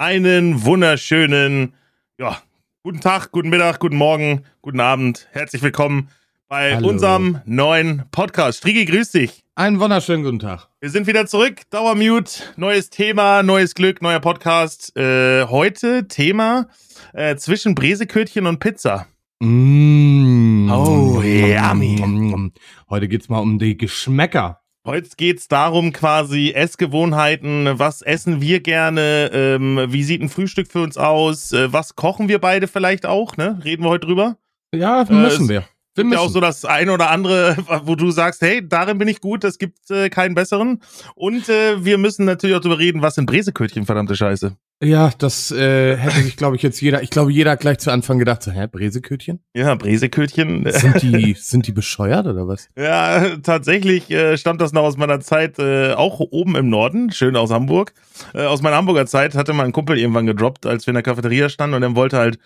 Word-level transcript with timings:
Einen 0.00 0.64
wunderschönen, 0.64 1.74
ja, 2.20 2.40
guten 2.84 3.00
Tag, 3.00 3.32
guten 3.32 3.48
Mittag, 3.48 3.80
guten 3.80 3.96
Morgen, 3.96 4.44
guten 4.62 4.78
Abend. 4.78 5.26
Herzlich 5.32 5.60
willkommen 5.60 6.08
bei 6.46 6.76
Hallo. 6.76 6.90
unserem 6.90 7.40
neuen 7.46 8.04
Podcast. 8.12 8.58
Strigi, 8.58 8.84
grüß 8.84 9.10
dich. 9.10 9.42
Einen 9.56 9.80
wunderschönen 9.80 10.22
guten 10.22 10.38
Tag. 10.38 10.68
Wir 10.78 10.90
sind 10.90 11.08
wieder 11.08 11.26
zurück. 11.26 11.62
Dauermute, 11.70 12.44
neues 12.54 12.90
Thema, 12.90 13.42
neues 13.42 13.74
Glück, 13.74 14.00
neuer 14.00 14.20
Podcast. 14.20 14.96
Äh, 14.96 15.46
heute 15.46 16.06
Thema 16.06 16.68
äh, 17.12 17.34
zwischen 17.34 17.74
Bresekötchen 17.74 18.46
und 18.46 18.60
Pizza. 18.60 19.08
Mmh. 19.40 20.72
Oh, 20.72 21.20
yummy. 21.22 22.52
Heute 22.88 23.08
geht's 23.08 23.28
mal 23.28 23.40
um 23.40 23.58
die 23.58 23.76
Geschmäcker. 23.76 24.60
Heute 24.88 25.10
geht's 25.18 25.48
darum, 25.48 25.92
quasi 25.92 26.52
Essgewohnheiten. 26.54 27.78
Was 27.78 28.00
essen 28.00 28.40
wir 28.40 28.60
gerne? 28.60 29.30
Ähm, 29.34 29.84
wie 29.88 30.02
sieht 30.02 30.22
ein 30.22 30.30
Frühstück 30.30 30.72
für 30.72 30.80
uns 30.80 30.96
aus? 30.96 31.52
Äh, 31.52 31.70
was 31.70 31.94
kochen 31.94 32.28
wir 32.30 32.38
beide 32.38 32.68
vielleicht 32.68 33.04
auch? 33.04 33.36
Ne? 33.36 33.60
Reden 33.62 33.82
wir 33.82 33.90
heute 33.90 34.06
drüber? 34.06 34.38
Ja, 34.74 35.02
Äh, 35.02 35.12
müssen 35.12 35.42
es 35.42 35.48
wir. 35.50 35.64
Wir 35.94 36.04
Gibt 36.04 36.14
ja 36.14 36.20
auch 36.20 36.22
müssen. 36.24 36.32
so 36.32 36.40
das 36.40 36.64
eine 36.64 36.90
oder 36.92 37.10
andere, 37.10 37.58
wo 37.84 37.96
du 37.96 38.10
sagst, 38.10 38.40
hey, 38.40 38.66
darin 38.66 38.96
bin 38.96 39.08
ich 39.08 39.20
gut, 39.20 39.44
das 39.44 39.58
gibt 39.58 39.90
äh, 39.90 40.08
keinen 40.08 40.34
besseren. 40.34 40.80
Und 41.14 41.50
äh, 41.50 41.84
wir 41.84 41.98
müssen 41.98 42.24
natürlich 42.24 42.56
auch 42.56 42.62
drüber 42.62 42.78
reden, 42.78 43.02
was 43.02 43.16
sind 43.16 43.26
Bresekötchen, 43.26 43.84
verdammte 43.84 44.16
Scheiße. 44.16 44.56
Ja, 44.80 45.10
das 45.18 45.50
äh, 45.50 45.96
hätte 45.96 46.20
sich, 46.20 46.36
glaube 46.36 46.54
ich, 46.54 46.62
jetzt 46.62 46.80
jeder, 46.80 47.02
ich 47.02 47.10
glaube, 47.10 47.32
jeder 47.32 47.52
hat 47.52 47.60
gleich 47.60 47.78
zu 47.78 47.90
Anfang 47.90 48.20
gedacht, 48.20 48.44
so, 48.44 48.52
hä, 48.52 48.68
Bresekötchen? 48.70 49.40
Ja, 49.52 49.74
Bresekötchen. 49.74 50.70
Sind 50.70 51.02
die, 51.02 51.34
sind 51.38 51.66
die 51.66 51.72
bescheuert 51.72 52.26
oder 52.26 52.46
was? 52.46 52.68
Ja, 52.78 53.38
tatsächlich 53.38 54.08
äh, 54.12 54.36
stammt 54.36 54.60
das 54.60 54.72
noch 54.72 54.82
aus 54.82 54.96
meiner 54.96 55.18
Zeit, 55.18 55.58
äh, 55.58 55.94
auch 55.94 56.20
oben 56.20 56.54
im 56.54 56.68
Norden, 56.70 57.10
schön 57.10 57.34
aus 57.34 57.50
Hamburg. 57.50 57.92
Äh, 58.34 58.44
aus 58.44 58.62
meiner 58.62 58.76
Hamburger 58.76 59.06
Zeit 59.06 59.34
hatte 59.34 59.52
mein 59.52 59.72
Kumpel 59.72 59.98
irgendwann 59.98 60.26
gedroppt, 60.26 60.64
als 60.64 60.86
wir 60.86 60.92
in 60.92 60.96
der 60.96 61.02
Cafeteria 61.02 61.48
standen 61.48 61.74
und 61.74 61.82
er 61.82 61.96
wollte 61.96 62.18
halt 62.18 62.38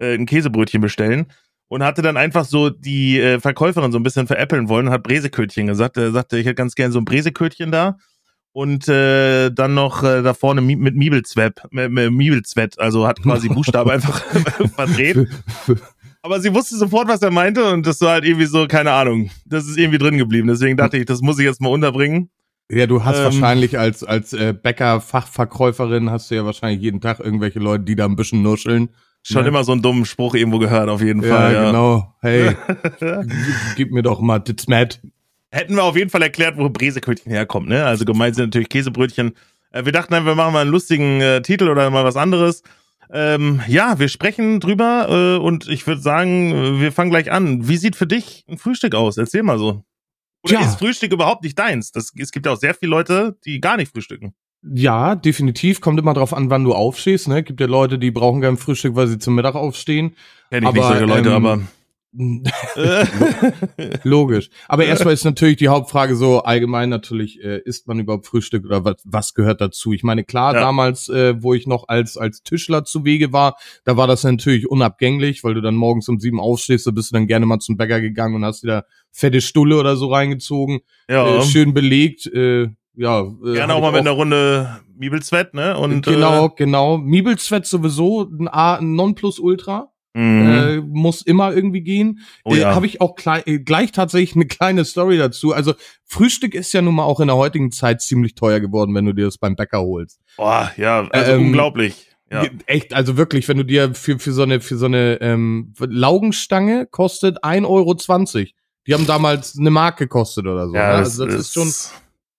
äh, 0.00 0.14
ein 0.14 0.26
Käsebrötchen 0.26 0.80
bestellen 0.80 1.26
und 1.68 1.84
hatte 1.84 2.02
dann 2.02 2.16
einfach 2.16 2.46
so 2.46 2.68
die 2.68 3.20
äh, 3.20 3.38
Verkäuferin 3.38 3.92
so 3.92 3.98
ein 4.00 4.02
bisschen 4.02 4.26
veräppeln 4.26 4.68
wollen 4.68 4.88
und 4.88 4.92
hat 4.92 5.04
Bresekötchen 5.04 5.68
gesagt. 5.68 5.96
Er 5.98 6.10
sagte, 6.10 6.36
ich 6.36 6.46
hätte 6.46 6.56
ganz 6.56 6.74
gern 6.74 6.90
so 6.90 6.98
ein 6.98 7.04
Bresekötchen 7.04 7.70
da 7.70 7.96
und 8.56 8.88
äh, 8.88 9.50
dann 9.50 9.74
noch 9.74 10.02
äh, 10.02 10.22
da 10.22 10.32
vorne 10.32 10.62
Mi- 10.62 10.76
mit 10.76 10.94
mit 10.96 12.10
Miebelzwett, 12.10 12.78
also 12.78 13.06
hat 13.06 13.20
quasi 13.22 13.48
Buchstabe 13.54 13.92
einfach 13.92 14.22
verdreht. 14.74 15.28
Aber 16.22 16.40
sie 16.40 16.54
wusste 16.54 16.76
sofort, 16.78 17.06
was 17.06 17.20
er 17.20 17.30
meinte 17.30 17.70
und 17.70 17.86
das 17.86 18.00
war 18.00 18.12
halt 18.12 18.24
irgendwie 18.24 18.46
so, 18.46 18.66
keine 18.66 18.92
Ahnung, 18.92 19.28
das 19.44 19.66
ist 19.66 19.76
irgendwie 19.76 19.98
drin 19.98 20.16
geblieben. 20.16 20.48
Deswegen 20.48 20.78
dachte 20.78 20.96
ich, 20.96 21.04
das 21.04 21.20
muss 21.20 21.38
ich 21.38 21.44
jetzt 21.44 21.60
mal 21.60 21.68
unterbringen. 21.68 22.30
Ja, 22.70 22.86
du 22.86 23.04
hast 23.04 23.18
Ähm. 23.18 23.24
wahrscheinlich 23.24 23.78
als, 23.78 24.02
als 24.02 24.32
äh, 24.32 24.54
Bäcker-Fachverkäuferin 24.54 26.08
hast 26.10 26.30
du 26.30 26.34
ja 26.36 26.44
wahrscheinlich 26.46 26.80
jeden 26.82 27.02
Tag 27.02 27.20
irgendwelche 27.20 27.58
Leute, 27.58 27.84
die 27.84 27.94
da 27.94 28.06
ein 28.06 28.16
bisschen 28.16 28.42
nuscheln. 28.42 28.88
Schon 29.22 29.42
Ja. 29.42 29.48
immer 29.48 29.64
so 29.64 29.72
einen 29.72 29.82
dummen 29.82 30.04
Spruch 30.06 30.34
irgendwo 30.34 30.58
gehört, 30.58 30.88
auf 30.88 31.02
jeden 31.02 31.22
Ja, 31.22 31.28
Fall. 31.28 31.52
Ja. 31.54 31.66
genau. 31.66 32.14
Hey, 32.22 32.56
gib 33.76 33.92
mir 33.92 34.02
doch 34.02 34.20
mal 34.20 34.38
das 34.38 34.66
Matt. 34.66 35.00
Hätten 35.50 35.74
wir 35.76 35.84
auf 35.84 35.96
jeden 35.96 36.10
Fall 36.10 36.22
erklärt, 36.22 36.56
wo 36.58 36.68
Bresekötchen 36.68 37.30
herkommt, 37.30 37.68
ne? 37.68 37.84
Also 37.84 38.04
gemeint 38.04 38.34
sind 38.36 38.46
natürlich 38.46 38.68
Käsebrötchen. 38.68 39.32
Äh, 39.70 39.84
wir 39.84 39.92
dachten 39.92 40.12
wir 40.12 40.34
machen 40.34 40.52
mal 40.52 40.60
einen 40.62 40.70
lustigen 40.70 41.20
äh, 41.20 41.42
Titel 41.42 41.68
oder 41.68 41.88
mal 41.90 42.04
was 42.04 42.16
anderes. 42.16 42.62
Ähm, 43.12 43.62
ja, 43.68 43.98
wir 44.00 44.08
sprechen 44.08 44.58
drüber 44.58 45.36
äh, 45.38 45.40
und 45.40 45.68
ich 45.68 45.86
würde 45.86 46.00
sagen, 46.00 46.50
äh, 46.52 46.80
wir 46.80 46.90
fangen 46.92 47.10
gleich 47.10 47.30
an. 47.30 47.68
Wie 47.68 47.76
sieht 47.76 47.94
für 47.94 48.06
dich 48.06 48.44
ein 48.48 48.58
Frühstück 48.58 48.94
aus? 48.96 49.16
Erzähl 49.16 49.44
mal 49.44 49.58
so. 49.58 49.84
Oder 50.42 50.54
Ja. 50.54 50.60
ist 50.62 50.78
Frühstück 50.78 51.12
überhaupt 51.12 51.44
nicht 51.44 51.58
deins? 51.58 51.92
Das, 51.92 52.12
es 52.18 52.32
gibt 52.32 52.46
ja 52.46 52.52
auch 52.52 52.58
sehr 52.58 52.74
viele 52.74 52.90
Leute, 52.90 53.36
die 53.44 53.60
gar 53.60 53.76
nicht 53.76 53.92
frühstücken. 53.92 54.34
Ja, 54.62 55.14
definitiv. 55.14 55.80
Kommt 55.80 56.00
immer 56.00 56.14
drauf 56.14 56.34
an, 56.34 56.50
wann 56.50 56.64
du 56.64 56.74
aufstehst. 56.74 57.28
Ne? 57.28 57.44
Gibt 57.44 57.60
ja 57.60 57.66
Leute, 57.68 57.98
die 57.98 58.10
brauchen 58.10 58.40
kein 58.40 58.56
Frühstück, 58.56 58.96
weil 58.96 59.06
sie 59.06 59.18
zum 59.18 59.36
Mittag 59.36 59.54
aufstehen. 59.54 60.16
Kenn 60.50 60.62
ich 60.64 60.68
Aber, 60.68 60.76
nicht 60.78 60.88
solche 60.88 61.04
Leute, 61.04 61.28
ähm, 61.28 61.34
aber. 61.36 61.60
Äh, 62.18 63.04
Logisch. 64.04 64.48
Aber 64.68 64.84
erstmal 64.84 65.14
ist 65.14 65.24
natürlich 65.24 65.56
die 65.56 65.68
Hauptfrage 65.68 66.16
so 66.16 66.42
allgemein 66.42 66.88
natürlich, 66.88 67.42
äh, 67.42 67.60
isst 67.64 67.86
man 67.88 67.98
überhaupt 67.98 68.26
Frühstück 68.26 68.64
oder 68.64 68.84
was, 68.84 68.96
was 69.04 69.34
gehört 69.34 69.60
dazu? 69.60 69.92
Ich 69.92 70.02
meine, 70.02 70.24
klar, 70.24 70.54
Ja. 70.54 70.60
damals, 70.60 71.08
äh, 71.08 71.42
wo 71.42 71.54
ich 71.54 71.66
noch 71.66 71.88
als, 71.88 72.16
als 72.16 72.42
Tischler 72.42 72.84
zu 72.84 73.04
Wege 73.04 73.32
war, 73.32 73.56
da 73.84 73.96
war 73.96 74.06
das 74.06 74.24
natürlich 74.24 74.68
unabgänglich, 74.68 75.44
weil 75.44 75.54
du 75.54 75.60
dann 75.60 75.74
morgens 75.74 76.08
um 76.08 76.18
sieben 76.18 76.40
aufstehst, 76.40 76.86
da 76.86 76.90
bist 76.90 77.10
du 77.10 77.14
dann 77.14 77.26
gerne 77.26 77.46
mal 77.46 77.58
zum 77.58 77.76
Bäcker 77.76 78.00
gegangen 78.00 78.34
und 78.36 78.44
hast 78.44 78.62
dir 78.62 78.68
da 78.68 78.82
fette 79.12 79.40
Stulle 79.40 79.78
oder 79.78 79.96
so 79.96 80.08
reingezogen, 80.08 80.80
ja. 81.08 81.38
äh, 81.38 81.42
schön 81.42 81.74
belegt, 81.74 82.26
äh, 82.26 82.68
ja. 82.94 83.20
Äh, 83.20 83.52
Gerne 83.52 83.74
auch 83.74 83.82
mal 83.82 83.92
mit 83.92 84.00
einer 84.00 84.12
Runde 84.12 84.80
Miebelzwett, 84.96 85.52
ne? 85.52 85.76
Und, 85.76 86.04
genau, 86.06 86.48
genau. 86.48 86.96
Miebelzwett 86.96 87.66
sowieso 87.66 88.22
ein 88.22 88.48
A, 88.48 88.76
ein 88.76 88.94
Nonplusultra. 88.94 89.92
Äh, 90.16 90.18
mhm. 90.18 90.48
Äh, 90.48 90.76
muss 90.80 91.20
immer 91.20 91.52
irgendwie 91.54 91.82
gehen. 91.82 92.20
oh 92.44 92.54
äh, 92.54 92.60
ja. 92.60 92.74
Habe 92.74 92.86
ich 92.86 93.02
auch 93.02 93.16
äh, 93.44 93.58
gleich 93.58 93.92
tatsächlich 93.92 94.34
eine 94.34 94.46
kleine 94.46 94.86
Story 94.86 95.18
dazu. 95.18 95.52
Also 95.52 95.74
Frühstück 96.04 96.54
ist 96.54 96.72
ja 96.72 96.80
nun 96.80 96.94
mal 96.94 97.04
auch 97.04 97.20
in 97.20 97.26
der 97.26 97.36
heutigen 97.36 97.70
Zeit 97.70 98.00
ziemlich 98.00 98.34
teuer 98.34 98.60
geworden, 98.60 98.94
wenn 98.94 99.04
du 99.04 99.12
dir 99.12 99.26
das 99.26 99.36
beim 99.36 99.56
Bäcker 99.56 99.82
holst. 99.82 100.20
Boah, 100.38 100.72
ja, 100.78 101.06
also 101.10 101.32
Ähm, 101.32 101.46
unglaublich. 101.46 102.08
Ja. 102.30 102.44
Echt, 102.66 102.94
also 102.94 103.16
wirklich, 103.16 103.46
wenn 103.46 103.58
du 103.58 103.64
dir 103.64 103.94
für, 103.94 104.18
für 104.18 104.32
so 104.32 104.42
eine, 104.42 104.60
für 104.60 104.76
so 104.76 104.86
eine 104.86 105.20
ähm, 105.20 105.74
Laugenstange 105.78 106.86
kostet 106.86 107.44
1,20 107.44 107.66
Euro. 107.68 107.94
Die 108.86 108.94
haben 108.94 109.06
damals 109.06 109.58
eine 109.58 109.70
Mark 109.70 109.98
gekostet 109.98 110.46
oder 110.46 110.66
so. 110.66 110.72
ne? 110.72 110.82
also 110.82 111.26
das 111.26 111.34
ist 111.34 111.54
schon, 111.54 111.72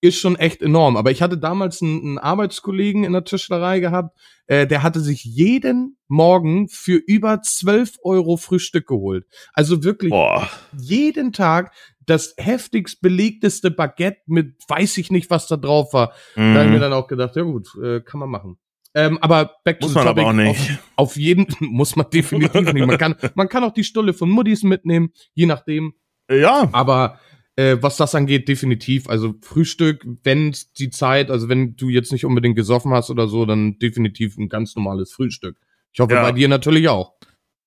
ist 0.02 0.19
schon 0.19 0.35
echt 0.35 0.62
enorm. 0.62 0.96
Aber 0.97 1.12
ich 1.12 1.22
hatte 1.22 1.38
damals 1.38 1.81
einen, 1.81 2.02
einen 2.02 2.18
Arbeitskollegen 2.19 3.03
in 3.03 3.13
der 3.13 3.24
Tischlerei 3.24 3.80
gehabt, 3.80 4.18
äh, 4.47 4.68
der 4.68 4.84
hatte 4.84 5.00
sich 5.00 5.24
jeden 5.24 5.97
Morgen 6.08 6.69
für 6.69 6.96
über 6.96 7.41
12 7.41 7.96
Euro 8.03 8.38
Frühstück 8.38 8.88
geholt. 8.88 9.25
Also 9.53 9.84
wirklich 9.84 10.12
Boah. 10.12 10.50
jeden 10.78 11.34
Tag 11.34 11.74
das 12.06 12.34
heftigst 12.38 13.02
belegteste 13.02 13.72
Baguette 13.72 14.22
mit 14.28 14.56
weiß 14.68 14.97
ich 15.00 15.12
nicht, 15.12 15.30
was 15.30 15.47
da 15.47 15.57
drauf 15.57 15.91
war. 15.94 16.13
Da 16.36 16.41
habe 16.41 16.63
ich 16.63 16.69
mir 16.69 16.78
Mhm. 16.78 16.81
dann 16.81 16.94
auch 16.94 17.07
gedacht, 17.07 17.36
ja 17.36 17.41
gut, 17.44 17.68
äh, 17.84 18.00
kann 18.02 18.19
man 18.22 18.30
machen. 18.30 18.57
Ähm, 18.96 19.18
aber 19.22 19.57
back 19.66 19.81
Muss 19.81 19.91
to 19.94 20.00
the 20.00 20.06
man 20.06 20.07
aber 20.07 20.22
topic. 20.24 20.30
auch 20.30 20.34
nicht. 20.53 20.72
Auf, 20.96 21.09
auf 21.12 21.18
jeden 21.18 21.47
muss 21.59 21.96
man 21.97 22.09
definitiv 22.09 22.72
nicht. 22.74 22.86
Man 22.88 22.97
kann, 22.97 23.16
man 23.36 23.50
kann 23.50 23.63
auch 23.66 23.74
die 23.74 23.84
Stulle 23.84 24.13
von 24.13 24.30
Muddis 24.30 24.63
mitnehmen, 24.63 25.09
je 25.34 25.46
nachdem. 25.47 25.94
Ja, 26.30 26.68
Aber 26.74 27.19
äh, 27.57 27.78
was 27.81 27.97
das 27.97 28.16
angeht, 28.16 28.47
definitiv. 28.47 29.09
Also 29.09 29.35
Frühstück, 29.41 30.06
wenn 30.23 30.56
die 30.78 30.90
Zeit, 30.90 31.29
also 31.29 31.50
wenn 31.50 31.75
du 31.75 31.90
jetzt 31.90 32.12
nicht 32.13 32.23
unbedingt 32.23 32.56
gesoffen 32.56 32.91
hast 32.94 33.09
oder 33.09 33.28
so, 33.28 33.45
dann 33.45 33.78
definitiv 33.79 34.38
ein 34.38 34.47
ganz 34.47 34.75
normales 34.75 35.12
Frühstück. 35.12 35.57
Ich 35.91 36.00
hoffe, 36.00 36.13
Ja. 36.13 36.22
bei 36.23 36.31
dir 36.31 36.47
natürlich 36.47 36.88
auch. 36.88 37.13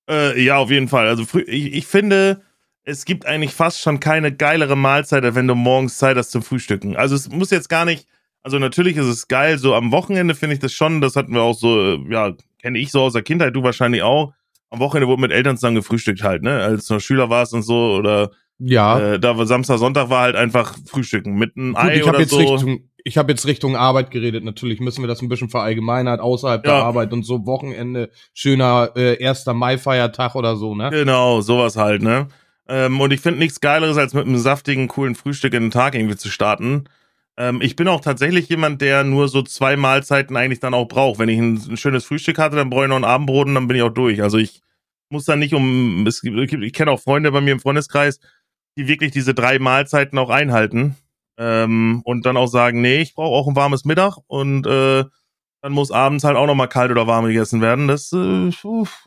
äh, 0.09 0.41
ja, 0.43 0.57
auf 0.57 0.71
jeden 0.71 0.87
Fall. 0.87 1.07
Also 1.07 1.23
ich, 1.45 1.73
ich 1.73 1.85
finde, 1.87 2.41
es 2.83 3.05
gibt 3.05 3.25
eigentlich 3.27 3.53
fast 3.53 3.79
schon 3.81 3.99
keine 3.99 4.35
geilere 4.35 4.75
Mahlzeit, 4.75 5.23
als 5.23 5.35
wenn 5.35 5.47
du 5.47 5.55
morgens 5.55 5.97
Zeit 5.97 6.17
hast 6.17 6.31
zum 6.31 6.41
Frühstücken. 6.41 6.95
Also 6.95 7.13
es 7.15 7.29
muss 7.29 7.51
jetzt 7.51 7.69
gar 7.69 7.85
nicht, 7.85 8.07
also 8.41 8.57
natürlich 8.59 8.97
ist 8.97 9.05
es 9.05 9.27
geil, 9.27 9.57
so 9.59 9.75
am 9.75 9.91
Wochenende 9.91 10.33
finde 10.35 10.55
ich 10.55 10.59
das 10.59 10.73
schon, 10.73 10.99
das 11.01 11.15
hatten 11.15 11.33
wir 11.33 11.43
auch 11.43 11.53
so, 11.53 11.79
äh, 11.79 11.99
ja, 12.09 12.33
kenne 12.61 12.79
ich 12.79 12.91
so 12.91 13.01
aus 13.01 13.13
der 13.13 13.21
Kindheit, 13.21 13.55
du 13.55 13.61
wahrscheinlich 13.63 14.01
auch. 14.01 14.33
Am 14.69 14.79
Wochenende 14.79 15.07
wurde 15.07 15.21
mit 15.21 15.31
Eltern 15.31 15.57
zusammen 15.57 15.75
gefrühstückt 15.75 16.23
halt, 16.23 16.41
ne? 16.43 16.61
Als 16.61 16.87
du 16.87 16.95
noch 16.95 17.01
Schüler 17.01 17.29
warst 17.29 17.53
und 17.53 17.61
so 17.61 17.93
oder 17.95 18.31
Ja. 18.63 18.99
äh, 19.13 19.19
da 19.19 19.45
Samstag, 19.45 19.79
Sonntag 19.79 20.09
war 20.09 20.21
halt 20.21 20.35
einfach 20.35 20.75
Frühstücken 20.85 21.35
mit 21.35 21.57
einem 21.57 21.75
Ei 21.75 21.95
ich 21.95 22.01
habe 22.01 22.09
oder 22.11 22.19
jetzt 22.19 22.29
so. 22.31 22.37
Richtung, 22.37 22.89
ich 23.03 23.17
habe 23.17 23.31
jetzt 23.31 23.47
Richtung 23.47 23.75
Arbeit 23.75 24.11
geredet. 24.11 24.43
Natürlich 24.43 24.79
müssen 24.79 25.01
wir 25.01 25.07
das 25.07 25.21
ein 25.21 25.29
bisschen 25.29 25.49
verallgemeinern 25.49 26.19
außerhalb 26.19 26.63
der 26.63 26.73
Ja. 26.73 26.83
Arbeit 26.83 27.11
und 27.13 27.23
so 27.23 27.45
Wochenende, 27.45 28.09
schöner 28.33 28.91
äh, 28.95 29.25
1. 29.25 29.45
Mai-Feiertag 29.47 30.35
oder 30.35 30.55
so, 30.55 30.75
ne? 30.75 30.89
Genau, 30.91 31.41
sowas 31.41 31.75
halt, 31.75 32.03
ne? 32.03 32.27
Ähm, 32.67 33.01
und 33.01 33.11
ich 33.11 33.19
finde 33.21 33.39
nichts 33.39 33.59
Geileres, 33.59 33.97
als 33.97 34.13
mit 34.13 34.25
einem 34.25 34.37
saftigen, 34.37 34.87
coolen 34.87 35.15
Frühstück 35.15 35.53
in 35.53 35.63
den 35.63 35.71
Tag 35.71 35.95
irgendwie 35.95 36.15
zu 36.15 36.29
starten. 36.29 36.85
Ähm, 37.37 37.59
ich 37.61 37.75
bin 37.75 37.87
auch 37.87 38.01
tatsächlich 38.01 38.47
jemand, 38.49 38.81
der 38.81 39.03
nur 39.03 39.27
so 39.27 39.41
zwei 39.41 39.75
Mahlzeiten 39.75 40.37
eigentlich 40.37 40.59
dann 40.59 40.73
auch 40.73 40.87
braucht. 40.87 41.17
Wenn 41.19 41.29
ich 41.29 41.39
ein, 41.39 41.59
ein 41.71 41.77
schönes 41.77 42.05
Frühstück 42.05 42.37
hatte, 42.37 42.55
dann 42.55 42.69
brauche 42.69 42.83
ich 42.83 42.89
noch 42.89 42.97
ein 42.97 43.03
Abendbrot 43.03 43.47
und 43.47 43.55
dann 43.55 43.67
bin 43.67 43.77
ich 43.77 43.83
auch 43.83 43.89
durch. 43.89 44.21
Also 44.21 44.37
ich 44.37 44.61
muss 45.09 45.25
dann 45.25 45.39
nicht 45.39 45.53
um, 45.53 46.05
es 46.07 46.21
gibt, 46.21 46.37
ich 46.37 46.73
kenne 46.73 46.91
auch 46.91 46.99
Freunde 46.99 47.31
bei 47.31 47.41
mir 47.41 47.51
im 47.51 47.59
Freundeskreis, 47.59 48.19
die 48.77 48.87
wirklich 48.87 49.11
diese 49.11 49.33
drei 49.33 49.59
Mahlzeiten 49.59 50.17
auch 50.17 50.29
einhalten. 50.29 50.95
Ähm, 51.37 52.01
und 52.03 52.25
dann 52.25 52.37
auch 52.37 52.47
sagen, 52.47 52.81
nee, 52.81 53.01
ich 53.01 53.15
brauche 53.15 53.35
auch 53.35 53.47
ein 53.47 53.55
warmes 53.55 53.85
Mittag 53.85 54.17
und 54.27 54.67
äh, 54.67 55.05
dann 55.61 55.71
muss 55.73 55.91
abends 55.91 56.23
halt 56.23 56.37
auch 56.37 56.47
noch 56.47 56.55
mal 56.55 56.67
kalt 56.67 56.91
oder 56.91 57.07
warm 57.07 57.25
gegessen 57.25 57.61
werden. 57.61 57.87
Das, 57.87 58.11
äh, 58.11 58.51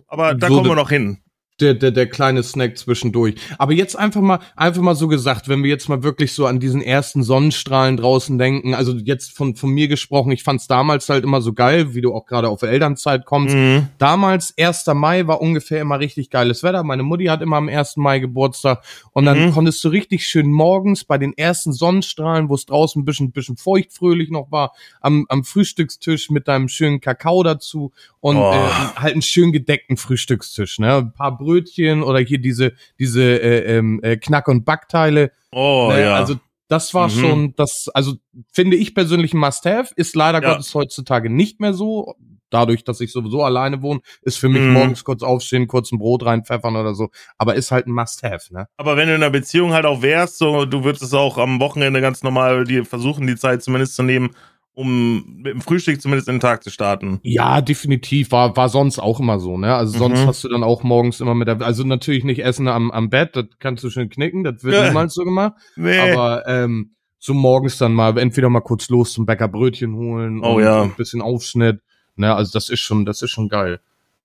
aber 0.07 0.35
da 0.35 0.49
So 0.49 0.57
kommen 0.57 0.71
wir 0.71 0.77
noch 0.77 0.91
hin. 0.91 1.19
Der, 1.61 1.75
der, 1.75 1.93
der 1.93 2.09
kleine 2.09 2.43
Snack 2.43 2.77
zwischendurch. 2.79 3.37
Aber 3.59 3.73
jetzt 3.73 3.97
einfach 3.97 4.21
mal, 4.21 4.41
einfach 4.57 4.83
mal 4.83 4.97
so 4.97 5.07
gesagt, 5.07 5.49
wenn 5.49 5.63
wir 5.63 5.71
jetzt 5.71 5.89
mal 5.89 6.03
wirklich 6.03 6.33
so 6.33 6.47
an 6.47 6.59
diesen 6.59 6.83
ersten 6.83 7.23
Sonnenstrahlen 7.23 7.97
draußen 7.97 8.39
denken, 8.39 8.75
also 8.75 8.93
jetzt 8.93 9.37
von, 9.37 9.55
von 9.55 9.71
mir 9.71 9.87
gesprochen, 9.87 10.33
ich 10.33 10.43
fand's 10.43 10.67
damals 10.67 11.09
halt 11.09 11.23
immer 11.23 11.41
so 11.41 11.53
geil, 11.53 11.95
wie 11.95 12.01
du 12.01 12.13
auch 12.13 12.27
gerade 12.27 12.49
auf 12.49 12.63
Elternzeit 12.63 13.25
kommst. 13.25 13.55
Mhm. 13.55 13.89
Damals, 13.99 14.55
1. 14.59 14.87
Mai 14.95 15.29
war 15.29 15.41
ungefähr 15.41 15.81
immer 15.81 16.01
richtig 16.01 16.31
geiles 16.31 16.65
Wetter. 16.65 16.83
Meine 16.83 17.05
Mutti 17.05 17.27
hat 17.27 17.41
immer 17.41 17.57
am 17.57 17.69
1. 17.69 17.99
Mai 17.99 18.19
Geburtstag 18.19 18.83
und 19.13 19.25
dann 19.25 19.47
mhm. 19.47 19.53
konntest 19.53 19.83
du 19.85 19.89
richtig 19.91 20.27
schön 20.27 20.51
morgens 20.51 21.05
bei 21.05 21.19
den 21.19 21.35
ersten 21.37 21.73
Sonnenstrahlen, 21.73 22.49
wo 22.49 22.55
es 22.55 22.67
draußen 22.67 23.01
ein 23.01 23.05
bisschen, 23.05 23.31
bisschen 23.31 23.57
feuchtfröhlich 23.57 24.31
noch 24.31 24.51
war, 24.51 24.73
am, 25.01 25.25
am 25.29 25.45
Frühstückstisch 25.45 26.31
mit 26.31 26.49
deinem 26.49 26.69
schönen 26.69 27.01
Kakao 27.01 27.45
dazu 27.45 27.93
und 28.19 28.39
oh. 28.39 28.53
äh, 28.53 28.69
halt 28.97 29.13
einen 29.13 29.23
schön 29.23 29.53
gedeckten 29.53 29.97
Frühstückstisch, 29.97 30.81
ne? 30.81 30.97
Ein 30.97 31.13
paar 31.13 31.44
Brötchen 31.45 32.03
oder 32.03 32.19
hier 32.19 32.39
diese, 32.39 32.73
diese 32.99 33.23
äh, 33.23 33.77
ähm, 33.77 34.01
äh, 34.03 34.17
Knack- 34.17 34.49
und 34.49 34.65
Backteile. 34.65 35.33
Oh, 35.53 35.91
ne? 35.93 36.03
ja. 36.03 36.15
Also 36.15 36.37
das 36.69 36.95
war 36.95 37.09
mhm. 37.09 37.13
schon, 37.13 37.55
das, 37.57 37.89
also 37.93 38.15
finde 38.51 38.77
ich 38.77 38.95
persönlich 38.95 39.35
ein 39.35 39.39
Must-Have, 39.39 39.93
ist 39.97 40.17
leider 40.17 40.43
ja. 40.43 40.51
Gottes 40.51 40.75
heutzutage 40.75 41.31
nicht 41.31 41.61
mehr 41.61 41.75
so. 41.75 42.15
Dadurch, 42.51 42.85
dass 42.85 43.01
ich 43.01 43.11
sowieso 43.11 43.43
alleine 43.43 43.83
wohne, 43.83 44.01
ist 44.23 44.39
für 44.39 44.49
mich 44.49 44.63
mhm. 44.63 44.75
morgens 44.75 45.03
kurz 45.03 45.23
aufstehen, 45.25 45.67
kurz 45.67 45.91
ein 45.91 45.99
Brot 45.99 46.25
reinpfeffern 46.25 46.77
oder 46.77 46.95
so. 46.95 47.09
Aber 47.37 47.57
ist 47.57 47.73
halt 47.73 47.87
ein 47.87 47.93
Must-Have, 47.93 48.55
ne? 48.55 48.69
Aber 48.77 48.97
wenn 48.97 49.09
du 49.09 49.15
in 49.15 49.23
einer 49.23 49.31
Beziehung 49.31 49.73
halt 49.73 49.87
auch 49.87 50.03
wärst, 50.03 50.39
so, 50.39 50.65
du 50.65 50.85
würdest 50.85 51.03
es 51.03 51.15
auch 51.15 51.37
am 51.37 51.59
Wochenende 51.59 52.01
ganz 52.01 52.23
normal 52.23 52.65
dir 52.65 52.85
versuchen, 52.85 53.27
die 53.27 53.37
Zeit 53.37 53.63
zumindest 53.63 53.97
zu 53.97 54.05
nehmen, 54.05 54.31
um 54.75 55.37
mit 55.37 55.55
dem 55.55 55.61
Frühstück 55.61 56.01
zumindest 56.03 56.29
in 56.29 56.37
den 56.37 56.41
Tag 56.41 56.63
zu 56.63 56.71
starten. 56.71 57.21
Ja, 57.23 57.61
definitiv. 57.61 58.33
War, 58.33 58.57
war 58.57 58.69
sonst 58.69 58.99
auch 58.99 59.21
immer 59.21 59.39
so, 59.39 59.57
ne? 59.57 59.75
Also 59.75 59.99
sonst 59.99 60.23
mhm. 60.23 60.27
hast 60.27 60.45
du 60.45 60.49
dann 60.49 60.65
auch 60.65 60.83
morgens 60.83 61.21
immer 61.21 61.35
mit 61.35 61.49
der, 61.49 61.61
also 61.63 61.85
natürlich 61.85 62.25
nicht 62.25 62.41
Essen 62.41 62.69
am, 62.69 62.91
am 62.91 63.09
Bett, 63.09 63.37
das 63.37 63.47
kannst 63.61 63.85
du 63.85 63.91
schon 63.91 64.09
knicken, 64.09 64.45
das 64.45 64.65
wird 64.65 64.87
niemals 64.87 65.15
so 65.15 65.25
gemacht. 65.25 65.55
Nee. 65.77 65.99
Aber 65.99 66.47
ähm, 66.49 66.95
so 67.19 67.33
morgens 67.33 67.79
dann 67.79 67.95
mal 67.95 68.19
entweder 68.19 68.51
mal 68.51 68.61
kurz 68.61 68.89
los 68.91 69.13
zum 69.13 69.27
Bäcker 69.27 69.49
Brötchen 69.49 69.95
holen 69.95 70.45
oh, 70.45 70.61
ja. 70.61 70.83
ein 70.83 70.95
bisschen 70.95 71.23
Aufschnitt. 71.23 71.81
Ne, 72.17 72.35
also 72.35 72.53
das 72.53 72.69
ist 72.69 72.81
schon, 72.81 73.05
das 73.05 73.23
ist 73.23 73.31
schon 73.31 73.49
geil. 73.49 73.81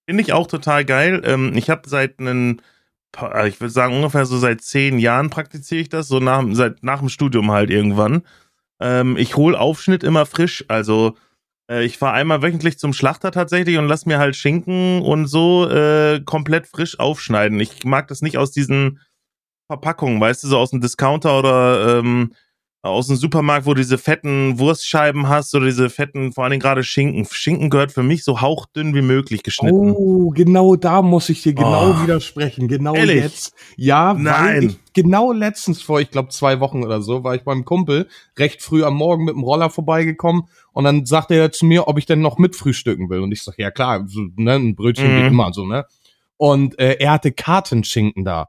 Finde 0.05 0.21
ich 0.21 0.33
auch 0.33 0.47
total 0.47 0.85
geil. 0.85 1.21
Ähm, 1.23 1.53
ich 1.55 1.69
habe 1.69 1.87
seit 1.87 2.19
einen, 2.19 2.61
ich 3.47 3.61
würde 3.61 3.69
sagen 3.69 3.95
ungefähr 3.95 4.25
so 4.25 4.37
seit 4.37 4.61
zehn 4.61 4.99
Jahren 4.99 5.29
praktiziere 5.29 5.81
ich 5.81 5.89
das, 5.89 6.07
so 6.07 6.19
nach, 6.19 6.43
seit 6.51 6.83
nach 6.83 6.99
dem 6.99 7.09
Studium 7.09 7.51
halt 7.51 7.69
irgendwann. 7.69 8.23
Ähm, 8.79 9.17
ich 9.17 9.35
hole 9.35 9.59
Aufschnitt 9.59 10.03
immer 10.03 10.25
frisch. 10.25 10.65
Also 10.67 11.17
äh, 11.69 11.83
ich 11.85 11.97
fahre 11.97 12.13
einmal 12.13 12.41
wöchentlich 12.41 12.79
zum 12.79 12.93
Schlachter 12.93 13.31
tatsächlich 13.31 13.77
und 13.77 13.87
lass 13.87 14.05
mir 14.05 14.19
halt 14.19 14.35
Schinken 14.35 15.01
und 15.01 15.27
so 15.27 15.69
äh, 15.69 16.21
komplett 16.25 16.67
frisch 16.67 16.99
aufschneiden. 16.99 17.59
Ich 17.59 17.83
mag 17.85 18.07
das 18.07 18.21
nicht 18.21 18.37
aus 18.37 18.51
diesen 18.51 18.99
Verpackungen, 19.67 20.19
weißt 20.19 20.43
du, 20.43 20.47
so 20.47 20.57
aus 20.57 20.71
dem 20.71 20.81
Discounter 20.81 21.37
oder 21.37 21.99
ähm, 21.99 22.33
aus 22.81 23.07
dem 23.07 23.17
Supermarkt, 23.17 23.65
wo 23.65 23.73
du 23.73 23.81
diese 23.81 23.97
fetten 23.97 24.57
Wurstscheiben 24.57 25.27
hast 25.27 25.53
oder 25.53 25.65
diese 25.65 25.89
fetten, 25.89 26.31
vor 26.31 26.45
allen 26.45 26.51
Dingen 26.51 26.61
gerade 26.61 26.83
Schinken. 26.83 27.27
Schinken 27.29 27.69
gehört 27.69 27.91
für 27.91 28.03
mich 28.03 28.23
so 28.23 28.39
hauchdünn 28.39 28.95
wie 28.95 29.01
möglich 29.01 29.43
geschnitten. 29.43 29.91
Oh, 29.91 30.29
genau 30.29 30.77
da 30.77 31.01
muss 31.01 31.27
ich 31.27 31.43
dir 31.43 31.53
genau 31.53 31.91
oh. 31.91 32.03
widersprechen. 32.03 32.69
Genau 32.69 32.95
Ehrlich? 32.95 33.23
jetzt. 33.23 33.53
Ja, 33.75 34.13
Nein. 34.13 34.63
Ich, 34.63 34.93
genau 34.93 35.33
letztens 35.33 35.81
vor, 35.81 35.99
ich 35.99 36.09
glaube 36.09 36.29
zwei 36.29 36.61
Wochen 36.61 36.83
oder 36.83 37.01
so, 37.01 37.23
war 37.25 37.35
ich 37.35 37.43
beim 37.43 37.65
Kumpel 37.65 38.07
recht 38.37 38.61
früh 38.61 38.83
am 38.85 38.95
Morgen 38.95 39.25
mit 39.25 39.35
dem 39.35 39.43
Roller 39.43 39.69
vorbeigekommen 39.69 40.43
und 40.71 40.85
dann 40.85 41.05
sagte 41.05 41.35
er 41.35 41.51
zu 41.51 41.65
mir, 41.65 41.89
ob 41.89 41.97
ich 41.97 42.05
denn 42.05 42.21
noch 42.21 42.37
mit 42.37 42.55
frühstücken 42.55 43.09
will. 43.09 43.19
Und 43.19 43.33
ich 43.33 43.43
sag, 43.43 43.57
ja 43.59 43.71
klar, 43.71 44.05
so, 44.07 44.21
ne, 44.37 44.53
ein 44.53 44.75
Brötchen 44.75 45.11
mhm. 45.11 45.17
geht 45.17 45.27
immer 45.31 45.51
so, 45.51 45.65
ne? 45.65 45.85
Und 46.37 46.79
äh, 46.79 46.95
er 46.99 47.11
hatte 47.11 47.33
Kartenschinken 47.33 48.23
da. 48.23 48.47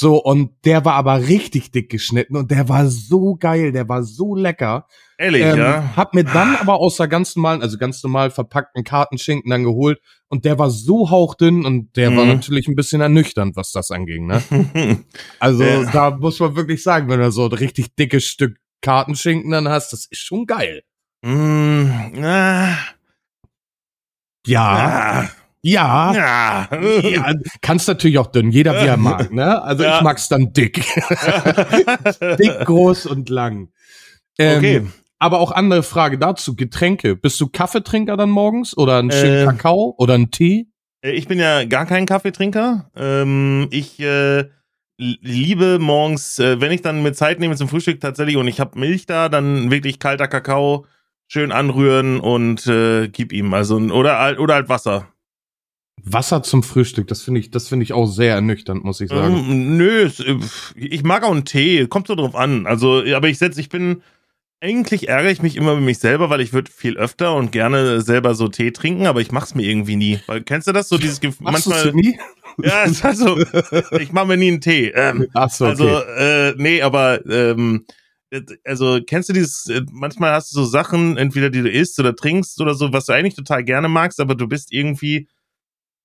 So, 0.00 0.22
und 0.22 0.52
der 0.64 0.84
war 0.84 0.94
aber 0.94 1.26
richtig 1.26 1.72
dick 1.72 1.90
geschnitten 1.90 2.36
und 2.36 2.52
der 2.52 2.68
war 2.68 2.86
so 2.86 3.34
geil, 3.34 3.72
der 3.72 3.88
war 3.88 4.04
so 4.04 4.36
lecker. 4.36 4.86
Ehrlich, 5.18 5.42
ähm, 5.42 5.58
ja. 5.58 5.96
Hab 5.96 6.14
mir 6.14 6.22
dann 6.22 6.54
aber 6.54 6.74
aus 6.74 6.98
der 6.98 7.08
ganz 7.08 7.34
normalen, 7.34 7.62
also 7.62 7.78
ganz 7.78 8.00
normal 8.04 8.30
verpackten 8.30 8.84
Kartenschinken 8.84 9.50
dann 9.50 9.64
geholt 9.64 9.98
und 10.28 10.44
der 10.44 10.56
war 10.56 10.70
so 10.70 11.10
hauchdünn 11.10 11.66
und 11.66 11.96
der 11.96 12.12
mhm. 12.12 12.16
war 12.16 12.26
natürlich 12.26 12.68
ein 12.68 12.76
bisschen 12.76 13.00
ernüchternd, 13.00 13.56
was 13.56 13.72
das 13.72 13.90
anging, 13.90 14.28
ne? 14.28 14.40
also 15.40 15.64
ja. 15.64 15.90
da 15.90 16.10
muss 16.12 16.38
man 16.38 16.54
wirklich 16.54 16.80
sagen, 16.84 17.08
wenn 17.08 17.18
du 17.18 17.32
so 17.32 17.46
ein 17.46 17.52
richtig 17.52 17.96
dickes 17.96 18.24
Stück 18.24 18.56
Kartenschinken 18.82 19.50
dann 19.50 19.66
hast, 19.66 19.92
das 19.92 20.06
ist 20.06 20.20
schon 20.20 20.46
geil. 20.46 20.84
Mm, 21.22 21.90
ah. 22.22 22.76
Ja. 24.46 24.62
Ah. 24.62 25.28
Ja, 25.62 26.12
ja. 26.14 26.68
ja. 27.02 27.32
Kannst 27.60 27.88
natürlich 27.88 28.18
auch 28.18 28.28
dünn, 28.28 28.50
jeder 28.50 28.74
wie 28.74 28.86
er 28.86 28.96
mag, 28.96 29.32
ne? 29.32 29.60
Also 29.62 29.82
ja. 29.82 29.96
ich 29.96 30.02
mag's 30.02 30.28
dann 30.28 30.52
dick. 30.52 30.74
dick, 32.38 32.60
groß 32.64 33.06
und 33.06 33.28
lang. 33.28 33.68
Ähm, 34.38 34.58
okay. 34.58 34.86
Aber 35.18 35.40
auch 35.40 35.50
andere 35.50 35.82
Frage 35.82 36.18
dazu, 36.18 36.54
Getränke. 36.54 37.16
Bist 37.16 37.40
du 37.40 37.48
Kaffeetrinker 37.48 38.16
dann 38.16 38.30
morgens 38.30 38.76
oder 38.76 38.98
ein 38.98 39.10
schönen 39.10 39.42
äh, 39.42 39.44
Kakao 39.46 39.94
oder 39.98 40.14
ein 40.14 40.30
Tee? 40.30 40.68
Äh, 41.02 41.10
ich 41.12 41.26
bin 41.26 41.40
ja 41.40 41.64
gar 41.64 41.86
kein 41.86 42.06
Kaffeetrinker. 42.06 42.90
Ähm, 42.94 43.66
ich 43.70 43.98
äh, 43.98 44.44
liebe 44.96 45.78
morgens, 45.80 46.38
äh, 46.38 46.60
wenn 46.60 46.70
ich 46.70 46.82
dann 46.82 47.02
mir 47.02 47.12
Zeit 47.12 47.40
nehme 47.40 47.56
zum 47.56 47.68
Frühstück 47.68 48.00
tatsächlich 48.00 48.36
und 48.36 48.46
ich 48.46 48.60
habe 48.60 48.78
Milch 48.78 49.06
da, 49.06 49.28
dann 49.28 49.70
wirklich 49.72 49.98
kalter 49.98 50.28
Kakao, 50.28 50.86
schön 51.26 51.50
anrühren 51.50 52.20
und 52.20 52.66
äh, 52.68 53.08
gib 53.08 53.32
ihm. 53.32 53.54
Also 53.54 53.76
oder, 53.76 54.38
oder 54.38 54.54
halt 54.54 54.68
Wasser. 54.68 55.08
Wasser 56.12 56.42
zum 56.42 56.62
Frühstück, 56.62 57.08
das 57.08 57.22
finde 57.22 57.40
ich, 57.40 57.50
das 57.50 57.68
finde 57.68 57.84
ich 57.84 57.92
auch 57.92 58.06
sehr 58.06 58.34
ernüchternd, 58.34 58.84
muss 58.84 59.00
ich 59.00 59.10
sagen. 59.10 59.36
Ähm, 59.36 59.76
nö, 59.76 60.04
äh, 60.06 60.38
ich 60.76 61.02
mag 61.02 61.24
auch 61.24 61.32
einen 61.32 61.44
Tee, 61.44 61.86
kommt 61.86 62.06
so 62.06 62.14
drauf 62.14 62.34
an. 62.34 62.66
Also, 62.66 63.02
aber 63.14 63.28
ich 63.28 63.38
setze, 63.38 63.60
ich 63.60 63.68
bin, 63.68 64.02
eigentlich 64.60 65.08
ärgere 65.08 65.30
ich 65.30 65.42
mich 65.42 65.56
immer 65.56 65.72
über 65.72 65.80
mich 65.80 65.98
selber, 65.98 66.30
weil 66.30 66.40
ich 66.40 66.52
würde 66.52 66.70
viel 66.70 66.96
öfter 66.96 67.34
und 67.34 67.52
gerne 67.52 68.00
selber 68.00 68.34
so 68.34 68.48
Tee 68.48 68.72
trinken, 68.72 69.06
aber 69.06 69.20
ich 69.20 69.30
mach's 69.30 69.54
mir 69.54 69.62
irgendwie 69.62 69.96
nie. 69.96 70.20
Weil, 70.26 70.42
kennst 70.42 70.66
du 70.66 70.72
das? 70.72 70.88
So 70.88 70.98
dieses 70.98 71.20
Gefühl, 71.20 71.44
manchmal. 71.44 71.92
nie? 71.92 72.18
Ja, 72.60 72.84
es 72.84 72.92
ist 72.92 73.04
halt 73.04 73.16
so, 73.16 73.38
ich 74.00 74.12
mache 74.12 74.26
mir 74.26 74.36
nie 74.36 74.48
einen 74.48 74.60
Tee. 74.60 74.88
Ähm, 74.88 75.28
Ach 75.34 75.50
so, 75.50 75.66
also, 75.66 75.84
okay. 75.84 75.94
Also, 75.94 76.20
äh, 76.20 76.54
nee, 76.56 76.82
aber, 76.82 77.24
ähm, 77.30 77.86
also 78.64 78.98
kennst 79.06 79.28
du 79.28 79.32
dieses, 79.32 79.68
äh, 79.68 79.82
manchmal 79.90 80.32
hast 80.32 80.52
du 80.52 80.56
so 80.56 80.64
Sachen, 80.64 81.16
entweder 81.16 81.50
die 81.50 81.62
du 81.62 81.70
isst 81.70 81.98
oder 82.00 82.14
trinkst 82.14 82.60
oder 82.60 82.74
so, 82.74 82.92
was 82.92 83.06
du 83.06 83.12
eigentlich 83.12 83.36
total 83.36 83.64
gerne 83.64 83.88
magst, 83.88 84.20
aber 84.20 84.34
du 84.34 84.48
bist 84.48 84.72
irgendwie 84.72 85.28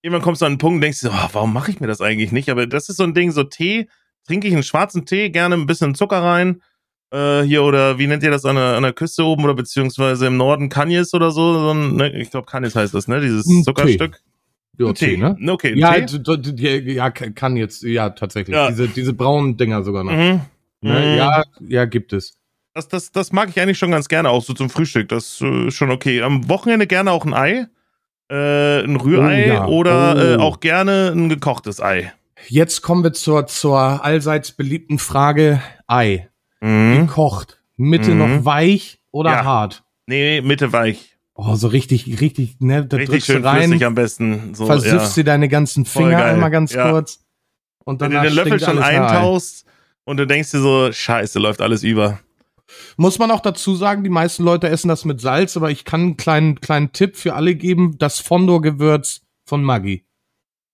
irgendwann 0.03 0.21
kommst 0.21 0.41
du 0.41 0.45
an 0.45 0.51
einen 0.51 0.57
Punkt 0.59 0.75
und 0.75 0.81
denkst 0.81 0.99
oh, 1.05 1.29
warum 1.31 1.53
mache 1.53 1.71
ich 1.71 1.79
mir 1.79 1.87
das 1.87 2.01
eigentlich 2.01 2.31
nicht? 2.31 2.49
Aber 2.49 2.67
das 2.67 2.89
ist 2.89 2.97
so 2.97 3.03
ein 3.03 3.15
Ding, 3.15 3.31
so 3.31 3.43
Tee, 3.43 3.87
trinke 4.27 4.47
ich 4.47 4.53
einen 4.53 4.63
schwarzen 4.63 5.05
Tee, 5.05 5.29
gerne 5.29 5.55
ein 5.55 5.65
bisschen 5.65 5.95
Zucker 5.95 6.21
rein. 6.21 6.61
Äh, 7.11 7.43
hier, 7.43 7.63
oder 7.63 7.97
wie 7.97 8.07
nennt 8.07 8.21
ihr 8.21 8.31
das 8.31 8.45
an 8.45 8.55
der, 8.55 8.75
an 8.75 8.83
der 8.83 8.93
Küste 8.93 9.23
oben 9.23 9.45
oder 9.45 9.53
beziehungsweise 9.53 10.27
im 10.27 10.37
Norden 10.37 10.69
Kanyes 10.69 11.13
oder 11.13 11.31
so? 11.31 11.53
so 11.53 11.71
ein, 11.71 11.95
ne, 11.95 12.11
ich 12.19 12.31
glaube, 12.31 12.45
Kanyes 12.47 12.75
heißt 12.75 12.93
das, 12.93 13.07
ne? 13.07 13.21
Dieses 13.21 13.45
ein 13.47 13.63
Zuckerstück. 13.63 14.19
Ja, 14.77 14.91
Tee, 14.91 15.15
Tee, 15.15 15.17
ne? 15.17 15.37
Okay, 15.47 15.73
ja, 15.77 15.95
ja, 15.95 17.09
kann 17.11 17.55
jetzt, 17.55 17.83
ja, 17.83 18.09
tatsächlich. 18.09 18.55
Ja. 18.55 18.69
Diese, 18.69 18.87
diese 18.89 19.13
braunen 19.13 19.55
Dinger 19.55 19.83
sogar 19.83 20.03
noch. 20.03 20.11
Mhm. 20.11 20.41
Ne? 20.81 20.99
Mhm. 20.99 21.17
Ja, 21.17 21.43
ja, 21.61 21.85
gibt 21.85 22.11
es. 22.11 22.33
Das, 22.73 22.87
das, 22.87 23.11
das 23.11 23.31
mag 23.31 23.49
ich 23.49 23.61
eigentlich 23.61 23.77
schon 23.77 23.91
ganz 23.91 24.09
gerne, 24.09 24.31
auch 24.31 24.43
so 24.43 24.53
zum 24.53 24.69
Frühstück. 24.69 25.07
Das 25.09 25.35
ist 25.35 25.41
äh, 25.41 25.71
schon 25.71 25.91
okay. 25.91 26.23
Am 26.23 26.49
Wochenende 26.49 26.87
gerne 26.87 27.11
auch 27.11 27.25
ein 27.25 27.33
Ei 27.33 27.67
äh, 28.33 28.83
ein 28.83 28.95
Rührei 28.95 29.45
oh, 29.45 29.53
ja. 29.53 29.65
oder 29.67 30.15
oh. 30.15 30.19
äh, 30.19 30.35
auch 30.37 30.59
gerne 30.59 31.11
ein 31.15 31.29
gekochtes 31.29 31.81
Ei. 31.81 32.11
Jetzt 32.47 32.81
kommen 32.81 33.03
wir 33.03 33.13
zur, 33.13 33.47
zur 33.47 34.03
allseits 34.03 34.51
beliebten 34.51 34.99
Frage 34.99 35.61
Ei. 35.87 36.29
Mhm. 36.61 37.07
Gekocht. 37.07 37.61
Mitte 37.77 38.11
mhm. 38.11 38.17
noch 38.17 38.45
weich 38.45 38.99
oder 39.11 39.31
ja. 39.31 39.43
hart? 39.43 39.83
Nee, 40.07 40.41
Mitte 40.41 40.73
weich. 40.73 41.17
Oh, 41.35 41.55
so 41.55 41.67
richtig, 41.67 42.21
richtig, 42.21 42.57
ne? 42.59 42.85
Da 42.85 42.97
richtig 42.97 43.25
schön 43.25 43.43
rein, 43.43 43.69
flüssig 43.69 43.85
am 43.85 43.95
besten. 43.95 44.53
So, 44.53 44.65
versiffst 44.65 45.17
ja. 45.17 45.23
dir 45.23 45.25
deine 45.25 45.49
ganzen 45.49 45.85
Finger 45.85 46.23
einmal 46.23 46.51
ganz 46.51 46.73
ja. 46.73 46.91
kurz. 46.91 47.19
Und 47.85 48.01
dann 48.01 48.11
Wenn 48.11 48.23
du 48.23 48.29
den 48.29 48.35
Löffel 48.35 48.59
schon 48.59 48.79
eintauchst 48.79 49.65
und 50.05 50.17
du 50.17 50.27
denkst 50.27 50.51
dir 50.51 50.59
so, 50.59 50.91
scheiße, 50.91 51.39
läuft 51.39 51.61
alles 51.61 51.83
über. 51.83 52.19
Muss 52.97 53.19
man 53.19 53.31
auch 53.31 53.39
dazu 53.39 53.75
sagen, 53.75 54.03
die 54.03 54.09
meisten 54.09 54.43
Leute 54.43 54.69
essen 54.69 54.87
das 54.87 55.05
mit 55.05 55.21
Salz, 55.21 55.57
aber 55.57 55.71
ich 55.71 55.85
kann 55.85 56.01
einen 56.01 56.17
kleinen, 56.17 56.61
kleinen 56.61 56.91
Tipp 56.91 57.15
für 57.15 57.33
alle 57.33 57.55
geben, 57.55 57.97
das 57.97 58.19
Fondor-Gewürz 58.19 59.21
von 59.45 59.63
Maggi. 59.63 60.05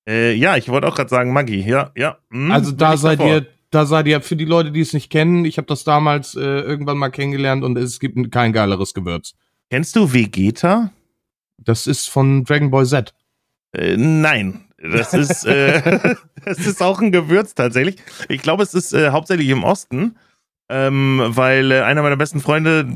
Äh, 0.07 0.33
ja, 0.33 0.57
ich 0.57 0.69
wollte 0.69 0.87
auch 0.87 0.95
gerade 0.95 1.09
sagen 1.09 1.33
Maggi, 1.33 1.61
ja, 1.61 1.91
ja. 1.95 2.17
Hm, 2.31 2.51
also 2.51 2.71
da 2.71 2.97
seid 2.97 3.19
davor. 3.19 3.33
ihr, 3.33 3.47
da 3.71 3.85
seid 3.85 4.07
ihr, 4.07 4.21
für 4.21 4.35
die 4.35 4.45
Leute, 4.45 4.71
die 4.71 4.81
es 4.81 4.93
nicht 4.93 5.09
kennen, 5.11 5.45
ich 5.45 5.57
habe 5.57 5.67
das 5.67 5.83
damals 5.83 6.35
äh, 6.35 6.39
irgendwann 6.41 6.97
mal 6.97 7.09
kennengelernt 7.09 7.63
und 7.63 7.77
es 7.77 7.99
gibt 7.99 8.31
kein 8.31 8.53
geileres 8.53 8.93
Gewürz. 8.93 9.35
Kennst 9.69 9.95
du 9.95 10.11
Vegeta? 10.11 10.91
Das 11.57 11.87
ist 11.87 12.09
von 12.09 12.43
Dragon 12.43 12.71
Ball 12.71 12.85
Z. 12.85 13.13
Äh, 13.73 13.97
nein, 13.97 14.65
das 14.81 15.13
ist, 15.13 15.45
äh, 15.45 16.15
das 16.45 16.59
ist 16.59 16.81
auch 16.81 17.01
ein 17.01 17.11
Gewürz 17.11 17.53
tatsächlich. 17.53 17.97
Ich 18.29 18.41
glaube, 18.41 18.63
es 18.63 18.73
ist 18.73 18.93
äh, 18.93 19.11
hauptsächlich 19.11 19.49
im 19.49 19.63
Osten 19.63 20.15
ähm, 20.69 21.21
weil 21.25 21.71
äh, 21.71 21.81
einer 21.81 22.01
meiner 22.03 22.17
besten 22.17 22.39
Freunde, 22.39 22.87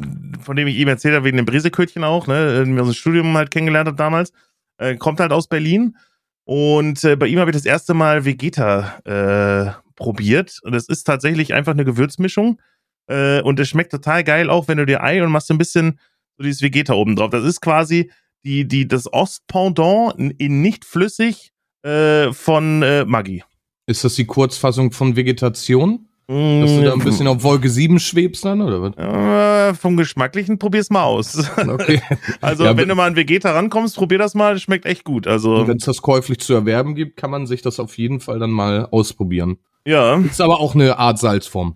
von 0.41 0.55
dem 0.55 0.67
ich 0.67 0.77
ihm 0.77 0.87
erzählt 0.87 1.15
habe, 1.15 1.25
wegen 1.25 1.37
dem 1.37 1.45
Brisekötchen 1.45 2.03
auch, 2.03 2.27
ne, 2.27 2.63
mir 2.67 2.81
aus 2.81 2.89
dem 2.89 2.93
Studium 2.93 3.35
halt 3.35 3.51
kennengelernt 3.51 3.89
hat 3.89 3.99
damals, 3.99 4.31
äh, 4.77 4.95
kommt 4.95 5.19
halt 5.19 5.31
aus 5.31 5.47
Berlin. 5.47 5.97
Und 6.45 7.03
äh, 7.03 7.15
bei 7.15 7.27
ihm 7.27 7.39
habe 7.39 7.51
ich 7.51 7.57
das 7.57 7.65
erste 7.65 7.93
Mal 7.93 8.25
Vegeta 8.25 8.99
äh, 9.05 9.71
probiert. 9.95 10.59
Und 10.63 10.75
es 10.75 10.87
ist 10.87 11.05
tatsächlich 11.05 11.53
einfach 11.53 11.71
eine 11.71 11.85
Gewürzmischung. 11.85 12.61
Äh, 13.07 13.41
und 13.41 13.59
es 13.59 13.69
schmeckt 13.69 13.91
total 13.91 14.23
geil, 14.23 14.49
auch 14.49 14.67
wenn 14.67 14.77
du 14.77 14.85
dir 14.85 15.03
Ei 15.03 15.23
und 15.23 15.31
machst 15.31 15.49
ein 15.49 15.57
bisschen 15.57 15.99
so 16.37 16.43
dieses 16.43 16.61
Vegeta 16.61 16.93
oben 16.93 17.15
drauf. 17.15 17.31
Das 17.31 17.43
ist 17.43 17.61
quasi 17.61 18.11
die, 18.43 18.67
die, 18.67 18.87
das 18.87 19.11
Ostpendant 19.11 20.15
in, 20.17 20.31
in 20.31 20.61
nicht 20.61 20.85
flüssig 20.85 21.53
äh, 21.83 22.31
von 22.33 22.83
äh, 22.83 23.05
Maggi. 23.05 23.43
Ist 23.85 24.03
das 24.03 24.15
die 24.15 24.25
Kurzfassung 24.25 24.91
von 24.91 25.15
Vegetation? 25.15 26.07
Dass 26.27 26.71
du 26.71 26.83
da 26.83 26.93
ein 26.93 26.99
mm. 26.99 27.03
bisschen 27.03 27.27
auf 27.27 27.43
Wolke 27.43 27.69
7 27.69 27.99
schwebst 27.99 28.45
dann, 28.45 28.61
oder 28.61 28.81
was? 28.81 28.95
Äh, 28.97 29.73
vom 29.73 29.97
Geschmacklichen 29.97 30.57
probier's 30.57 30.89
mal 30.89 31.03
aus. 31.03 31.49
Okay. 31.57 32.01
also, 32.41 32.65
ja, 32.65 32.77
wenn 32.77 32.87
du 32.87 32.95
mal 32.95 33.07
an 33.07 33.15
Vegeta 33.15 33.51
rankommst, 33.51 33.95
probier 33.95 34.17
das 34.17 34.35
mal, 34.35 34.57
schmeckt 34.59 34.85
echt 34.85 35.03
gut. 35.03 35.27
Also. 35.27 35.67
Wenn 35.67 35.77
es 35.77 35.85
das 35.85 36.01
käuflich 36.01 36.39
zu 36.39 36.53
erwerben 36.53 36.95
gibt, 36.95 37.17
kann 37.17 37.31
man 37.31 37.47
sich 37.47 37.61
das 37.61 37.79
auf 37.79 37.97
jeden 37.97 38.19
Fall 38.19 38.39
dann 38.39 38.51
mal 38.51 38.87
ausprobieren. 38.91 39.57
Ja. 39.85 40.17
Ist 40.17 40.41
aber 40.41 40.59
auch 40.59 40.75
eine 40.75 40.97
Art 40.97 41.19
Salzform. 41.19 41.73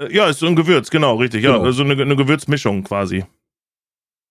Äh, 0.00 0.14
ja, 0.14 0.26
ist 0.28 0.40
so 0.40 0.46
ein 0.46 0.56
Gewürz, 0.56 0.90
genau, 0.90 1.16
richtig. 1.16 1.42
Genau. 1.42 1.58
Ja, 1.58 1.62
also 1.62 1.82
eine, 1.82 2.00
eine 2.00 2.16
Gewürzmischung 2.16 2.84
quasi. 2.84 3.24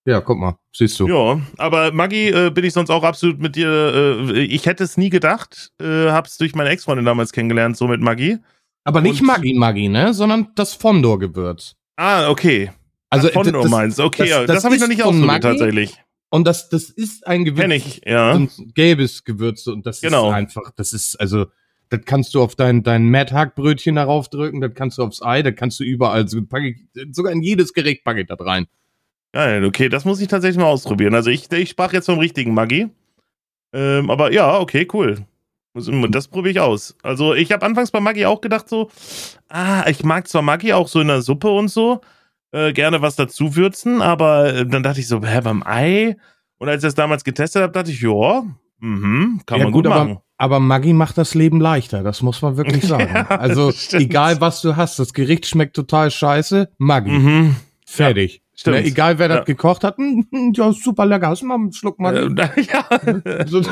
Ja, 0.06 0.20
guck 0.20 0.38
mal, 0.38 0.56
siehst 0.74 0.98
du. 1.00 1.06
Ja, 1.06 1.40
aber 1.58 1.92
Maggi 1.92 2.28
äh, 2.28 2.50
bin 2.50 2.64
ich 2.64 2.72
sonst 2.72 2.90
auch 2.90 3.02
absolut 3.02 3.40
mit 3.40 3.56
dir. 3.56 3.68
Äh, 3.68 4.40
ich 4.40 4.64
hätte 4.64 4.84
es 4.84 4.96
nie 4.96 5.10
gedacht, 5.10 5.70
äh, 5.80 6.10
hab's 6.10 6.38
durch 6.38 6.54
meine 6.54 6.70
Ex-Freundin 6.70 7.04
damals 7.04 7.32
kennengelernt, 7.32 7.76
so 7.76 7.86
mit 7.88 8.00
Maggi. 8.00 8.38
Aber 8.84 9.00
nicht 9.00 9.22
Maggi 9.22 9.54
Maggi, 9.54 9.88
ne? 9.88 10.14
Sondern 10.14 10.48
das 10.54 10.74
Fondor-Gewürz. 10.74 11.76
Ah, 11.96 12.30
okay. 12.30 12.70
Also 13.10 13.28
Fondor 13.28 13.62
das, 13.62 13.70
meinst 13.70 14.00
Okay, 14.00 14.28
das, 14.28 14.46
das, 14.46 14.56
das 14.56 14.64
habe 14.64 14.74
ich 14.74 14.80
noch 14.80 14.88
nicht 14.88 15.02
ausprobiert 15.02 15.42
tatsächlich. 15.42 15.98
Und 16.30 16.46
das, 16.46 16.68
das 16.68 16.90
ist 16.90 17.26
ein 17.26 17.44
Gewürz. 17.44 17.62
Kenn 17.62 17.70
ich, 17.70 18.02
ja. 18.04 18.32
Ein 18.34 18.50
gelbes 18.74 19.24
Gewürz 19.24 19.66
und 19.66 19.86
das 19.86 20.00
genau. 20.00 20.28
ist 20.28 20.34
einfach, 20.34 20.70
das 20.76 20.92
ist, 20.92 21.16
also, 21.16 21.46
das 21.88 22.00
kannst 22.04 22.34
du 22.34 22.42
auf 22.42 22.54
dein, 22.54 22.82
dein 22.82 23.10
Mad 23.10 23.32
Hack 23.32 23.54
Brötchen 23.54 23.94
darauf 23.94 24.28
drücken, 24.28 24.60
das 24.60 24.74
kannst 24.74 24.98
du 24.98 25.04
aufs 25.04 25.22
Ei, 25.22 25.42
das 25.42 25.54
kannst 25.54 25.80
du 25.80 25.84
überall, 25.84 26.28
so 26.28 26.44
packe 26.44 26.68
ich, 26.68 26.76
sogar 27.12 27.32
in 27.32 27.42
jedes 27.42 27.72
Gericht 27.72 28.04
packe 28.04 28.20
ich 28.20 28.26
das 28.26 28.38
rein. 28.40 28.66
Geil, 29.32 29.64
okay, 29.64 29.88
das 29.88 30.04
muss 30.04 30.20
ich 30.20 30.28
tatsächlich 30.28 30.58
mal 30.58 30.66
ausprobieren. 30.70 31.14
Also 31.14 31.30
ich, 31.30 31.50
ich 31.50 31.70
sprach 31.70 31.92
jetzt 31.92 32.06
vom 32.06 32.18
richtigen 32.18 32.54
Maggi. 32.54 32.88
Ähm, 33.72 34.10
aber 34.10 34.32
ja, 34.32 34.58
okay, 34.58 34.86
cool. 34.92 35.26
Das 36.10 36.28
probiere 36.28 36.50
ich 36.50 36.60
aus. 36.60 36.96
Also 37.02 37.34
ich 37.34 37.52
habe 37.52 37.64
anfangs 37.64 37.90
bei 37.90 38.00
Maggi 38.00 38.26
auch 38.26 38.40
gedacht 38.40 38.68
so, 38.68 38.90
ah, 39.48 39.84
ich 39.88 40.04
mag 40.04 40.28
zwar 40.28 40.42
Maggi 40.42 40.72
auch 40.72 40.88
so 40.88 41.00
in 41.00 41.08
der 41.08 41.22
Suppe 41.22 41.48
und 41.48 41.68
so, 41.68 42.00
äh, 42.52 42.72
gerne 42.72 43.02
was 43.02 43.16
dazu 43.16 43.56
würzen, 43.56 44.02
aber 44.02 44.54
äh, 44.54 44.66
dann 44.66 44.82
dachte 44.82 45.00
ich 45.00 45.08
so, 45.08 45.22
hä, 45.22 45.40
beim 45.42 45.62
Ei? 45.64 46.16
Und 46.58 46.68
als 46.68 46.82
ich 46.82 46.88
das 46.88 46.94
damals 46.94 47.24
getestet 47.24 47.62
habe, 47.62 47.72
dachte 47.72 47.90
ich, 47.90 48.00
ja, 48.00 48.44
mhm, 48.78 49.40
kann 49.46 49.58
ja, 49.58 49.64
man 49.64 49.72
gut, 49.72 49.84
gut 49.84 49.92
machen. 49.92 50.10
Aber, 50.10 50.56
aber 50.56 50.60
Maggi 50.60 50.92
macht 50.92 51.18
das 51.18 51.34
Leben 51.34 51.60
leichter, 51.60 52.02
das 52.02 52.22
muss 52.22 52.42
man 52.42 52.56
wirklich 52.56 52.84
sagen. 52.86 53.14
ja, 53.14 53.26
also 53.28 53.72
egal 53.92 54.40
was 54.40 54.60
du 54.62 54.76
hast, 54.76 54.98
das 54.98 55.12
Gericht 55.12 55.46
schmeckt 55.46 55.76
total 55.76 56.10
scheiße, 56.10 56.70
Maggi. 56.78 57.10
Mhm. 57.10 57.56
Fertig. 57.90 58.34
Ja. 58.34 58.40
Stimmt. 58.54 58.76
Ne, 58.76 58.84
egal 58.84 59.18
wer 59.18 59.28
das 59.28 59.46
gekocht 59.46 59.82
hat, 59.82 59.96
hm, 59.96 60.26
hm, 60.32 60.52
ja, 60.52 60.72
super 60.72 61.06
lecker, 61.06 61.28
hast 61.28 61.42
du 61.42 61.46
mal 61.46 61.54
einen 61.54 61.72
Schluck 61.72 61.98
mal. 61.98 62.14
Äh, 62.16 62.62
ja. 62.72 63.46
So, 63.46 63.62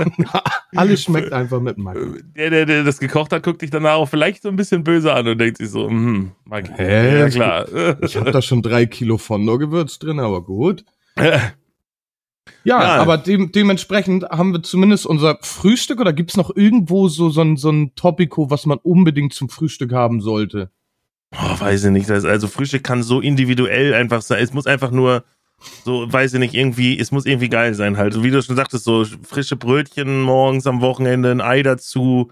alles 0.75 1.03
schmeckt 1.03 1.33
einfach 1.33 1.61
mit 1.61 1.77
Maggi. 1.77 2.23
Der, 2.37 2.51
der, 2.51 2.67
der 2.67 2.85
das 2.85 2.99
gekocht 2.99 3.33
hat, 3.33 3.43
guckt 3.43 3.61
dich 3.61 3.71
danach 3.71 3.97
auch 3.97 4.09
vielleicht 4.09 4.43
so 4.43 4.49
ein 4.49 4.57
bisschen 4.57 4.85
böse 4.85 5.13
an 5.13 5.29
und 5.29 5.39
denkt 5.39 5.59
sich 5.59 5.69
so, 5.69 5.89
hm, 5.89 6.33
Maggi. 6.45 6.71
Hä? 6.77 7.19
Ja, 7.19 7.29
klar. 7.29 7.67
Ich 8.03 8.17
habe 8.17 8.31
da 8.31 8.41
schon 8.41 8.63
drei 8.63 8.87
Kilo 8.87 9.19
Fondo-Gewürz 9.19 9.99
drin, 9.99 10.19
aber 10.19 10.43
gut. 10.43 10.85
Ja, 11.19 11.53
ja, 12.65 12.79
aber 12.97 13.19
de 13.19 13.49
dementsprechend 13.49 14.25
haben 14.31 14.53
wir 14.53 14.63
zumindest 14.63 15.07
unser 15.07 15.39
Frühstück 15.43 16.01
oder 16.01 16.13
gibt's 16.13 16.37
noch 16.37 16.55
irgendwo 16.55 17.09
so, 17.09 17.29
so, 17.29 17.43
ein, 17.43 17.57
so 17.57 17.71
ein 17.71 17.95
Topico, 17.97 18.51
was 18.51 18.67
man 18.67 18.79
unbedingt 18.79 19.35
zum 19.35 19.49
Frühstück 19.49 19.93
haben 19.93 20.21
sollte? 20.21 20.71
Oh, 21.35 21.61
weiß 21.61 21.85
ich 21.85 21.91
nicht. 21.91 22.11
Also 22.11 22.49
Frühstück 22.49 22.85
kann 22.85 23.03
so 23.03 23.21
individuell 23.21 23.95
einfach 23.95 24.23
sein. 24.23 24.43
Es 24.43 24.53
muss 24.53 24.67
einfach 24.67 24.91
nur 24.91 25.25
so, 25.85 26.11
weiß 26.13 26.35
ich 26.35 26.41
nicht, 26.41 26.55
irgendwie, 26.55 26.99
es 26.99 27.11
muss 27.11 27.27
irgendwie 27.27 27.49
geil 27.49 27.75
sein 27.75 27.97
halt. 27.97 28.13
So 28.13 28.23
wie 28.23 28.31
du 28.31 28.43
schon 28.43 28.57
sagtest, 28.57 28.85
so 28.85 29.05
frische 29.05 29.57
Brötchen 29.57 30.23
morgens 30.23 30.67
am 30.67 30.81
Wochenende, 30.81 31.31
ein 31.31 31.41
Ei 31.41 31.63
dazu, 31.63 32.31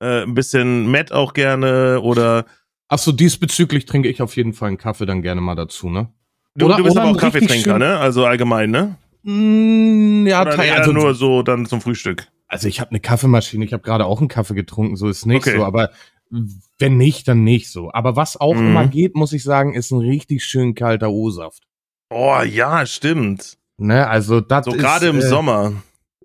äh, 0.00 0.22
ein 0.22 0.34
bisschen 0.34 0.90
Met 0.90 1.12
auch 1.12 1.32
gerne 1.32 2.00
oder. 2.00 2.46
Ach 2.88 2.98
so, 2.98 3.12
diesbezüglich 3.12 3.86
trinke 3.86 4.08
ich 4.08 4.20
auf 4.20 4.36
jeden 4.36 4.52
Fall 4.52 4.68
einen 4.68 4.78
Kaffee 4.78 5.06
dann 5.06 5.22
gerne 5.22 5.40
mal 5.40 5.54
dazu, 5.54 5.88
ne? 5.88 6.08
Du, 6.54 6.66
oder, 6.66 6.76
du 6.76 6.84
bist 6.84 6.96
aber 6.96 7.10
auch 7.10 7.16
Kaffeetrinker, 7.16 7.78
ne? 7.78 7.98
Also 7.98 8.26
allgemein, 8.26 8.70
ne? 8.70 8.96
Mm, 9.22 10.26
ja, 10.26 10.42
oder 10.42 10.58
also 10.58 10.92
nur 10.92 11.14
so 11.14 11.42
dann 11.42 11.66
zum 11.66 11.80
Frühstück. 11.80 12.28
Also 12.46 12.68
ich 12.68 12.80
habe 12.80 12.90
eine 12.90 13.00
Kaffeemaschine, 13.00 13.64
ich 13.64 13.72
habe 13.72 13.82
gerade 13.82 14.04
auch 14.04 14.20
einen 14.20 14.28
Kaffee 14.28 14.54
getrunken, 14.54 14.96
so 14.96 15.08
ist 15.08 15.26
nicht 15.26 15.46
okay. 15.46 15.56
so, 15.56 15.64
aber 15.64 15.90
wenn 16.30 16.96
nicht, 16.96 17.28
dann 17.28 17.44
nicht 17.44 17.70
so. 17.70 17.92
Aber 17.92 18.16
was 18.16 18.36
auch 18.36 18.54
mhm. 18.54 18.68
immer 18.68 18.86
geht, 18.88 19.14
muss 19.14 19.32
ich 19.32 19.42
sagen, 19.42 19.74
ist 19.74 19.90
ein 19.90 20.00
richtig 20.00 20.44
schön 20.44 20.74
kalter 20.74 21.10
O-Saft. 21.10 21.64
Oh 22.10 22.40
ja, 22.42 22.86
stimmt. 22.86 23.58
Ne, 23.76 24.06
also 24.06 24.40
das 24.40 24.66
So 24.66 24.72
gerade 24.72 25.08
im 25.08 25.18
äh, 25.18 25.22
Sommer. 25.22 25.72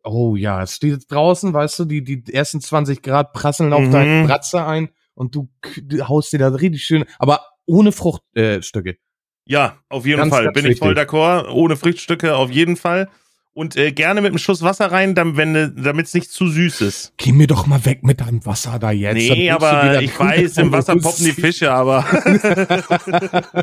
Oh 0.04 0.36
ja, 0.36 0.62
es 0.64 0.76
steht 0.76 1.12
draußen, 1.12 1.54
weißt 1.54 1.80
du, 1.80 1.86
die, 1.86 2.04
die 2.04 2.34
ersten 2.34 2.62
20 2.62 3.02
Grad 3.02 3.34
prasseln 3.34 3.74
auf 3.74 3.82
mhm. 3.82 3.92
deine 3.92 4.28
Bratze 4.28 4.66
ein 4.66 4.90
und 5.16 5.36
du, 5.36 5.50
du 5.82 6.08
haust 6.08 6.32
dir 6.32 6.40
da 6.40 6.50
richtig 6.50 6.84
schön, 6.84 7.06
aber 7.18 7.42
ohne 7.66 7.92
Fruchtstücke. 7.92 8.90
Äh, 8.90 8.98
ja, 9.46 9.80
auf 9.90 10.06
jeden 10.06 10.20
ganz, 10.20 10.34
Fall. 10.34 10.46
Ganz 10.46 10.54
Bin 10.54 10.64
wichtig. 10.66 10.78
ich 10.78 10.80
voll 10.80 10.94
d'accord. 10.94 11.50
Ohne 11.52 11.76
Fruchtstücke 11.76 12.36
auf 12.36 12.52
jeden 12.52 12.76
Fall 12.76 13.10
und 13.54 13.76
äh, 13.76 13.92
gerne 13.92 14.22
mit 14.22 14.30
einem 14.30 14.38
Schuss 14.38 14.62
Wasser 14.62 14.92
rein, 14.92 15.16
damit 15.16 16.06
es 16.06 16.14
nicht 16.14 16.32
zu 16.32 16.48
süß 16.48 16.82
ist. 16.82 17.14
Geh 17.18 17.32
mir 17.32 17.48
doch 17.48 17.68
mal 17.68 17.84
weg 17.86 18.04
mit 18.04 18.22
deinem 18.22 18.46
Wasser 18.46 18.80
da 18.80 18.92
jetzt. 18.92 19.16
Nee, 19.16 19.50
aber 19.52 20.02
ich 20.02 20.18
weiß, 20.18 20.58
im 20.58 20.72
Wasser 20.72 20.96
poppen 20.96 21.26
die 21.26 21.32
Fische, 21.32 21.72
aber. 21.72 22.06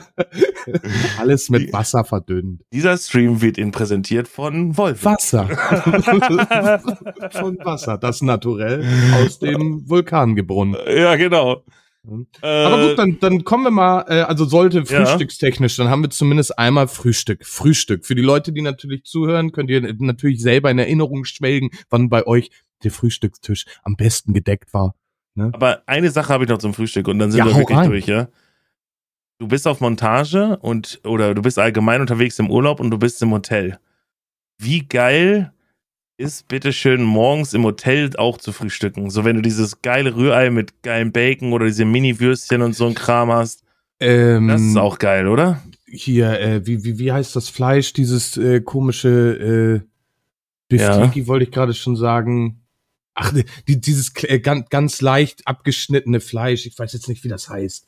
Alles 1.18 1.48
mit 1.48 1.72
Wasser 1.72 2.04
verdünnt. 2.04 2.62
Dieser 2.72 2.98
Stream 2.98 3.40
wird 3.40 3.58
Ihnen 3.58 3.72
präsentiert 3.72 4.28
von 4.28 4.76
Wolf. 4.76 5.04
Wasser. 5.04 5.46
von 7.32 7.58
Wasser, 7.64 7.96
das 7.96 8.22
naturell 8.22 8.84
aus 9.14 9.38
dem 9.38 9.88
Vulkan 9.88 10.34
gebrunnen. 10.34 10.76
Ja, 10.86 11.16
genau. 11.16 11.64
Äh, 12.42 12.46
Aber 12.46 12.88
gut, 12.88 12.98
dann, 12.98 13.18
dann 13.20 13.44
kommen 13.44 13.64
wir 13.64 13.70
mal, 13.70 14.04
äh, 14.08 14.20
also 14.20 14.44
sollte 14.44 14.86
frühstückstechnisch, 14.86 15.76
dann 15.76 15.88
haben 15.88 16.02
wir 16.02 16.10
zumindest 16.10 16.58
einmal 16.58 16.88
Frühstück. 16.88 17.44
Frühstück. 17.44 18.06
Für 18.06 18.14
die 18.14 18.22
Leute, 18.22 18.52
die 18.52 18.62
natürlich 18.62 19.04
zuhören, 19.04 19.52
könnt 19.52 19.70
ihr 19.70 19.94
natürlich 19.98 20.40
selber 20.40 20.70
in 20.70 20.78
Erinnerung 20.78 21.24
schwelgen, 21.24 21.70
wann 21.90 22.08
bei 22.08 22.26
euch 22.26 22.50
der 22.84 22.90
Frühstückstisch 22.90 23.66
am 23.82 23.96
besten 23.96 24.32
gedeckt 24.32 24.72
war. 24.72 24.94
Ne? 25.34 25.50
Aber 25.52 25.82
eine 25.86 26.10
Sache 26.10 26.32
habe 26.32 26.44
ich 26.44 26.50
noch 26.50 26.58
zum 26.58 26.74
Frühstück 26.74 27.08
und 27.08 27.18
dann 27.18 27.30
sind 27.30 27.40
ja, 27.40 27.46
wir 27.46 27.56
wirklich 27.56 27.78
rein. 27.78 27.90
durch, 27.90 28.06
ja. 28.06 28.28
Du 29.38 29.48
bist 29.48 29.66
auf 29.66 29.80
Montage 29.80 30.56
und 30.58 31.00
oder 31.04 31.34
du 31.34 31.42
bist 31.42 31.58
allgemein 31.58 32.00
unterwegs 32.00 32.38
im 32.38 32.50
Urlaub 32.50 32.80
und 32.80 32.90
du 32.90 32.98
bist 32.98 33.20
im 33.20 33.32
Hotel. 33.32 33.78
Wie 34.58 34.86
geil 34.86 35.52
ist 36.18 36.48
bitteschön 36.48 37.02
morgens 37.02 37.52
im 37.52 37.64
Hotel 37.64 38.10
auch 38.16 38.38
zu 38.38 38.52
frühstücken. 38.52 39.10
So, 39.10 39.24
wenn 39.24 39.36
du 39.36 39.42
dieses 39.42 39.82
geile 39.82 40.16
Rührei 40.16 40.50
mit 40.50 40.82
geilem 40.82 41.12
Bacon 41.12 41.52
oder 41.52 41.66
diese 41.66 41.84
Mini-Würstchen 41.84 42.62
und 42.62 42.74
so 42.74 42.86
ein 42.86 42.94
Kram 42.94 43.30
hast. 43.30 43.64
Ähm, 44.00 44.48
das 44.48 44.62
ist 44.62 44.76
auch 44.76 44.98
geil, 44.98 45.28
oder? 45.28 45.62
Hier, 45.86 46.40
äh, 46.40 46.66
wie, 46.66 46.84
wie, 46.84 46.98
wie 46.98 47.12
heißt 47.12 47.36
das 47.36 47.48
Fleisch? 47.48 47.92
Dieses 47.92 48.36
äh, 48.36 48.60
komische 48.60 49.82
äh, 49.82 49.86
Biftiki, 50.68 51.20
ja. 51.20 51.26
wollte 51.26 51.44
ich 51.44 51.50
gerade 51.50 51.74
schon 51.74 51.96
sagen. 51.96 52.62
Ach, 53.14 53.32
die, 53.68 53.80
dieses 53.80 54.12
äh, 54.24 54.40
ganz, 54.40 54.68
ganz 54.68 55.00
leicht 55.00 55.46
abgeschnittene 55.46 56.20
Fleisch. 56.20 56.66
Ich 56.66 56.78
weiß 56.78 56.92
jetzt 56.92 57.08
nicht, 57.08 57.24
wie 57.24 57.28
das 57.28 57.48
heißt. 57.48 57.86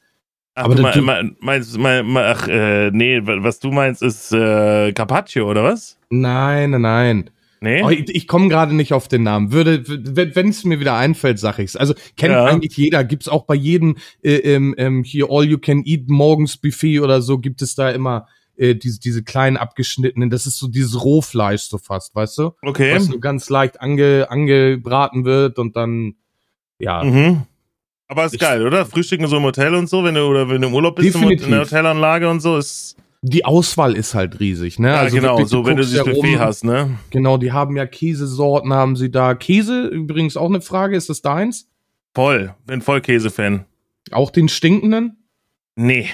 Ach, 0.54 0.64
Aber 0.64 0.74
du 0.74 0.82
mein, 0.82 1.04
mein, 1.04 1.36
meinst, 1.40 1.78
mein, 1.78 2.16
ach, 2.16 2.48
äh, 2.48 2.90
nee, 2.90 3.20
was 3.22 3.58
du 3.60 3.70
meinst, 3.70 4.02
ist 4.02 4.32
äh, 4.32 4.92
Carpaccio, 4.92 5.48
oder 5.48 5.64
was? 5.64 5.98
Nein, 6.10 6.70
nein, 6.70 6.82
nein. 6.82 7.30
Nee? 7.60 7.82
Oh, 7.82 7.90
ich, 7.90 8.08
ich 8.14 8.28
komme 8.28 8.48
gerade 8.48 8.74
nicht 8.74 8.92
auf 8.92 9.08
den 9.08 9.24
Namen. 9.24 9.52
Würde, 9.52 9.82
wenn 9.86 10.48
es 10.48 10.64
mir 10.64 10.80
wieder 10.80 10.94
einfällt, 10.96 11.38
sag 11.38 11.58
ich's. 11.58 11.76
Also 11.76 11.94
kennt 12.16 12.32
ja. 12.32 12.44
eigentlich 12.44 12.76
jeder. 12.76 13.04
Gibt's 13.04 13.28
auch 13.28 13.44
bei 13.44 13.54
jedem 13.54 13.96
äh, 14.22 14.36
ähm, 14.36 14.74
ähm, 14.78 15.02
hier 15.04 15.28
All 15.30 15.44
You 15.44 15.58
Can 15.58 15.82
Eat 15.84 16.08
morgens 16.08 16.56
Buffet 16.56 17.00
oder 17.00 17.20
so 17.20 17.38
gibt 17.38 17.62
es 17.62 17.74
da 17.74 17.90
immer 17.90 18.28
äh, 18.56 18.74
diese 18.74 19.00
diese 19.00 19.22
kleinen 19.22 19.56
abgeschnittenen. 19.56 20.30
Das 20.30 20.46
ist 20.46 20.58
so 20.58 20.68
dieses 20.68 21.02
Rohfleisch 21.02 21.62
so 21.62 21.78
fast, 21.78 22.14
weißt 22.14 22.38
du? 22.38 22.52
Okay. 22.62 22.94
Was 22.94 23.06
so 23.06 23.18
ganz 23.18 23.50
leicht 23.50 23.80
ange, 23.80 24.26
angebraten 24.30 25.24
wird 25.24 25.58
und 25.58 25.76
dann 25.76 26.14
ja. 26.78 27.02
Mhm. 27.02 27.42
Aber 28.06 28.24
ist 28.24 28.34
ich, 28.34 28.40
geil, 28.40 28.66
oder? 28.66 28.86
Frühstücken 28.86 29.26
so 29.26 29.36
im 29.36 29.42
Hotel 29.42 29.74
und 29.74 29.88
so, 29.88 30.02
wenn 30.02 30.14
du 30.14 30.22
oder 30.22 30.48
wenn 30.48 30.62
du 30.62 30.68
im 30.68 30.74
Urlaub 30.74 30.96
bist 30.96 31.14
definitiv. 31.14 31.46
in 31.46 31.52
der 31.52 31.60
Hotelanlage 31.60 32.28
und 32.28 32.40
so 32.40 32.56
ist 32.56 32.96
die 33.22 33.44
Auswahl 33.44 33.96
ist 33.96 34.14
halt 34.14 34.40
riesig, 34.40 34.78
ne? 34.78 34.88
Ja, 34.88 35.00
also 35.00 35.16
genau, 35.16 35.32
wirklich, 35.32 35.48
so 35.48 35.66
wenn 35.66 35.76
du 35.76 35.82
dieses 35.82 36.04
Buffet 36.04 36.34
rum, 36.34 36.38
hast, 36.38 36.64
ne? 36.64 36.98
Genau, 37.10 37.36
die 37.36 37.52
haben 37.52 37.76
ja 37.76 37.86
Käsesorten, 37.86 38.72
haben 38.72 38.96
sie 38.96 39.10
da. 39.10 39.34
Käse, 39.34 39.86
übrigens 39.86 40.36
auch 40.36 40.48
eine 40.48 40.60
Frage, 40.60 40.96
ist 40.96 41.08
das 41.08 41.22
deins? 41.22 41.68
Voll, 42.14 42.54
bin 42.66 42.80
voll 42.80 43.00
Käse-Fan. 43.00 43.64
Auch 44.12 44.30
den 44.30 44.48
stinkenden? 44.48 45.24
Nee. 45.76 46.08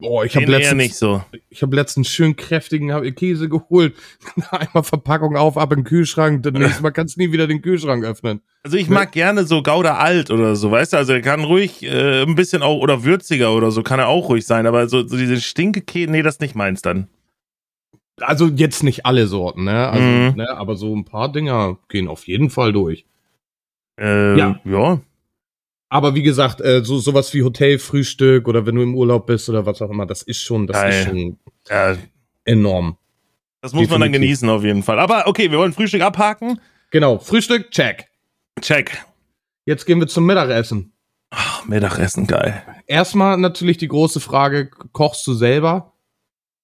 Boah, 0.00 0.24
ich 0.24 0.34
habe 0.34 0.46
letztens 0.46 0.76
nicht 0.76 0.94
so. 0.94 1.22
Ich 1.50 1.62
habe 1.62 1.76
letztens 1.76 2.08
schön 2.08 2.34
kräftigen 2.34 3.14
Käse 3.14 3.48
geholt, 3.48 3.94
einmal 4.50 4.82
Verpackung 4.82 5.36
auf, 5.36 5.58
ab 5.58 5.72
in 5.72 5.80
den 5.80 5.84
Kühlschrank, 5.84 6.42
dann 6.42 6.54
nächstes 6.54 6.80
Mal 6.80 6.90
kannst 6.90 7.16
du 7.16 7.20
nie 7.20 7.32
wieder 7.32 7.46
den 7.46 7.60
Kühlschrank 7.60 8.04
öffnen. 8.04 8.40
Also 8.62 8.76
ich 8.76 8.88
mag 8.88 9.12
gerne 9.12 9.44
so 9.44 9.62
Gouda 9.62 9.96
alt 9.96 10.30
oder 10.30 10.56
so, 10.56 10.70
weißt 10.70 10.94
du, 10.94 10.96
also 10.96 11.12
er 11.12 11.20
kann 11.20 11.44
ruhig 11.44 11.82
äh, 11.82 12.22
ein 12.22 12.34
bisschen 12.34 12.62
auch 12.62 12.80
oder 12.80 13.04
würziger 13.04 13.54
oder 13.54 13.70
so 13.70 13.82
kann 13.82 14.00
er 14.00 14.08
auch 14.08 14.28
ruhig 14.28 14.46
sein, 14.46 14.66
aber 14.66 14.88
so, 14.88 15.06
so 15.06 15.16
diese 15.16 15.40
Stinkekäse, 15.40 16.10
nee, 16.10 16.22
das 16.22 16.36
ist 16.36 16.40
nicht 16.40 16.54
meins 16.54 16.82
dann. 16.82 17.08
Also 18.20 18.48
jetzt 18.48 18.82
nicht 18.82 19.06
alle 19.06 19.26
Sorten, 19.26 19.64
ne? 19.64 19.88
Also, 19.88 20.06
mhm. 20.06 20.36
ne? 20.36 20.50
Aber 20.50 20.76
so 20.76 20.94
ein 20.94 21.04
paar 21.04 21.32
Dinger 21.32 21.78
gehen 21.88 22.08
auf 22.08 22.26
jeden 22.26 22.50
Fall 22.50 22.72
durch. 22.72 23.06
Äh, 23.98 24.38
ja. 24.38 24.60
ja. 24.64 25.00
Aber 25.92 26.14
wie 26.14 26.22
gesagt, 26.22 26.60
äh, 26.60 26.84
so 26.84 26.98
sowas 26.98 27.34
wie 27.34 27.42
Hotelfrühstück 27.42 28.46
oder 28.46 28.64
wenn 28.64 28.76
du 28.76 28.82
im 28.82 28.94
Urlaub 28.94 29.26
bist 29.26 29.48
oder 29.48 29.66
was 29.66 29.82
auch 29.82 29.90
immer, 29.90 30.06
das 30.06 30.22
ist 30.22 30.40
schon, 30.40 30.68
das 30.68 30.76
Geil. 30.76 30.90
ist 30.92 31.08
schon 31.08 31.38
ja. 31.68 31.96
enorm. 32.44 32.96
Das 33.60 33.72
muss 33.72 33.82
Definitiv. 33.82 33.90
man 33.90 34.00
dann 34.00 34.12
genießen 34.12 34.48
auf 34.48 34.62
jeden 34.62 34.84
Fall. 34.84 35.00
Aber 35.00 35.26
okay, 35.26 35.50
wir 35.50 35.58
wollen 35.58 35.72
Frühstück 35.72 36.00
abhaken. 36.00 36.60
Genau, 36.92 37.18
Frühstück, 37.18 37.72
check. 37.72 38.06
Check. 38.60 39.04
Jetzt 39.66 39.84
gehen 39.84 39.98
wir 39.98 40.06
zum 40.06 40.26
Mittagessen. 40.26 40.92
Ach, 41.30 41.64
Mittagessen, 41.66 42.26
geil. 42.26 42.62
Erstmal 42.86 43.36
natürlich 43.36 43.76
die 43.76 43.88
große 43.88 44.20
Frage, 44.20 44.70
kochst 44.92 45.26
du 45.26 45.34
selber 45.34 45.92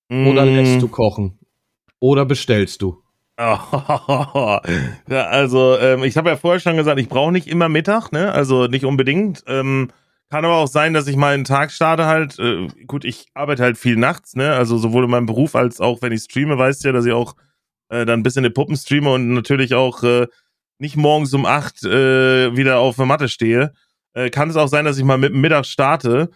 mm. 0.09 0.26
oder 0.28 0.47
lässt 0.47 0.80
du 0.83 0.88
kochen? 0.88 1.38
Oder 1.99 2.25
bestellst 2.25 2.80
du? 2.83 3.02
ja, 3.38 5.26
also 5.26 5.76
ähm, 5.78 6.05
ich 6.05 6.16
habe 6.16 6.31
ja 6.31 6.37
vorher 6.37 6.59
schon 6.59 6.76
gesagt, 6.76 6.99
ich 6.99 7.09
brauche 7.09 7.33
nicht 7.33 7.49
immer 7.49 7.69
Mittag, 7.69 8.11
ne? 8.11 8.33
Also 8.33 8.66
nicht 8.66 8.87
unbedingt. 8.87 9.45
Ähm, 9.47 9.90
kann 10.31 10.45
aber 10.45 10.57
auch 10.57 10.69
sein, 10.69 10.95
dass 10.95 11.07
ich 11.07 11.16
mal 11.16 11.35
einen 11.35 11.45
Tag 11.45 11.71
starte 11.71 12.07
halt. 12.07 12.38
Äh, 12.38 12.69
gut, 12.87 13.05
ich 13.05 13.26
arbeite 13.35 13.62
halt 13.62 13.76
viel 13.76 13.97
nachts, 13.97 14.37
ne? 14.37 14.55
Also 14.55 14.78
sowohl 14.78 15.05
in 15.05 15.11
meinem 15.11 15.26
Beruf 15.26 15.55
als 15.55 15.81
auch 15.81 16.00
wenn 16.00 16.12
ich 16.12 16.23
streame, 16.23 16.57
weißt 16.57 16.85
ja, 16.85 16.93
dass 16.93 17.05
ich 17.05 17.12
auch 17.12 17.37
äh, 17.90 18.07
dann 18.07 18.21
ein 18.21 18.23
bisschen 18.23 18.45
in 18.45 18.55
Puppen 18.55 18.76
streame 18.76 19.12
und 19.12 19.28
natürlich 19.35 19.75
auch 19.75 20.02
äh, 20.02 20.26
nicht 20.78 20.97
morgens 20.97 21.35
um 21.35 21.45
acht 21.45 21.85
äh, 21.85 22.57
wieder 22.57 22.78
auf 22.78 22.97
der 22.97 23.07
Matte 23.07 23.28
stehe. 23.28 23.73
Äh, 24.14 24.31
kann 24.31 24.49
es 24.49 24.57
auch 24.57 24.69
sein, 24.69 24.87
dass 24.87 24.99
ich 24.99 25.05
mal 25.05 25.19
mit 25.19 25.35
dem 25.35 25.43
Mittag 25.43 25.66
starte. 25.66 26.31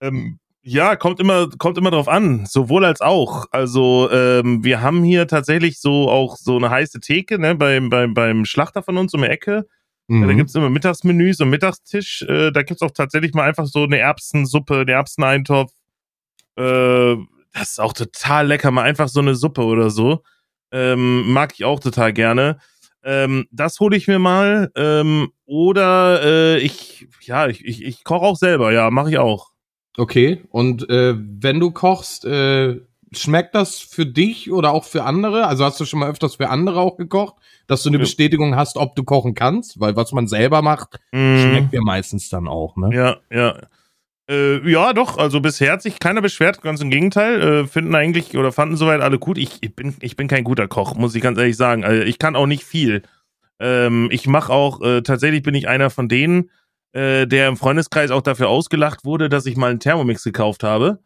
Ähm, 0.00 0.38
ja, 0.66 0.96
kommt 0.96 1.20
immer, 1.20 1.48
kommt 1.58 1.76
immer 1.76 1.90
drauf 1.90 2.08
an, 2.08 2.46
sowohl 2.46 2.86
als 2.86 3.02
auch. 3.02 3.46
Also 3.50 4.10
ähm, 4.10 4.64
wir 4.64 4.80
haben 4.80 5.04
hier 5.04 5.28
tatsächlich 5.28 5.78
so 5.78 6.08
auch 6.08 6.36
so 6.36 6.56
eine 6.56 6.70
heiße 6.70 7.00
Theke, 7.00 7.38
ne, 7.38 7.54
beim, 7.54 7.90
beim, 7.90 8.14
beim 8.14 8.46
Schlachter 8.46 8.82
von 8.82 8.96
uns 8.96 9.12
um 9.12 9.20
die 9.20 9.28
Ecke. 9.28 9.66
Mhm. 10.08 10.22
Ja, 10.22 10.26
da 10.28 10.32
gibt's 10.32 10.54
immer 10.54 10.70
Mittagsmenüs 10.70 11.40
und 11.40 11.50
Mittagstisch. 11.50 12.22
Äh, 12.22 12.50
da 12.50 12.62
gibt's 12.62 12.82
auch 12.82 12.92
tatsächlich 12.92 13.34
mal 13.34 13.46
einfach 13.46 13.66
so 13.66 13.84
eine 13.84 13.98
Erbsensuppe, 13.98 14.80
eine 14.80 14.92
Erbseneintopf. 14.92 15.70
Äh, 16.56 17.16
das 17.52 17.70
ist 17.72 17.80
auch 17.80 17.92
total 17.92 18.46
lecker, 18.46 18.70
mal 18.70 18.82
einfach 18.82 19.08
so 19.08 19.20
eine 19.20 19.34
Suppe 19.34 19.64
oder 19.64 19.90
so. 19.90 20.22
Ähm, 20.72 21.30
mag 21.30 21.52
ich 21.54 21.64
auch 21.66 21.78
total 21.78 22.14
gerne. 22.14 22.58
Ähm, 23.04 23.46
das 23.50 23.78
hole 23.80 23.98
ich 23.98 24.08
mir 24.08 24.18
mal. 24.18 24.72
Ähm, 24.76 25.28
oder 25.44 26.22
äh, 26.24 26.58
ich, 26.58 27.06
ja, 27.20 27.48
ich, 27.48 27.62
ich, 27.64 27.84
ich 27.84 28.02
koche 28.02 28.24
auch 28.24 28.36
selber, 28.36 28.72
ja, 28.72 28.90
mache 28.90 29.10
ich 29.10 29.18
auch. 29.18 29.53
Okay, 29.96 30.42
und 30.50 30.88
äh, 30.90 31.14
wenn 31.16 31.60
du 31.60 31.70
kochst, 31.70 32.24
äh, 32.24 32.80
schmeckt 33.12 33.54
das 33.54 33.78
für 33.78 34.06
dich 34.06 34.50
oder 34.50 34.72
auch 34.72 34.84
für 34.84 35.04
andere? 35.04 35.46
Also 35.46 35.64
hast 35.64 35.78
du 35.80 35.84
schon 35.84 36.00
mal 36.00 36.10
öfters 36.10 36.36
für 36.36 36.50
andere 36.50 36.80
auch 36.80 36.96
gekocht, 36.96 37.36
dass 37.66 37.82
du 37.82 37.90
eine 37.90 37.98
ja. 37.98 38.02
Bestätigung 38.02 38.56
hast, 38.56 38.76
ob 38.76 38.96
du 38.96 39.04
kochen 39.04 39.34
kannst? 39.34 39.80
Weil 39.80 39.94
was 39.96 40.12
man 40.12 40.26
selber 40.26 40.62
macht, 40.62 40.98
mm. 41.12 41.38
schmeckt 41.38 41.72
dir 41.72 41.82
meistens 41.82 42.28
dann 42.28 42.48
auch, 42.48 42.76
ne? 42.76 42.90
Ja, 42.92 43.16
ja. 43.30 43.56
Äh, 44.28 44.68
ja, 44.68 44.94
doch, 44.94 45.18
also 45.18 45.40
bisher 45.40 45.72
hat 45.72 45.82
sich 45.82 46.00
keiner 46.00 46.22
beschwert, 46.22 46.62
ganz 46.62 46.80
im 46.80 46.90
Gegenteil. 46.90 47.40
Äh, 47.40 47.66
finden 47.66 47.94
eigentlich 47.94 48.36
oder 48.36 48.52
fanden 48.52 48.76
soweit 48.76 49.00
alle 49.00 49.18
gut. 49.18 49.38
Ich, 49.38 49.58
ich, 49.60 49.76
bin, 49.76 49.94
ich 50.00 50.16
bin 50.16 50.28
kein 50.28 50.44
guter 50.44 50.66
Koch, 50.66 50.94
muss 50.94 51.14
ich 51.14 51.22
ganz 51.22 51.38
ehrlich 51.38 51.56
sagen. 51.56 51.84
Also 51.84 52.02
ich 52.02 52.18
kann 52.18 52.34
auch 52.34 52.46
nicht 52.46 52.64
viel. 52.64 53.02
Ähm, 53.60 54.08
ich 54.10 54.26
mache 54.26 54.52
auch, 54.52 54.80
äh, 54.80 55.02
tatsächlich 55.02 55.42
bin 55.42 55.54
ich 55.54 55.68
einer 55.68 55.90
von 55.90 56.08
denen, 56.08 56.50
äh, 56.94 57.26
der 57.26 57.48
im 57.48 57.56
Freundeskreis 57.56 58.10
auch 58.10 58.22
dafür 58.22 58.48
ausgelacht 58.48 59.04
wurde, 59.04 59.28
dass 59.28 59.46
ich 59.46 59.56
mal 59.56 59.70
einen 59.70 59.80
Thermomix 59.80 60.22
gekauft 60.22 60.62
habe. 60.62 61.00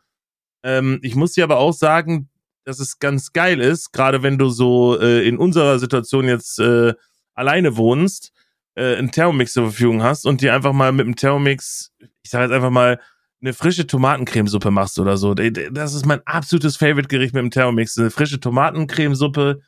Ähm, 0.62 1.00
ich 1.02 1.16
muss 1.16 1.32
dir 1.32 1.44
aber 1.44 1.58
auch 1.58 1.72
sagen, 1.72 2.28
dass 2.64 2.78
es 2.78 2.98
ganz 2.98 3.32
geil 3.32 3.60
ist, 3.60 3.92
gerade 3.92 4.22
wenn 4.22 4.36
du 4.36 4.50
so 4.50 5.00
äh, 5.00 5.26
in 5.26 5.38
unserer 5.38 5.78
Situation 5.78 6.28
jetzt 6.28 6.58
äh, 6.58 6.92
alleine 7.34 7.78
wohnst, 7.78 8.32
äh, 8.74 8.96
einen 8.96 9.10
Thermomix 9.10 9.54
zur 9.54 9.64
Verfügung 9.64 10.02
hast 10.02 10.26
und 10.26 10.42
dir 10.42 10.54
einfach 10.54 10.74
mal 10.74 10.92
mit 10.92 11.06
dem 11.06 11.16
Thermomix, 11.16 11.92
ich 12.22 12.30
sage 12.30 12.44
jetzt 12.44 12.52
einfach 12.52 12.70
mal, 12.70 13.00
eine 13.40 13.54
frische 13.54 13.86
Tomatencremesuppe 13.86 14.70
machst 14.70 14.98
oder 14.98 15.16
so. 15.16 15.32
Das 15.32 15.94
ist 15.94 16.04
mein 16.04 16.20
absolutes 16.26 16.76
Favorite-Gericht 16.76 17.34
mit 17.34 17.42
dem 17.42 17.50
Thermomix. 17.50 17.96
Eine 17.96 18.10
frische 18.10 18.40
Tomatencremesuppe. 18.40 19.60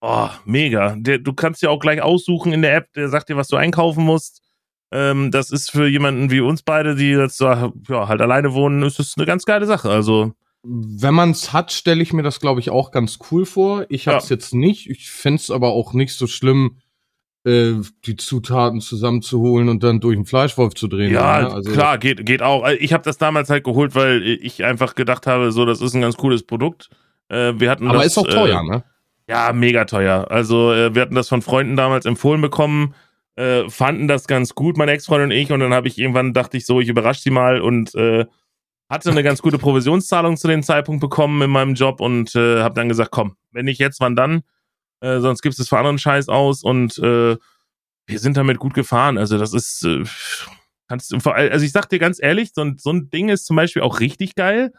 Oh, 0.00 0.28
mega. 0.44 0.94
Du 0.96 1.32
kannst 1.32 1.62
dir 1.62 1.70
auch 1.70 1.80
gleich 1.80 2.00
aussuchen 2.00 2.52
in 2.52 2.62
der 2.62 2.76
App, 2.76 2.92
der 2.94 3.08
sagt 3.08 3.28
dir, 3.28 3.36
was 3.36 3.48
du 3.48 3.56
einkaufen 3.56 4.04
musst. 4.04 4.41
Ähm, 4.92 5.30
das 5.30 5.50
ist 5.50 5.70
für 5.70 5.86
jemanden 5.88 6.30
wie 6.30 6.40
uns 6.40 6.62
beide, 6.62 6.94
die 6.94 7.10
jetzt 7.10 7.40
ja, 7.40 7.72
halt 7.88 8.20
alleine 8.20 8.52
wohnen, 8.52 8.82
ist 8.82 8.98
das 8.98 9.14
eine 9.16 9.26
ganz 9.26 9.44
geile 9.44 9.64
Sache. 9.64 9.90
Also 9.90 10.32
wenn 10.64 11.14
man 11.14 11.30
es 11.30 11.52
hat, 11.52 11.72
stelle 11.72 12.02
ich 12.02 12.12
mir 12.12 12.22
das, 12.22 12.38
glaube 12.38 12.60
ich, 12.60 12.70
auch 12.70 12.92
ganz 12.92 13.18
cool 13.30 13.46
vor. 13.46 13.86
Ich 13.88 14.06
habe 14.06 14.18
es 14.18 14.28
ja. 14.28 14.36
jetzt 14.36 14.54
nicht. 14.54 14.88
Ich 14.88 15.10
fände 15.10 15.40
es 15.40 15.50
aber 15.50 15.70
auch 15.72 15.92
nicht 15.92 16.14
so 16.14 16.26
schlimm, 16.26 16.76
äh, 17.44 17.72
die 18.04 18.16
Zutaten 18.16 18.80
zusammenzuholen 18.80 19.68
und 19.68 19.82
dann 19.82 19.98
durch 19.98 20.14
den 20.14 20.26
Fleischwolf 20.26 20.74
zu 20.74 20.86
drehen. 20.86 21.12
Ja, 21.12 21.42
ne? 21.42 21.52
also 21.52 21.72
klar, 21.72 21.98
geht, 21.98 22.24
geht 22.24 22.42
auch. 22.42 22.68
Ich 22.78 22.92
habe 22.92 23.02
das 23.02 23.18
damals 23.18 23.50
halt 23.50 23.64
geholt, 23.64 23.94
weil 23.94 24.22
ich 24.22 24.62
einfach 24.64 24.94
gedacht 24.94 25.26
habe, 25.26 25.50
so, 25.50 25.64
das 25.64 25.80
ist 25.80 25.94
ein 25.94 26.02
ganz 26.02 26.16
cooles 26.16 26.44
Produkt. 26.44 26.90
Äh, 27.28 27.54
wir 27.56 27.70
hatten 27.70 27.88
aber 27.88 27.98
das, 27.98 28.08
ist 28.08 28.18
auch 28.18 28.28
teuer, 28.28 28.60
äh, 28.60 28.68
ne? 28.68 28.84
Ja, 29.28 29.52
mega 29.52 29.86
teuer. 29.86 30.26
Also 30.30 30.72
äh, 30.72 30.94
wir 30.94 31.02
hatten 31.02 31.14
das 31.14 31.28
von 31.28 31.42
Freunden 31.42 31.74
damals 31.74 32.04
empfohlen 32.04 32.40
bekommen 32.40 32.94
äh, 33.36 33.68
fanden 33.68 34.08
das 34.08 34.26
ganz 34.26 34.54
gut, 34.54 34.76
meine 34.76 34.92
Ex-Freundin 34.92 35.30
und 35.30 35.36
ich. 35.36 35.52
Und 35.52 35.60
dann 35.60 35.74
habe 35.74 35.88
ich 35.88 35.98
irgendwann, 35.98 36.34
dachte 36.34 36.56
ich 36.56 36.66
so, 36.66 36.80
ich 36.80 36.88
überrasche 36.88 37.22
sie 37.22 37.30
mal 37.30 37.60
und 37.60 37.94
äh, 37.94 38.26
hatte 38.88 39.10
eine 39.10 39.22
ganz 39.22 39.40
gute 39.40 39.58
Provisionszahlung 39.58 40.36
zu 40.36 40.48
dem 40.48 40.62
Zeitpunkt 40.62 41.00
bekommen 41.00 41.40
in 41.40 41.50
meinem 41.50 41.74
Job 41.74 42.00
und 42.00 42.34
äh, 42.34 42.62
habe 42.62 42.74
dann 42.74 42.88
gesagt, 42.88 43.10
komm, 43.10 43.36
wenn 43.50 43.64
nicht 43.64 43.80
jetzt, 43.80 44.00
wann 44.00 44.16
dann? 44.16 44.42
Äh, 45.00 45.20
sonst 45.20 45.42
gibt 45.42 45.58
es 45.58 45.68
für 45.68 45.78
anderen 45.78 45.98
Scheiß 45.98 46.28
aus 46.28 46.62
und 46.62 46.98
äh, 46.98 47.36
wir 48.06 48.18
sind 48.18 48.36
damit 48.36 48.58
gut 48.58 48.74
gefahren. 48.74 49.16
Also 49.16 49.38
das 49.38 49.54
ist, 49.54 49.84
äh, 49.84 50.04
kannst 50.88 51.10
du, 51.10 51.16
also 51.30 51.64
ich 51.64 51.72
sag 51.72 51.88
dir 51.88 51.98
ganz 51.98 52.22
ehrlich, 52.22 52.52
so 52.54 52.62
ein, 52.62 52.76
so 52.78 52.90
ein 52.90 53.08
Ding 53.08 53.30
ist 53.30 53.46
zum 53.46 53.56
Beispiel 53.56 53.82
auch 53.82 54.00
richtig 54.00 54.34
geil, 54.34 54.72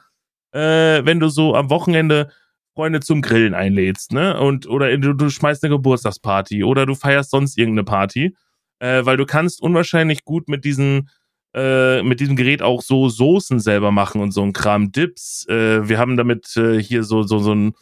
äh, 0.52 1.04
wenn 1.04 1.20
du 1.20 1.30
so 1.30 1.56
am 1.56 1.70
Wochenende 1.72 2.30
Freunde 2.74 3.00
zum 3.02 3.22
Grillen 3.22 3.54
einlädst, 3.54 4.12
ne? 4.12 4.40
Und 4.40 4.68
oder 4.68 4.96
du, 4.98 5.14
du 5.14 5.30
schmeißt 5.30 5.64
eine 5.64 5.72
Geburtstagsparty 5.76 6.64
oder 6.64 6.86
du 6.86 6.96
feierst 6.96 7.32
sonst 7.32 7.58
irgendeine 7.58 7.84
Party, 7.84 8.36
äh, 8.80 9.06
weil 9.06 9.18
du 9.18 9.26
kannst 9.26 9.62
unwahrscheinlich 9.62 10.26
gut 10.26 10.50
mit 10.50 10.66
diesen 10.66 11.10
äh, 11.54 12.02
mit 12.02 12.20
diesem 12.20 12.36
Gerät 12.36 12.64
auch 12.64 12.82
so 12.82 13.10
Soßen 13.10 13.60
selber 13.60 13.92
machen 13.92 14.22
und 14.22 14.32
so 14.32 14.42
ein 14.42 14.54
Kram, 14.54 14.92
Dips. 14.92 15.46
Äh, 15.48 15.88
wir 15.88 16.00
haben 16.00 16.18
damit 16.18 16.58
äh, 16.58 16.82
hier 16.82 17.04
so 17.04 17.24
so 17.24 17.40
so 17.40 17.54
ein 17.54 17.74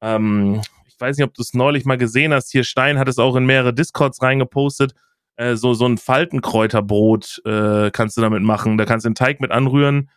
ähm, 0.00 0.62
ich 0.86 1.00
weiß 1.00 1.16
nicht, 1.16 1.26
ob 1.26 1.34
du 1.34 1.42
es 1.42 1.52
neulich 1.52 1.84
mal 1.84 1.98
gesehen 1.98 2.32
hast. 2.32 2.52
Hier 2.52 2.64
Stein 2.64 2.98
hat 2.98 3.08
es 3.08 3.18
auch 3.18 3.36
in 3.36 3.44
mehrere 3.44 3.74
Discords 3.74 4.22
reingepostet. 4.22 4.94
So 5.52 5.74
so 5.74 5.84
ein 5.84 5.98
Faltenkräuterbrot 5.98 7.42
kannst 7.92 8.16
du 8.16 8.22
damit 8.22 8.42
machen. 8.42 8.78
Da 8.78 8.86
kannst 8.86 9.04
du 9.04 9.10
den 9.10 9.14
Teig 9.14 9.42
mit 9.42 9.50
anrühren 9.50 10.08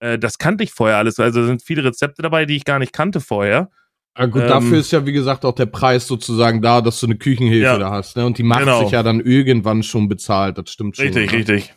äh, 0.00 0.18
das 0.18 0.38
kannte 0.38 0.64
ich 0.64 0.72
vorher 0.72 0.98
alles. 0.98 1.18
Also 1.18 1.44
sind 1.46 1.62
viele 1.62 1.84
Rezepte 1.84 2.22
dabei, 2.22 2.46
die 2.46 2.56
ich 2.56 2.64
gar 2.64 2.78
nicht 2.78 2.92
kannte 2.92 3.20
vorher. 3.20 3.70
Ja, 4.16 4.26
gut, 4.26 4.42
ähm, 4.42 4.48
dafür 4.48 4.78
ist 4.78 4.92
ja, 4.92 5.04
wie 5.06 5.12
gesagt, 5.12 5.44
auch 5.44 5.54
der 5.54 5.66
Preis 5.66 6.06
sozusagen 6.06 6.62
da, 6.62 6.80
dass 6.80 7.00
du 7.00 7.06
eine 7.06 7.16
Küchenhilfe 7.16 7.64
ja, 7.64 7.78
da 7.78 7.90
hast. 7.90 8.16
Ne? 8.16 8.24
Und 8.24 8.38
die 8.38 8.44
macht 8.44 8.60
genau. 8.60 8.82
sich 8.82 8.92
ja 8.92 9.02
dann 9.02 9.20
irgendwann 9.20 9.82
schon 9.82 10.08
bezahlt. 10.08 10.56
Das 10.58 10.70
stimmt 10.70 10.96
schon. 10.96 11.06
Richtig, 11.06 11.28
oder? 11.28 11.38
richtig. 11.38 11.74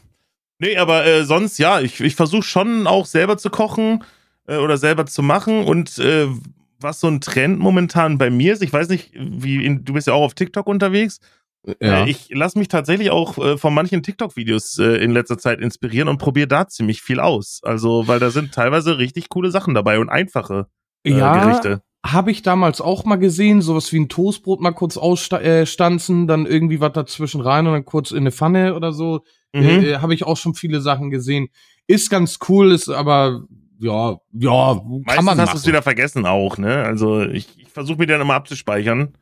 Nee, 0.59 0.77
aber 0.77 1.05
äh, 1.05 1.23
sonst, 1.23 1.57
ja, 1.59 1.79
ich, 1.79 1.99
ich 2.01 2.15
versuche 2.15 2.43
schon 2.43 2.87
auch 2.87 3.05
selber 3.05 3.37
zu 3.37 3.49
kochen 3.49 4.03
äh, 4.47 4.57
oder 4.57 4.77
selber 4.77 5.05
zu 5.05 5.23
machen. 5.23 5.63
Und 5.63 5.97
äh, 5.99 6.27
was 6.79 6.99
so 6.99 7.07
ein 7.07 7.21
Trend 7.21 7.59
momentan 7.59 8.17
bei 8.17 8.29
mir 8.29 8.53
ist, 8.53 8.61
ich 8.61 8.73
weiß 8.73 8.89
nicht, 8.89 9.11
wie 9.15 9.63
in, 9.63 9.83
du 9.83 9.93
bist 9.93 10.07
ja 10.07 10.13
auch 10.13 10.23
auf 10.23 10.33
TikTok 10.33 10.67
unterwegs. 10.67 11.19
Ja. 11.81 12.05
Äh, 12.05 12.09
ich 12.09 12.29
lasse 12.29 12.57
mich 12.57 12.67
tatsächlich 12.67 13.11
auch 13.11 13.37
äh, 13.37 13.57
von 13.57 13.73
manchen 13.73 14.01
TikTok-Videos 14.01 14.79
äh, 14.79 15.03
in 15.03 15.11
letzter 15.11 15.37
Zeit 15.37 15.59
inspirieren 15.59 16.07
und 16.07 16.17
probiere 16.17 16.47
da 16.47 16.67
ziemlich 16.67 17.01
viel 17.01 17.19
aus. 17.19 17.61
Also, 17.63 18.07
weil 18.07 18.19
da 18.19 18.29
sind 18.29 18.53
teilweise 18.53 18.97
richtig 18.97 19.29
coole 19.29 19.51
Sachen 19.51 19.73
dabei 19.73 19.99
und 19.99 20.09
einfache 20.09 20.67
äh, 21.03 21.11
ja, 21.11 21.43
Gerichte. 21.43 21.81
Habe 22.05 22.31
ich 22.31 22.41
damals 22.41 22.79
auch 22.79 23.03
mal 23.03 23.17
gesehen, 23.17 23.61
sowas 23.61 23.91
wie 23.91 23.99
ein 23.99 24.07
Toastbrot 24.07 24.61
mal 24.61 24.71
kurz 24.71 24.95
ausstanzen, 24.95 26.23
äh, 26.23 26.27
dann 26.27 26.45
irgendwie 26.45 26.79
was 26.79 26.93
dazwischen 26.93 27.41
rein 27.41 27.67
und 27.67 27.73
dann 27.73 27.85
kurz 27.85 28.11
in 28.11 28.19
eine 28.19 28.31
Pfanne 28.31 28.75
oder 28.75 28.93
so. 28.93 29.23
Mhm. 29.53 29.63
Äh, 29.63 29.97
Habe 29.97 30.13
ich 30.13 30.23
auch 30.23 30.37
schon 30.37 30.53
viele 30.53 30.79
Sachen 30.79 31.09
gesehen. 31.09 31.49
Ist 31.85 32.09
ganz 32.09 32.39
cool, 32.47 32.71
ist 32.71 32.87
aber 32.89 33.43
ja, 33.79 34.17
ja, 34.33 34.73
kann 34.73 35.03
Meistens 35.05 35.25
man 35.25 35.41
hast 35.41 35.53
du 35.53 35.57
es 35.57 35.67
wieder 35.67 35.81
vergessen 35.81 36.25
auch, 36.25 36.57
ne? 36.57 36.83
Also 36.83 37.21
ich, 37.21 37.59
ich 37.59 37.69
versuche 37.69 37.99
mir 37.99 38.07
dann 38.07 38.21
immer 38.21 38.33
abzuspeichern 38.33 39.13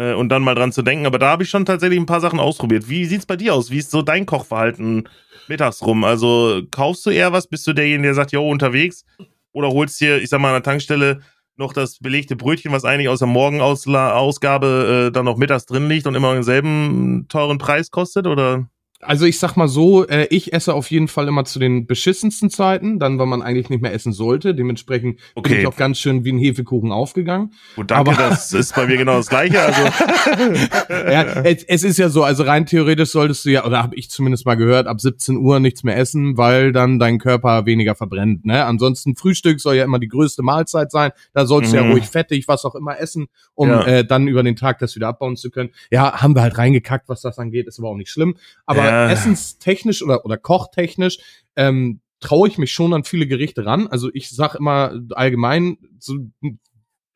äh, 0.00 0.14
und 0.14 0.30
dann 0.30 0.42
mal 0.42 0.54
dran 0.54 0.72
zu 0.72 0.82
denken. 0.82 1.06
Aber 1.06 1.18
da 1.18 1.28
habe 1.28 1.42
ich 1.42 1.50
schon 1.50 1.64
tatsächlich 1.64 2.00
ein 2.00 2.06
paar 2.06 2.20
Sachen 2.20 2.40
ausprobiert. 2.40 2.88
Wie 2.88 3.04
sieht's 3.04 3.26
bei 3.26 3.36
dir 3.36 3.54
aus? 3.54 3.70
Wie 3.70 3.78
ist 3.78 3.90
so 3.90 4.02
dein 4.02 4.26
Kochverhalten 4.26 5.08
mittags 5.48 5.82
rum? 5.82 6.04
Also 6.04 6.62
kaufst 6.70 7.04
du 7.06 7.10
eher 7.10 7.32
was? 7.32 7.46
Bist 7.46 7.66
du 7.66 7.72
derjenige, 7.72 8.08
der 8.08 8.14
sagt, 8.14 8.32
jo, 8.32 8.48
unterwegs? 8.48 9.04
oder 9.52 9.68
holst 9.68 10.00
dir, 10.00 10.20
ich 10.20 10.28
sag 10.28 10.40
mal, 10.40 10.48
an 10.48 10.54
der 10.54 10.62
Tankstelle 10.62 11.20
noch 11.56 11.72
das 11.72 11.98
belegte 11.98 12.36
Brötchen, 12.36 12.72
was 12.72 12.84
eigentlich 12.84 13.08
aus 13.08 13.18
der 13.18 13.28
Morgenausgabe 13.28 15.08
äh, 15.08 15.12
dann 15.12 15.26
noch 15.26 15.36
mittags 15.36 15.66
drin 15.66 15.88
liegt 15.88 16.06
und 16.06 16.14
immer 16.14 16.32
denselben 16.32 17.26
teuren 17.28 17.58
Preis 17.58 17.90
kostet, 17.90 18.26
oder? 18.26 18.68
Also 19.02 19.24
ich 19.24 19.38
sag 19.38 19.56
mal 19.56 19.66
so, 19.66 20.06
äh, 20.06 20.26
ich 20.28 20.52
esse 20.52 20.74
auf 20.74 20.90
jeden 20.90 21.08
Fall 21.08 21.26
immer 21.26 21.46
zu 21.46 21.58
den 21.58 21.86
beschissensten 21.86 22.50
Zeiten, 22.50 22.98
dann, 22.98 23.18
wenn 23.18 23.30
man 23.30 23.40
eigentlich 23.40 23.70
nicht 23.70 23.80
mehr 23.80 23.94
essen 23.94 24.12
sollte. 24.12 24.54
Dementsprechend 24.54 25.18
okay. 25.34 25.48
bin 25.48 25.60
ich 25.60 25.66
auch 25.66 25.76
ganz 25.76 25.98
schön 25.98 26.22
wie 26.24 26.32
ein 26.32 26.38
Hefekuchen 26.38 26.92
aufgegangen. 26.92 27.54
Gut, 27.76 27.90
danke, 27.90 28.10
Aber, 28.10 28.22
das 28.28 28.52
ist 28.52 28.74
bei 28.74 28.86
mir 28.86 28.98
genau 28.98 29.16
das 29.16 29.28
Gleiche. 29.28 29.58
Also. 29.58 29.82
ja, 30.90 31.22
es, 31.44 31.64
es, 31.64 31.82
ist 31.82 31.98
ja 31.98 32.10
so, 32.10 32.24
also 32.24 32.42
rein 32.42 32.66
theoretisch 32.66 33.08
solltest 33.08 33.46
du 33.46 33.50
ja, 33.50 33.64
oder 33.64 33.82
habe 33.82 33.96
ich 33.96 34.10
zumindest 34.10 34.44
mal 34.44 34.56
gehört, 34.56 34.86
ab 34.86 35.00
17 35.00 35.38
Uhr 35.38 35.60
nichts 35.60 35.82
mehr 35.82 35.96
essen, 35.96 36.36
weil 36.36 36.72
dann 36.72 36.98
dein 36.98 37.18
Körper 37.18 37.64
weniger 37.64 37.94
verbrennt. 37.94 38.44
Ne? 38.44 38.66
Ansonsten 38.66 39.16
Frühstück 39.16 39.60
soll 39.60 39.76
ja 39.76 39.84
immer 39.84 39.98
die 39.98 40.08
größte 40.08 40.42
Mahlzeit 40.42 40.90
sein. 40.90 41.12
Da 41.32 41.46
sollst 41.46 41.72
mhm. 41.72 41.76
du 41.78 41.82
ja 41.82 41.90
ruhig 41.90 42.04
fettig, 42.04 42.48
was 42.48 42.66
auch 42.66 42.74
immer 42.74 43.00
essen, 43.00 43.28
um 43.54 43.70
ja. 43.70 43.82
äh, 43.86 44.04
dann 44.04 44.28
über 44.28 44.42
den 44.42 44.56
Tag 44.56 44.78
das 44.78 44.94
wieder 44.94 45.08
abbauen 45.08 45.36
zu 45.36 45.50
können. 45.50 45.70
Ja, 45.90 46.20
haben 46.20 46.34
wir 46.34 46.42
halt 46.42 46.58
reingekackt, 46.58 47.08
was 47.08 47.22
das 47.22 47.38
angeht, 47.38 47.66
ist 47.66 47.78
aber 47.78 47.88
auch 47.88 47.96
nicht 47.96 48.10
schlimm. 48.10 48.36
Aber 48.66 48.84
ja 48.84 48.89
ja. 48.90 49.10
essenstechnisch 49.10 50.02
oder, 50.02 50.24
oder 50.24 50.36
kochtechnisch 50.36 51.18
ähm, 51.56 52.00
traue 52.20 52.48
ich 52.48 52.58
mich 52.58 52.72
schon 52.72 52.92
an 52.92 53.04
viele 53.04 53.26
Gerichte 53.26 53.64
ran. 53.64 53.88
Also 53.88 54.10
ich 54.12 54.30
sag 54.30 54.54
immer 54.54 54.94
allgemein, 55.10 55.78
so, 55.98 56.18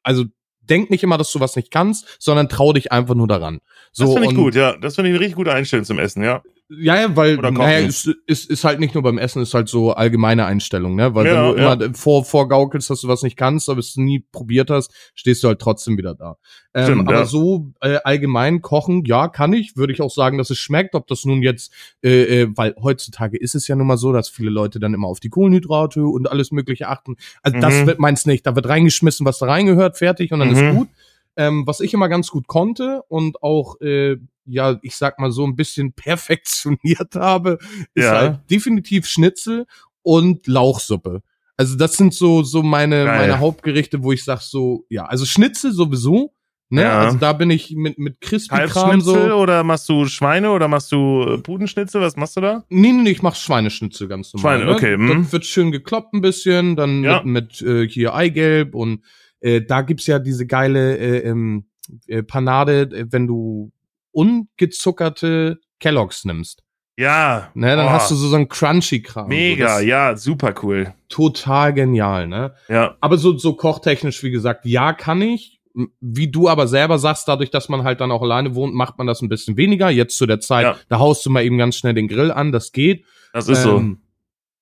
also 0.02 0.24
denk 0.60 0.90
nicht 0.90 1.02
immer, 1.02 1.18
dass 1.18 1.30
du 1.30 1.40
was 1.40 1.56
nicht 1.56 1.70
kannst, 1.70 2.16
sondern 2.18 2.48
trau 2.48 2.72
dich 2.72 2.90
einfach 2.90 3.14
nur 3.14 3.28
daran. 3.28 3.60
So, 3.92 4.06
das 4.06 4.14
finde 4.14 4.28
ich 4.28 4.34
gut, 4.34 4.54
ja. 4.54 4.76
Das 4.76 4.94
finde 4.94 5.10
ich 5.10 5.14
eine 5.14 5.20
richtig 5.20 5.36
gute 5.36 5.52
Einstellung 5.52 5.84
zum 5.84 5.98
Essen, 5.98 6.22
ja. 6.22 6.42
Ja, 6.70 6.98
ja, 6.98 7.14
weil 7.14 7.36
naja, 7.36 7.86
ist, 7.86 8.10
ist, 8.26 8.48
ist 8.48 8.64
halt 8.64 8.80
nicht 8.80 8.94
nur 8.94 9.02
beim 9.02 9.18
Essen, 9.18 9.42
ist 9.42 9.52
halt 9.52 9.68
so 9.68 9.92
allgemeine 9.92 10.46
Einstellung, 10.46 10.96
ne? 10.96 11.14
Weil 11.14 11.26
ja, 11.26 11.32
wenn 11.34 11.56
du 11.56 11.62
ja. 11.62 11.72
immer 11.74 11.94
vor, 11.94 12.24
vorgaukelst, 12.24 12.88
dass 12.88 13.02
du 13.02 13.08
was 13.08 13.22
nicht 13.22 13.36
kannst, 13.36 13.68
aber 13.68 13.80
es 13.80 13.96
nie 13.96 14.20
probiert 14.32 14.70
hast, 14.70 14.90
stehst 15.14 15.44
du 15.44 15.48
halt 15.48 15.60
trotzdem 15.60 15.98
wieder 15.98 16.14
da. 16.14 16.38
Ähm, 16.72 16.84
Stimmt, 16.84 17.08
aber 17.08 17.18
ja. 17.18 17.24
so 17.26 17.70
äh, 17.82 17.98
allgemein 18.02 18.62
kochen, 18.62 19.04
ja, 19.04 19.28
kann 19.28 19.52
ich, 19.52 19.76
würde 19.76 19.92
ich 19.92 20.00
auch 20.00 20.10
sagen, 20.10 20.38
dass 20.38 20.48
es 20.48 20.56
schmeckt, 20.56 20.94
ob 20.94 21.06
das 21.06 21.26
nun 21.26 21.42
jetzt, 21.42 21.70
äh, 22.02 22.42
äh, 22.42 22.48
weil 22.54 22.74
heutzutage 22.82 23.36
ist 23.36 23.54
es 23.54 23.68
ja 23.68 23.76
nun 23.76 23.86
mal 23.86 23.98
so, 23.98 24.14
dass 24.14 24.30
viele 24.30 24.50
Leute 24.50 24.80
dann 24.80 24.94
immer 24.94 25.08
auf 25.08 25.20
die 25.20 25.28
Kohlenhydrate 25.28 26.02
und 26.02 26.30
alles 26.30 26.50
mögliche 26.50 26.88
achten. 26.88 27.16
Also 27.42 27.58
mhm. 27.58 27.60
das 27.60 27.86
wird 27.86 27.98
meins 27.98 28.24
nicht, 28.24 28.46
da 28.46 28.56
wird 28.56 28.66
reingeschmissen, 28.66 29.26
was 29.26 29.38
da 29.38 29.46
reingehört, 29.46 29.98
fertig 29.98 30.32
und 30.32 30.38
dann 30.38 30.48
mhm. 30.48 30.54
ist 30.54 30.74
gut. 30.76 30.88
Ähm, 31.36 31.66
was 31.66 31.80
ich 31.80 31.92
immer 31.94 32.08
ganz 32.08 32.30
gut 32.30 32.46
konnte 32.46 33.02
und 33.08 33.42
auch 33.42 33.80
äh, 33.80 34.16
ja, 34.46 34.78
ich 34.82 34.96
sag 34.96 35.18
mal 35.18 35.32
so 35.32 35.44
ein 35.44 35.56
bisschen 35.56 35.92
perfektioniert 35.96 37.14
habe, 37.16 37.58
ist 37.94 38.04
ja. 38.04 38.12
halt 38.12 38.50
definitiv 38.50 39.06
Schnitzel 39.06 39.66
und 40.02 40.46
Lauchsuppe. 40.46 41.22
Also 41.56 41.76
das 41.76 41.96
sind 41.96 42.14
so 42.14 42.42
so 42.42 42.62
meine 42.62 43.04
Geil. 43.04 43.18
meine 43.18 43.38
Hauptgerichte, 43.38 44.02
wo 44.02 44.12
ich 44.12 44.24
sag 44.24 44.40
so, 44.40 44.84
ja, 44.88 45.04
also 45.04 45.24
Schnitzel 45.24 45.72
sowieso, 45.72 46.34
ne? 46.68 46.82
Ja. 46.82 46.98
Also 47.02 47.18
da 47.18 47.32
bin 47.32 47.50
ich 47.50 47.74
mit 47.76 47.96
mit 47.96 48.20
crispy 48.20 48.66
Kram 48.66 49.00
so 49.00 49.16
oder 49.16 49.62
machst 49.62 49.88
du 49.88 50.06
Schweine 50.06 50.50
oder 50.50 50.66
machst 50.66 50.90
du 50.90 51.22
äh, 51.22 51.38
Pudenschnitzel, 51.38 52.00
was 52.00 52.16
machst 52.16 52.36
du 52.36 52.40
da? 52.40 52.64
Nee, 52.70 52.90
nee, 52.90 53.10
ich 53.10 53.22
mach 53.22 53.36
Schweineschnitzel 53.36 54.08
ganz 54.08 54.34
normal. 54.34 54.58
Schweine, 54.58 54.72
okay. 54.72 54.96
Ne? 54.96 55.22
Das 55.22 55.32
wird 55.32 55.46
schön 55.46 55.70
gekloppt 55.70 56.12
ein 56.12 56.20
bisschen, 56.20 56.74
dann 56.74 57.04
ja. 57.04 57.22
mit, 57.22 57.62
mit 57.62 57.62
äh, 57.62 57.88
hier 57.88 58.14
Eigelb 58.14 58.74
und 58.74 59.04
äh, 59.44 59.60
da 59.60 59.82
gibt's 59.82 60.06
ja 60.06 60.18
diese 60.18 60.46
geile 60.46 60.96
äh, 60.96 61.18
ähm, 61.18 61.66
äh, 62.06 62.22
Panade, 62.22 62.82
äh, 62.82 63.06
wenn 63.10 63.26
du 63.26 63.72
ungezuckerte 64.10 65.58
Kelloggs 65.80 66.24
nimmst. 66.24 66.62
Ja. 66.96 67.50
Ne, 67.54 67.76
dann 67.76 67.86
oh. 67.86 67.90
hast 67.90 68.10
du 68.10 68.14
so, 68.14 68.28
so 68.28 68.36
einen 68.36 68.48
Crunchy-Kram. 68.48 69.28
Mega, 69.28 69.78
so, 69.78 69.84
ja, 69.84 70.16
super 70.16 70.54
cool. 70.62 70.94
Total 71.08 71.74
genial, 71.74 72.26
ne? 72.26 72.54
Ja. 72.68 72.96
Aber 73.00 73.18
so, 73.18 73.36
so 73.36 73.54
kochtechnisch, 73.54 74.22
wie 74.22 74.30
gesagt, 74.30 74.64
ja, 74.64 74.92
kann 74.92 75.20
ich. 75.20 75.60
Wie 76.00 76.30
du 76.30 76.48
aber 76.48 76.68
selber 76.68 76.98
sagst, 76.98 77.26
dadurch, 77.26 77.50
dass 77.50 77.68
man 77.68 77.82
halt 77.82 78.00
dann 78.00 78.12
auch 78.12 78.22
alleine 78.22 78.54
wohnt, 78.54 78.74
macht 78.74 78.96
man 78.96 79.08
das 79.08 79.22
ein 79.22 79.28
bisschen 79.28 79.56
weniger. 79.56 79.90
Jetzt 79.90 80.16
zu 80.16 80.24
der 80.24 80.38
Zeit, 80.38 80.62
ja. 80.62 80.76
da 80.88 81.00
haust 81.00 81.26
du 81.26 81.30
mal 81.30 81.44
eben 81.44 81.58
ganz 81.58 81.76
schnell 81.76 81.94
den 81.94 82.06
Grill 82.06 82.30
an, 82.30 82.52
das 82.52 82.70
geht. 82.70 83.04
Das 83.32 83.48
ist 83.48 83.66
ähm, 83.66 83.98
so. 84.00 84.03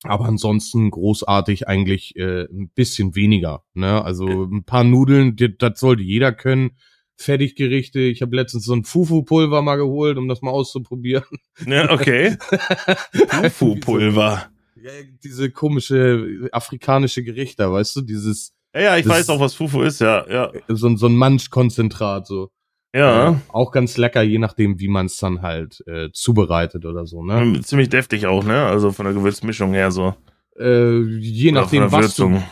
Aber 0.05 0.27
ansonsten 0.27 0.91
großartig 0.91 1.69
eigentlich 1.69 2.17
äh, 2.17 2.45
ein 2.45 2.71
bisschen 2.75 3.15
weniger. 3.15 3.65
Ne? 3.75 4.05
Also 4.05 4.27
ein 4.27 4.65
paar 4.65 4.85
Nudeln, 4.85 5.37
das 5.59 5.79
sollte 5.79 6.03
jeder 6.03 6.33
können. 6.33 6.73
Fertiggerichte. 7.17 8.01
Ich 8.01 8.23
habe 8.23 8.35
letztens 8.35 8.65
so 8.65 8.75
ein 8.75 8.85
Fufu-Pulver 8.85 9.63
mal 9.63 9.77
geholt, 9.77 10.19
um 10.19 10.29
das 10.29 10.43
mal 10.43 10.51
auszuprobieren. 10.51 11.25
Ja, 11.67 11.91
okay. 11.91 12.37
Fufu-Pulver. 13.53 14.51
Ja, 14.83 14.91
diese 15.23 15.51
komische 15.51 16.49
afrikanische 16.51 17.23
Gerichte, 17.23 17.71
weißt 17.71 17.97
du, 17.97 18.01
dieses. 18.01 18.53
Ja, 18.75 18.81
ja 18.81 18.97
ich 18.97 19.07
weiß 19.07 19.29
auch, 19.29 19.39
was 19.39 19.55
Fufu 19.55 19.83
ist, 19.83 20.01
ja, 20.01 20.29
ja. 20.29 20.51
So, 20.67 20.97
so 20.97 21.07
ein 21.07 21.15
Manschkonzentrat, 21.15 22.27
so. 22.27 22.51
Ja. 22.95 23.31
Äh, 23.31 23.35
auch 23.49 23.73
ganz 23.73 23.97
lecker, 23.97 24.23
je 24.23 24.39
nachdem, 24.39 24.79
wie 24.79 24.89
man 24.89 25.07
es 25.07 25.17
dann 25.17 25.43
halt 25.43 25.83
äh, 25.87 26.11
zubereitet 26.13 26.85
oder 26.85 27.07
so, 27.07 27.23
ne? 27.23 27.61
Ziemlich 27.63 27.89
deftig 27.89 28.27
auch, 28.27 28.45
ne? 28.45 28.67
Also 28.67 28.93
von 28.93 29.07
der 29.07 29.15
Gewürzmischung 29.15 29.73
her 29.73 29.91
so. 29.91 30.15
Äh, 30.59 31.01
je 31.01 31.53
nachdem, 31.53 31.91
was 31.91 32.17
du, 32.17 32.43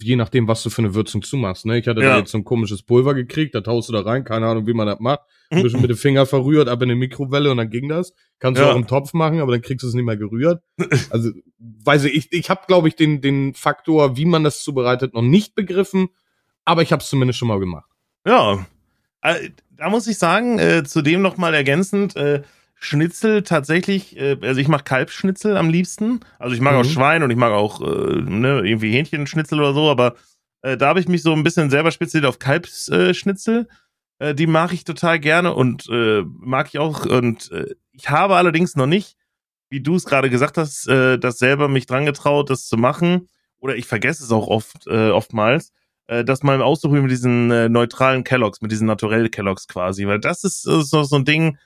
je 0.00 0.16
nachdem, 0.16 0.46
was 0.46 0.62
du 0.62 0.70
für 0.70 0.82
eine 0.82 0.94
Würzung 0.94 1.22
zumachst. 1.22 1.66
Ne? 1.66 1.78
Ich 1.78 1.88
hatte 1.88 2.00
ja. 2.00 2.10
da 2.10 2.18
jetzt 2.18 2.30
so 2.30 2.38
ein 2.38 2.44
komisches 2.44 2.82
Pulver 2.82 3.14
gekriegt, 3.14 3.54
da 3.54 3.60
taust 3.60 3.88
du 3.88 3.92
da 3.92 4.02
rein, 4.02 4.24
keine 4.24 4.46
Ahnung, 4.46 4.66
wie 4.66 4.74
man 4.74 4.86
das 4.86 5.00
macht. 5.00 5.20
Ein 5.50 5.62
bisschen 5.62 5.82
mit 5.82 5.90
dem 5.90 5.96
Finger 5.96 6.24
verrührt, 6.24 6.68
ab 6.68 6.80
in 6.82 6.88
die 6.88 6.94
Mikrowelle 6.94 7.50
und 7.50 7.58
dann 7.58 7.68
ging 7.68 7.88
das. 7.88 8.14
Kannst 8.38 8.60
ja. 8.60 8.66
du 8.66 8.72
auch 8.72 8.76
im 8.76 8.86
Topf 8.86 9.12
machen, 9.12 9.40
aber 9.40 9.52
dann 9.52 9.60
kriegst 9.60 9.82
du 9.82 9.88
es 9.88 9.94
nicht 9.94 10.04
mehr 10.04 10.16
gerührt. 10.16 10.62
Also, 11.10 11.30
weiß 11.58 12.04
ich, 12.04 12.14
ich, 12.14 12.32
ich 12.32 12.50
habe, 12.50 12.62
glaube 12.66 12.88
ich, 12.88 12.96
den, 12.96 13.20
den 13.20 13.52
Faktor, 13.54 14.16
wie 14.16 14.24
man 14.24 14.44
das 14.44 14.62
zubereitet, 14.62 15.12
noch 15.12 15.22
nicht 15.22 15.54
begriffen, 15.54 16.08
aber 16.64 16.82
ich 16.82 16.92
habe 16.92 17.02
es 17.02 17.08
zumindest 17.08 17.38
schon 17.38 17.48
mal 17.48 17.60
gemacht. 17.60 17.90
Ja, 18.26 18.64
da 19.22 19.90
muss 19.90 20.06
ich 20.06 20.18
sagen, 20.18 20.58
äh, 20.58 20.84
zudem 20.84 21.22
noch 21.22 21.36
mal 21.36 21.54
ergänzend, 21.54 22.16
äh, 22.16 22.42
Schnitzel 22.74 23.42
tatsächlich, 23.44 24.16
äh, 24.16 24.36
also 24.42 24.60
ich 24.60 24.66
mache 24.68 24.82
Kalbsschnitzel 24.84 25.56
am 25.56 25.70
liebsten. 25.70 26.20
Also 26.38 26.54
ich 26.54 26.60
mag 26.60 26.74
mhm. 26.74 26.80
auch 26.80 26.84
Schwein 26.84 27.22
und 27.22 27.30
ich 27.30 27.36
mag 27.36 27.52
auch 27.52 27.80
äh, 27.80 28.20
ne, 28.20 28.62
irgendwie 28.64 28.92
Hähnchenschnitzel 28.92 29.60
oder 29.60 29.72
so, 29.72 29.88
aber 29.88 30.16
äh, 30.62 30.76
da 30.76 30.88
habe 30.88 31.00
ich 31.00 31.08
mich 31.08 31.22
so 31.22 31.32
ein 31.32 31.44
bisschen 31.44 31.70
selber 31.70 31.92
spezialisiert 31.92 32.28
auf 32.28 32.38
Kalbsschnitzel. 32.40 33.68
Äh, 34.18 34.34
die 34.34 34.46
mag 34.46 34.72
ich 34.72 34.84
total 34.84 35.20
gerne 35.20 35.54
und 35.54 35.88
äh, 35.90 36.22
mag 36.22 36.68
ich 36.68 36.78
auch. 36.78 37.06
Und 37.06 37.50
äh, 37.52 37.74
ich 37.92 38.10
habe 38.10 38.36
allerdings 38.36 38.76
noch 38.76 38.86
nicht, 38.86 39.16
wie 39.68 39.80
du 39.80 39.94
es 39.94 40.04
gerade 40.04 40.30
gesagt 40.30 40.58
hast, 40.58 40.88
äh, 40.88 41.18
das 41.18 41.38
selber 41.38 41.68
mich 41.68 41.86
dran 41.86 42.06
getraut, 42.06 42.50
das 42.50 42.66
zu 42.66 42.76
machen. 42.76 43.28
Oder 43.58 43.76
ich 43.76 43.86
vergesse 43.86 44.24
es 44.24 44.32
auch 44.32 44.48
oft, 44.48 44.86
äh, 44.88 45.10
oftmals, 45.10 45.72
äh, 46.06 46.24
das 46.24 46.42
mal 46.42 46.60
auszuprobieren 46.62 47.04
mit 47.06 47.12
diesen 47.12 47.50
äh, 47.50 47.68
neutralen 47.68 48.24
Kelloggs, 48.24 48.60
mit 48.60 48.72
diesen 48.72 48.86
naturellen 48.86 49.30
Kelloggs 49.30 49.68
quasi. 49.68 50.06
Weil 50.06 50.20
das 50.20 50.44
ist, 50.44 50.66
ist 50.66 50.90
so, 50.90 51.02
so 51.02 51.16
ein 51.16 51.24
Ding, 51.24 51.58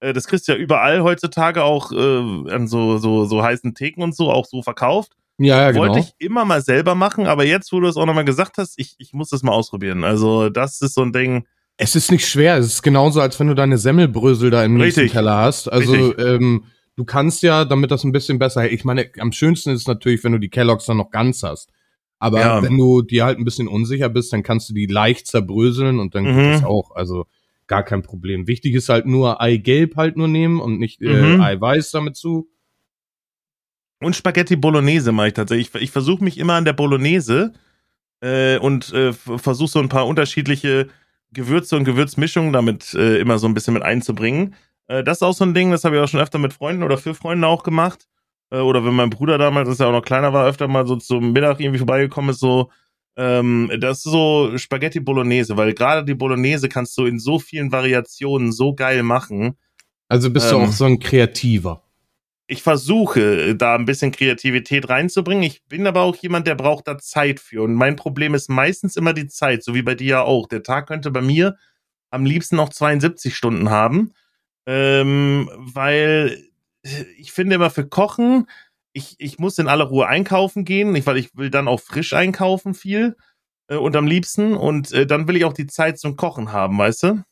äh, 0.00 0.12
das 0.12 0.26
kriegst 0.26 0.48
du 0.48 0.52
ja 0.52 0.58
überall 0.58 1.02
heutzutage 1.02 1.62
auch 1.62 1.92
äh, 1.92 2.50
an 2.50 2.66
so, 2.68 2.98
so, 2.98 3.24
so 3.24 3.42
heißen 3.42 3.74
Theken 3.74 4.02
und 4.02 4.14
so 4.14 4.30
auch 4.30 4.46
so 4.46 4.62
verkauft. 4.62 5.12
Ja, 5.38 5.62
ja, 5.62 5.70
genau. 5.72 5.86
Wollte 5.86 5.98
ich 6.00 6.14
immer 6.18 6.44
mal 6.44 6.62
selber 6.62 6.94
machen, 6.94 7.26
aber 7.26 7.44
jetzt, 7.44 7.72
wo 7.72 7.80
du 7.80 7.88
es 7.88 7.96
auch 7.96 8.06
nochmal 8.06 8.24
gesagt 8.24 8.58
hast, 8.58 8.78
ich, 8.78 8.94
ich 8.98 9.12
muss 9.12 9.30
das 9.30 9.42
mal 9.42 9.52
ausprobieren. 9.52 10.04
Also, 10.04 10.48
das 10.48 10.80
ist 10.80 10.94
so 10.94 11.02
ein 11.02 11.12
Ding. 11.12 11.46
Es 11.76 11.96
ist 11.96 12.12
nicht 12.12 12.28
schwer. 12.28 12.56
Es 12.56 12.66
ist 12.66 12.82
genauso, 12.82 13.20
als 13.20 13.40
wenn 13.40 13.48
du 13.48 13.54
deine 13.54 13.78
Semmelbrösel 13.78 14.50
da 14.50 14.64
im 14.64 14.76
nächsten 14.76 15.08
Teller 15.08 15.38
hast. 15.38 15.72
Also, 15.72 16.16
ähm, 16.18 16.66
du 16.96 17.04
kannst 17.04 17.42
ja, 17.42 17.64
damit 17.64 17.90
das 17.90 18.04
ein 18.04 18.12
bisschen 18.12 18.38
besser, 18.38 18.70
ich 18.70 18.84
meine, 18.84 19.10
am 19.18 19.32
schönsten 19.32 19.70
ist 19.70 19.80
es 19.80 19.86
natürlich, 19.88 20.22
wenn 20.22 20.32
du 20.32 20.38
die 20.38 20.50
Kelloggs 20.50 20.86
dann 20.86 20.98
noch 20.98 21.10
ganz 21.10 21.42
hast. 21.42 21.68
Aber 22.18 22.40
ja. 22.40 22.62
wenn 22.62 22.76
du 22.76 23.02
dir 23.02 23.24
halt 23.24 23.38
ein 23.38 23.44
bisschen 23.44 23.68
unsicher 23.68 24.08
bist, 24.08 24.32
dann 24.32 24.42
kannst 24.42 24.70
du 24.70 24.74
die 24.74 24.86
leicht 24.86 25.26
zerbröseln 25.26 25.98
und 25.98 26.14
dann 26.14 26.24
mhm. 26.24 26.36
geht 26.36 26.54
das 26.54 26.64
auch. 26.64 26.94
Also, 26.94 27.26
gar 27.66 27.82
kein 27.82 28.02
Problem. 28.02 28.46
Wichtig 28.46 28.74
ist 28.74 28.88
halt 28.88 29.06
nur 29.06 29.40
Eigelb 29.40 29.96
halt 29.96 30.16
nur 30.16 30.28
nehmen 30.28 30.60
und 30.60 30.78
nicht 30.78 31.00
äh, 31.02 31.36
mhm. 31.36 31.40
Eiweiß 31.40 31.90
damit 31.90 32.16
zu. 32.16 32.48
Und 34.00 34.16
Spaghetti 34.16 34.56
Bolognese 34.56 35.12
mache 35.12 35.28
ich 35.28 35.34
tatsächlich. 35.34 35.74
Ich, 35.74 35.82
ich 35.82 35.90
versuche 35.90 36.22
mich 36.22 36.38
immer 36.38 36.54
an 36.54 36.64
der 36.64 36.72
Bolognese 36.74 37.52
äh, 38.20 38.58
und 38.58 38.92
äh, 38.92 39.12
versuche 39.12 39.70
so 39.70 39.78
ein 39.78 39.88
paar 39.88 40.06
unterschiedliche 40.06 40.88
Gewürze 41.32 41.76
und 41.76 41.84
Gewürzmischungen 41.84 42.52
damit 42.52 42.94
äh, 42.94 43.18
immer 43.18 43.38
so 43.38 43.46
ein 43.46 43.54
bisschen 43.54 43.74
mit 43.74 43.82
einzubringen. 43.82 44.54
Äh, 44.88 45.04
das 45.04 45.18
ist 45.18 45.22
auch 45.22 45.32
so 45.32 45.44
ein 45.44 45.54
Ding, 45.54 45.70
das 45.70 45.84
habe 45.84 45.96
ich 45.96 46.02
auch 46.02 46.08
schon 46.08 46.20
öfter 46.20 46.38
mit 46.38 46.52
Freunden 46.52 46.82
oder 46.82 46.98
für 46.98 47.14
Freunde 47.14 47.46
auch 47.48 47.62
gemacht. 47.62 48.06
Äh, 48.50 48.58
oder 48.58 48.84
wenn 48.84 48.94
mein 48.94 49.10
Bruder 49.10 49.38
damals, 49.38 49.68
das 49.68 49.78
ja 49.78 49.86
auch 49.86 49.92
noch 49.92 50.04
kleiner 50.04 50.32
war, 50.32 50.46
öfter 50.46 50.68
mal 50.68 50.86
so 50.86 50.96
zum 50.96 51.32
Mittag 51.32 51.60
irgendwie 51.60 51.78
vorbeigekommen 51.78 52.30
ist, 52.30 52.40
so, 52.40 52.70
ähm, 53.16 53.70
das 53.78 53.98
ist 53.98 54.04
so 54.04 54.56
Spaghetti 54.56 55.00
Bolognese, 55.00 55.56
weil 55.56 55.74
gerade 55.74 56.04
die 56.04 56.14
Bolognese 56.14 56.68
kannst 56.68 56.96
du 56.98 57.06
in 57.06 57.18
so 57.18 57.38
vielen 57.38 57.72
Variationen 57.72 58.52
so 58.52 58.74
geil 58.74 59.02
machen. 59.02 59.56
Also 60.08 60.30
bist 60.30 60.52
ähm, 60.52 60.60
du 60.60 60.66
auch 60.66 60.72
so 60.72 60.84
ein 60.84 60.98
Kreativer. 60.98 61.82
Ich 62.46 62.62
versuche, 62.62 63.56
da 63.56 63.74
ein 63.74 63.86
bisschen 63.86 64.12
Kreativität 64.12 64.90
reinzubringen. 64.90 65.44
Ich 65.44 65.64
bin 65.64 65.86
aber 65.86 66.02
auch 66.02 66.14
jemand, 66.16 66.46
der 66.46 66.54
braucht 66.54 66.86
da 66.86 66.98
Zeit 66.98 67.40
für. 67.40 67.62
Und 67.62 67.74
mein 67.74 67.96
Problem 67.96 68.34
ist 68.34 68.50
meistens 68.50 68.96
immer 68.96 69.14
die 69.14 69.28
Zeit, 69.28 69.64
so 69.64 69.74
wie 69.74 69.80
bei 69.80 69.94
dir 69.94 70.06
ja 70.06 70.22
auch. 70.22 70.46
Der 70.46 70.62
Tag 70.62 70.88
könnte 70.88 71.10
bei 71.10 71.22
mir 71.22 71.56
am 72.10 72.26
liebsten 72.26 72.56
noch 72.56 72.68
72 72.68 73.34
Stunden 73.34 73.70
haben. 73.70 74.12
Ähm, 74.66 75.50
weil 75.56 76.38
ich 77.18 77.32
finde 77.32 77.56
immer 77.56 77.70
für 77.70 77.86
Kochen, 77.86 78.46
ich, 78.92 79.16
ich 79.18 79.38
muss 79.38 79.58
in 79.58 79.68
aller 79.68 79.84
Ruhe 79.84 80.06
einkaufen 80.06 80.64
gehen, 80.64 80.94
weil 81.06 81.16
ich 81.16 81.36
will 81.36 81.50
dann 81.50 81.68
auch 81.68 81.80
frisch 81.80 82.12
einkaufen 82.12 82.74
viel 82.74 83.16
äh, 83.68 83.76
und 83.76 83.96
am 83.96 84.06
liebsten 84.06 84.54
und 84.54 84.92
äh, 84.92 85.06
dann 85.06 85.26
will 85.26 85.36
ich 85.36 85.44
auch 85.44 85.52
die 85.52 85.66
Zeit 85.66 85.98
zum 85.98 86.16
Kochen 86.16 86.52
haben, 86.52 86.78
weißt 86.78 87.02
du? 87.02 87.24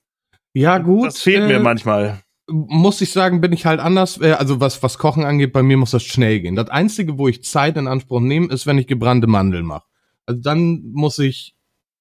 Ja, 0.54 0.78
gut. 0.78 1.06
Das 1.06 1.20
fehlt 1.20 1.46
mir 1.46 1.56
äh, 1.56 1.60
manchmal. 1.60 2.20
Muss 2.48 3.00
ich 3.00 3.12
sagen, 3.12 3.40
bin 3.40 3.52
ich 3.52 3.64
halt 3.64 3.80
anders. 3.80 4.20
Äh, 4.20 4.32
also 4.32 4.60
was, 4.60 4.82
was 4.82 4.98
Kochen 4.98 5.24
angeht, 5.24 5.52
bei 5.52 5.62
mir 5.62 5.76
muss 5.76 5.92
das 5.92 6.02
schnell 6.02 6.40
gehen. 6.40 6.56
Das 6.56 6.68
Einzige, 6.68 7.16
wo 7.16 7.28
ich 7.28 7.44
Zeit 7.44 7.76
in 7.76 7.86
Anspruch 7.86 8.20
nehme, 8.20 8.52
ist, 8.52 8.66
wenn 8.66 8.78
ich 8.78 8.86
gebrannte 8.86 9.28
Mandeln 9.28 9.64
mache. 9.64 9.86
Also 10.26 10.40
dann 10.40 10.82
muss 10.92 11.18
ich 11.18 11.54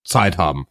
Zeit 0.03 0.37
haben. 0.37 0.65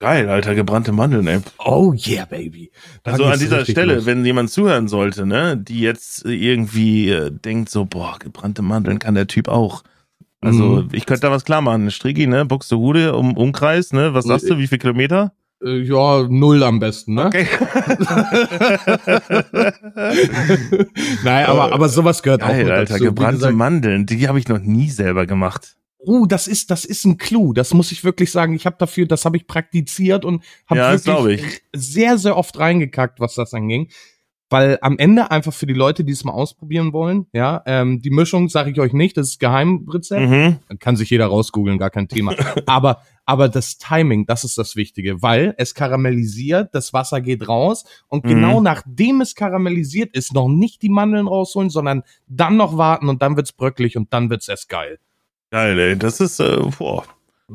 Geil, 0.00 0.28
Alter, 0.28 0.54
gebrannte 0.54 0.92
Mandeln, 0.92 1.26
ey. 1.26 1.40
Oh 1.58 1.92
yeah, 1.92 2.24
baby. 2.24 2.70
Da 3.02 3.12
also 3.12 3.24
an 3.24 3.38
dieser 3.40 3.64
Stelle, 3.64 3.96
los. 3.96 4.06
wenn 4.06 4.24
jemand 4.24 4.50
zuhören 4.50 4.86
sollte, 4.86 5.26
ne, 5.26 5.56
die 5.56 5.80
jetzt 5.80 6.24
irgendwie 6.24 7.10
äh, 7.10 7.32
denkt 7.32 7.68
so, 7.68 7.84
boah, 7.84 8.16
gebrannte 8.20 8.62
Mandeln 8.62 9.00
kann 9.00 9.16
der 9.16 9.26
Typ 9.26 9.48
auch. 9.48 9.82
Also, 10.40 10.82
mhm. 10.82 10.90
ich 10.92 11.04
könnte 11.04 11.22
da 11.22 11.32
was 11.32 11.44
klar 11.44 11.62
machen. 11.62 11.90
Strigi, 11.90 12.28
ne, 12.28 12.44
Buxtehude 12.44 13.16
um 13.16 13.36
Umkreis, 13.36 13.92
ne, 13.92 14.14
was 14.14 14.24
sagst 14.24 14.48
du, 14.48 14.58
wie 14.58 14.68
viel 14.68 14.78
Kilometer? 14.78 15.32
Äh, 15.64 15.80
ja, 15.80 16.28
null 16.28 16.62
am 16.62 16.78
besten, 16.78 17.14
ne? 17.14 17.26
Okay. 17.26 17.48
Nein, 21.24 21.46
aber, 21.46 21.72
aber 21.72 21.88
sowas 21.88 22.22
gehört 22.22 22.42
Geil, 22.42 22.50
auch 22.50 22.56
mit 22.56 22.70
Alter, 22.70 22.92
dazu. 22.92 23.04
gebrannte 23.04 23.38
gesagt, 23.38 23.56
Mandeln, 23.56 24.06
die 24.06 24.28
habe 24.28 24.38
ich 24.38 24.46
noch 24.46 24.60
nie 24.60 24.90
selber 24.90 25.26
gemacht. 25.26 25.74
Oh, 25.98 26.26
das 26.26 26.46
ist, 26.46 26.70
das 26.70 26.84
ist 26.84 27.04
ein 27.04 27.18
Clou. 27.18 27.52
Das 27.52 27.74
muss 27.74 27.92
ich 27.92 28.04
wirklich 28.04 28.30
sagen. 28.30 28.54
Ich 28.54 28.66
habe 28.66 28.76
dafür, 28.78 29.06
das 29.06 29.24
habe 29.24 29.36
ich 29.36 29.46
praktiziert 29.46 30.24
und 30.24 30.44
habe 30.66 30.80
ja, 30.80 31.04
wirklich 31.04 31.62
sehr, 31.74 32.18
sehr 32.18 32.36
oft 32.36 32.58
reingekackt, 32.58 33.20
was 33.20 33.34
das 33.34 33.52
anging 33.52 33.88
weil 34.50 34.78
am 34.80 34.98
Ende 34.98 35.30
einfach 35.30 35.52
für 35.52 35.66
die 35.66 35.74
Leute, 35.74 36.04
die 36.04 36.12
es 36.12 36.24
mal 36.24 36.32
ausprobieren 36.32 36.92
wollen, 36.92 37.26
ja, 37.32 37.62
ähm, 37.66 38.00
die 38.00 38.10
Mischung 38.10 38.48
sage 38.48 38.70
ich 38.70 38.80
euch 38.80 38.92
nicht, 38.92 39.16
das 39.16 39.28
ist 39.28 39.40
Geheimrezept, 39.40 40.28
mhm. 40.28 40.58
kann 40.78 40.96
sich 40.96 41.10
jeder 41.10 41.26
rausgoogeln, 41.26 41.78
gar 41.78 41.90
kein 41.90 42.08
Thema. 42.08 42.34
aber 42.66 43.02
aber 43.26 43.50
das 43.50 43.76
Timing, 43.76 44.24
das 44.24 44.44
ist 44.44 44.56
das 44.56 44.74
Wichtige, 44.74 45.20
weil 45.20 45.54
es 45.58 45.74
karamellisiert, 45.74 46.74
das 46.74 46.94
Wasser 46.94 47.20
geht 47.20 47.46
raus 47.46 47.84
und 48.08 48.24
mhm. 48.24 48.28
genau 48.28 48.60
nachdem 48.62 49.20
es 49.20 49.34
karamellisiert 49.34 50.16
ist, 50.16 50.32
noch 50.32 50.48
nicht 50.48 50.80
die 50.80 50.88
Mandeln 50.88 51.26
rausholen, 51.26 51.68
sondern 51.68 52.04
dann 52.26 52.56
noch 52.56 52.78
warten 52.78 53.10
und 53.10 53.20
dann 53.20 53.36
wird's 53.36 53.52
bröcklig 53.52 53.98
und 53.98 54.14
dann 54.14 54.30
wird's 54.30 54.48
erst 54.48 54.70
geil. 54.70 54.98
Geil, 55.50 55.78
ey, 55.78 55.98
das 55.98 56.20
ist 56.20 56.40
äh, 56.40 56.58
boah. 56.78 57.04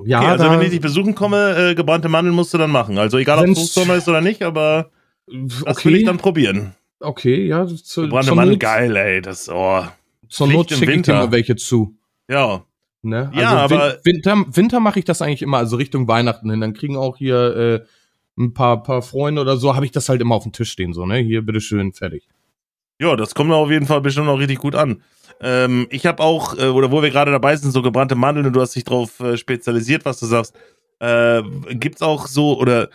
Ja, 0.05 0.19
okay, 0.19 0.27
also 0.27 0.49
wenn 0.49 0.61
ich 0.61 0.71
dich 0.71 0.81
besuchen 0.81 1.13
komme, 1.13 1.71
äh, 1.71 1.75
gebrannte 1.75 2.09
Mandeln 2.09 2.35
musst 2.35 2.53
du 2.53 2.57
dann 2.57 2.71
machen. 2.71 2.97
Also 2.97 3.17
egal, 3.17 3.39
ob 3.39 3.47
es 3.47 3.59
Hochsommer 3.59 3.95
ist 3.95 4.09
oder 4.09 4.21
nicht, 4.21 4.41
aber 4.41 4.89
das 5.27 5.61
okay. 5.67 5.89
will 5.89 5.95
ich 5.97 6.05
dann 6.05 6.17
probieren. 6.17 6.73
Okay, 6.99 7.45
ja. 7.45 7.67
Zu, 7.67 8.03
Gebrannte 8.03 8.33
Mandeln, 8.33 8.59
geil, 8.59 8.95
ey. 8.95 9.21
Das, 9.21 9.49
oh. 9.49 9.83
Zur 10.29 10.47
Not 10.47 10.71
schicke 10.71 10.93
ich 10.93 11.01
dir 11.03 11.13
mal 11.13 11.31
welche 11.31 11.55
zu. 11.55 11.95
Ja. 12.27 12.63
Ne? 13.03 13.27
Also 13.27 13.39
ja, 13.39 13.49
aber 13.51 13.99
Winter, 14.03 14.45
Winter 14.47 14.79
mache 14.79 14.97
ich 14.97 15.05
das 15.05 15.21
eigentlich 15.21 15.41
immer, 15.41 15.57
also 15.57 15.75
Richtung 15.75 16.07
Weihnachten 16.07 16.49
hin. 16.49 16.61
Dann 16.61 16.73
kriegen 16.73 16.95
auch 16.95 17.17
hier 17.17 17.55
äh, 17.55 18.41
ein 18.41 18.53
paar, 18.53 18.81
paar 18.81 19.01
Freunde 19.01 19.41
oder 19.41 19.57
so, 19.57 19.75
habe 19.75 19.85
ich 19.85 19.91
das 19.91 20.09
halt 20.09 20.21
immer 20.21 20.35
auf 20.35 20.43
dem 20.43 20.53
Tisch 20.53 20.71
stehen, 20.71 20.93
so, 20.93 21.05
ne? 21.05 21.17
Hier, 21.17 21.43
bitteschön, 21.43 21.93
fertig. 21.93 22.27
Ja, 23.03 23.17
das 23.17 23.35
kommt 23.35 23.51
auf 23.51 23.69
jeden 23.69 23.85
Fall 23.85 23.99
bestimmt 23.99 24.29
auch 24.29 24.39
richtig 24.39 24.59
gut 24.59 24.75
an. 24.75 25.01
Ähm, 25.41 25.87
ich 25.89 26.05
habe 26.05 26.23
auch, 26.23 26.57
äh, 26.57 26.67
oder 26.67 26.89
wo 26.89 27.01
wir 27.01 27.09
gerade 27.09 27.31
dabei 27.31 27.53
sind, 27.57 27.71
so 27.71 27.81
gebrannte 27.81 28.15
Mandeln 28.15 28.45
und 28.45 28.53
du 28.53 28.61
hast 28.61 28.75
dich 28.77 28.85
drauf 28.85 29.19
äh, 29.19 29.35
spezialisiert, 29.35 30.05
was 30.05 30.21
du 30.21 30.25
sagst. 30.25 30.55
Äh, 30.99 31.43
gibt's 31.71 32.01
auch 32.01 32.27
so, 32.27 32.57
oder 32.57 32.87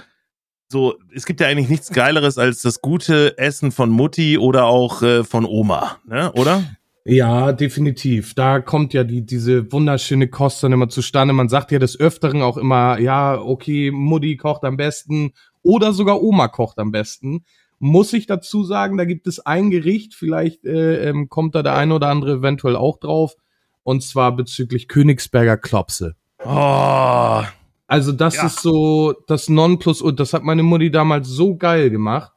so, 0.70 0.94
es 1.14 1.26
gibt 1.26 1.42
ja 1.42 1.46
eigentlich 1.46 1.68
nichts 1.68 1.90
Geileres 1.90 2.38
als 2.38 2.62
das 2.62 2.80
gute 2.80 3.36
Essen 3.36 3.70
von 3.70 3.90
Mutti 3.90 4.38
oder 4.38 4.64
auch 4.64 5.02
äh, 5.02 5.24
von 5.24 5.44
Oma, 5.44 5.98
ne? 6.06 6.32
Oder? 6.32 6.64
Ja, 7.04 7.52
definitiv. 7.52 8.32
Da 8.32 8.60
kommt 8.60 8.94
ja 8.94 9.04
die, 9.04 9.26
diese 9.26 9.70
wunderschöne 9.70 10.28
Kost 10.28 10.62
dann 10.62 10.72
immer 10.72 10.88
zustande. 10.88 11.34
Man 11.34 11.50
sagt 11.50 11.70
ja 11.70 11.78
des 11.78 12.00
Öfteren 12.00 12.40
auch 12.40 12.56
immer, 12.56 12.98
ja, 12.98 13.38
okay, 13.38 13.90
Mutti 13.90 14.38
kocht 14.38 14.64
am 14.64 14.78
besten 14.78 15.32
oder 15.62 15.92
sogar 15.92 16.22
Oma 16.22 16.48
kocht 16.48 16.78
am 16.78 16.92
besten. 16.92 17.44
Muss 17.78 18.12
ich 18.12 18.26
dazu 18.26 18.64
sagen, 18.64 18.96
da 18.96 19.04
gibt 19.04 19.26
es 19.26 19.38
ein 19.40 19.70
Gericht, 19.70 20.14
vielleicht 20.14 20.64
äh, 20.64 21.08
ähm, 21.08 21.28
kommt 21.28 21.54
da 21.54 21.62
der 21.62 21.76
eine 21.76 21.94
oder 21.94 22.08
andere 22.08 22.38
eventuell 22.38 22.76
auch 22.76 22.98
drauf, 22.98 23.36
und 23.82 24.02
zwar 24.02 24.34
bezüglich 24.34 24.88
Königsberger 24.88 25.56
Klopse. 25.56 26.16
Oh, 26.44 27.42
also 27.86 28.12
das 28.12 28.36
ja. 28.36 28.46
ist 28.46 28.60
so 28.60 29.14
das 29.26 29.48
Nonplus 29.48 30.02
und 30.02 30.20
das 30.20 30.32
hat 30.32 30.42
meine 30.42 30.62
Mutti 30.62 30.90
damals 30.90 31.28
so 31.28 31.56
geil 31.56 31.90
gemacht. 31.90 32.32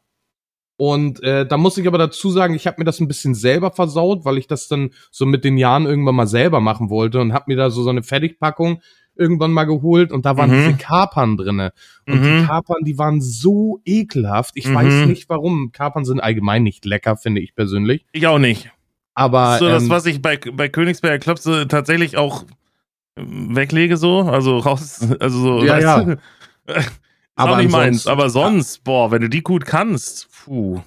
Und 0.77 1.21
äh, 1.21 1.45
da 1.45 1.57
muss 1.57 1.77
ich 1.77 1.85
aber 1.85 1.99
dazu 1.99 2.31
sagen, 2.31 2.55
ich 2.55 2.65
habe 2.65 2.77
mir 2.79 2.85
das 2.85 2.99
ein 2.99 3.07
bisschen 3.07 3.35
selber 3.35 3.69
versaut, 3.69 4.25
weil 4.25 4.39
ich 4.39 4.47
das 4.47 4.67
dann 4.67 4.89
so 5.11 5.27
mit 5.27 5.43
den 5.43 5.57
Jahren 5.57 5.85
irgendwann 5.85 6.15
mal 6.15 6.25
selber 6.25 6.59
machen 6.59 6.89
wollte 6.89 7.19
und 7.19 7.33
habe 7.33 7.45
mir 7.47 7.57
da 7.57 7.69
so, 7.69 7.83
so 7.83 7.91
eine 7.91 8.01
Fertigpackung 8.01 8.81
irgendwann 9.15 9.51
mal 9.51 9.65
geholt 9.65 10.11
und 10.11 10.25
da 10.25 10.37
waren 10.37 10.49
mhm. 10.49 10.65
diese 10.65 10.77
Kapern 10.77 11.37
drinne. 11.37 11.73
Und 12.07 12.21
mhm. 12.21 12.23
die 12.23 12.45
Kapern, 12.45 12.83
die 12.83 12.97
waren 12.97 13.21
so 13.21 13.81
ekelhaft. 13.85 14.53
Ich 14.55 14.67
mhm. 14.67 14.75
weiß 14.75 15.05
nicht 15.07 15.29
warum. 15.29 15.71
Kapern 15.71 16.05
sind 16.05 16.19
allgemein 16.19 16.63
nicht 16.63 16.85
lecker, 16.85 17.17
finde 17.17 17.41
ich 17.41 17.55
persönlich. 17.55 18.05
Ich 18.11 18.27
auch 18.27 18.39
nicht. 18.39 18.71
Aber 19.13 19.57
so 19.59 19.67
das, 19.67 19.83
ähm, 19.83 19.89
was 19.89 20.05
ich 20.05 20.21
bei, 20.21 20.37
bei 20.37 20.69
Königsberger 20.69 21.19
Klopse 21.19 21.67
tatsächlich 21.67 22.17
auch 22.17 22.45
weglege 23.15 23.97
so, 23.97 24.21
also 24.21 24.57
raus, 24.57 25.05
also 25.19 25.39
so, 25.39 25.63
ja, 25.63 25.79
ja. 25.79 26.03
Du? 26.03 26.17
aber 27.35 27.57
nicht 27.57 27.71
meins, 27.71 28.07
aber 28.07 28.29
sonst, 28.29 28.77
ja. 28.77 28.81
boah, 28.85 29.11
wenn 29.11 29.21
du 29.21 29.29
die 29.29 29.41
gut 29.41 29.65
kannst, 29.65 30.29
puh. 30.31 30.81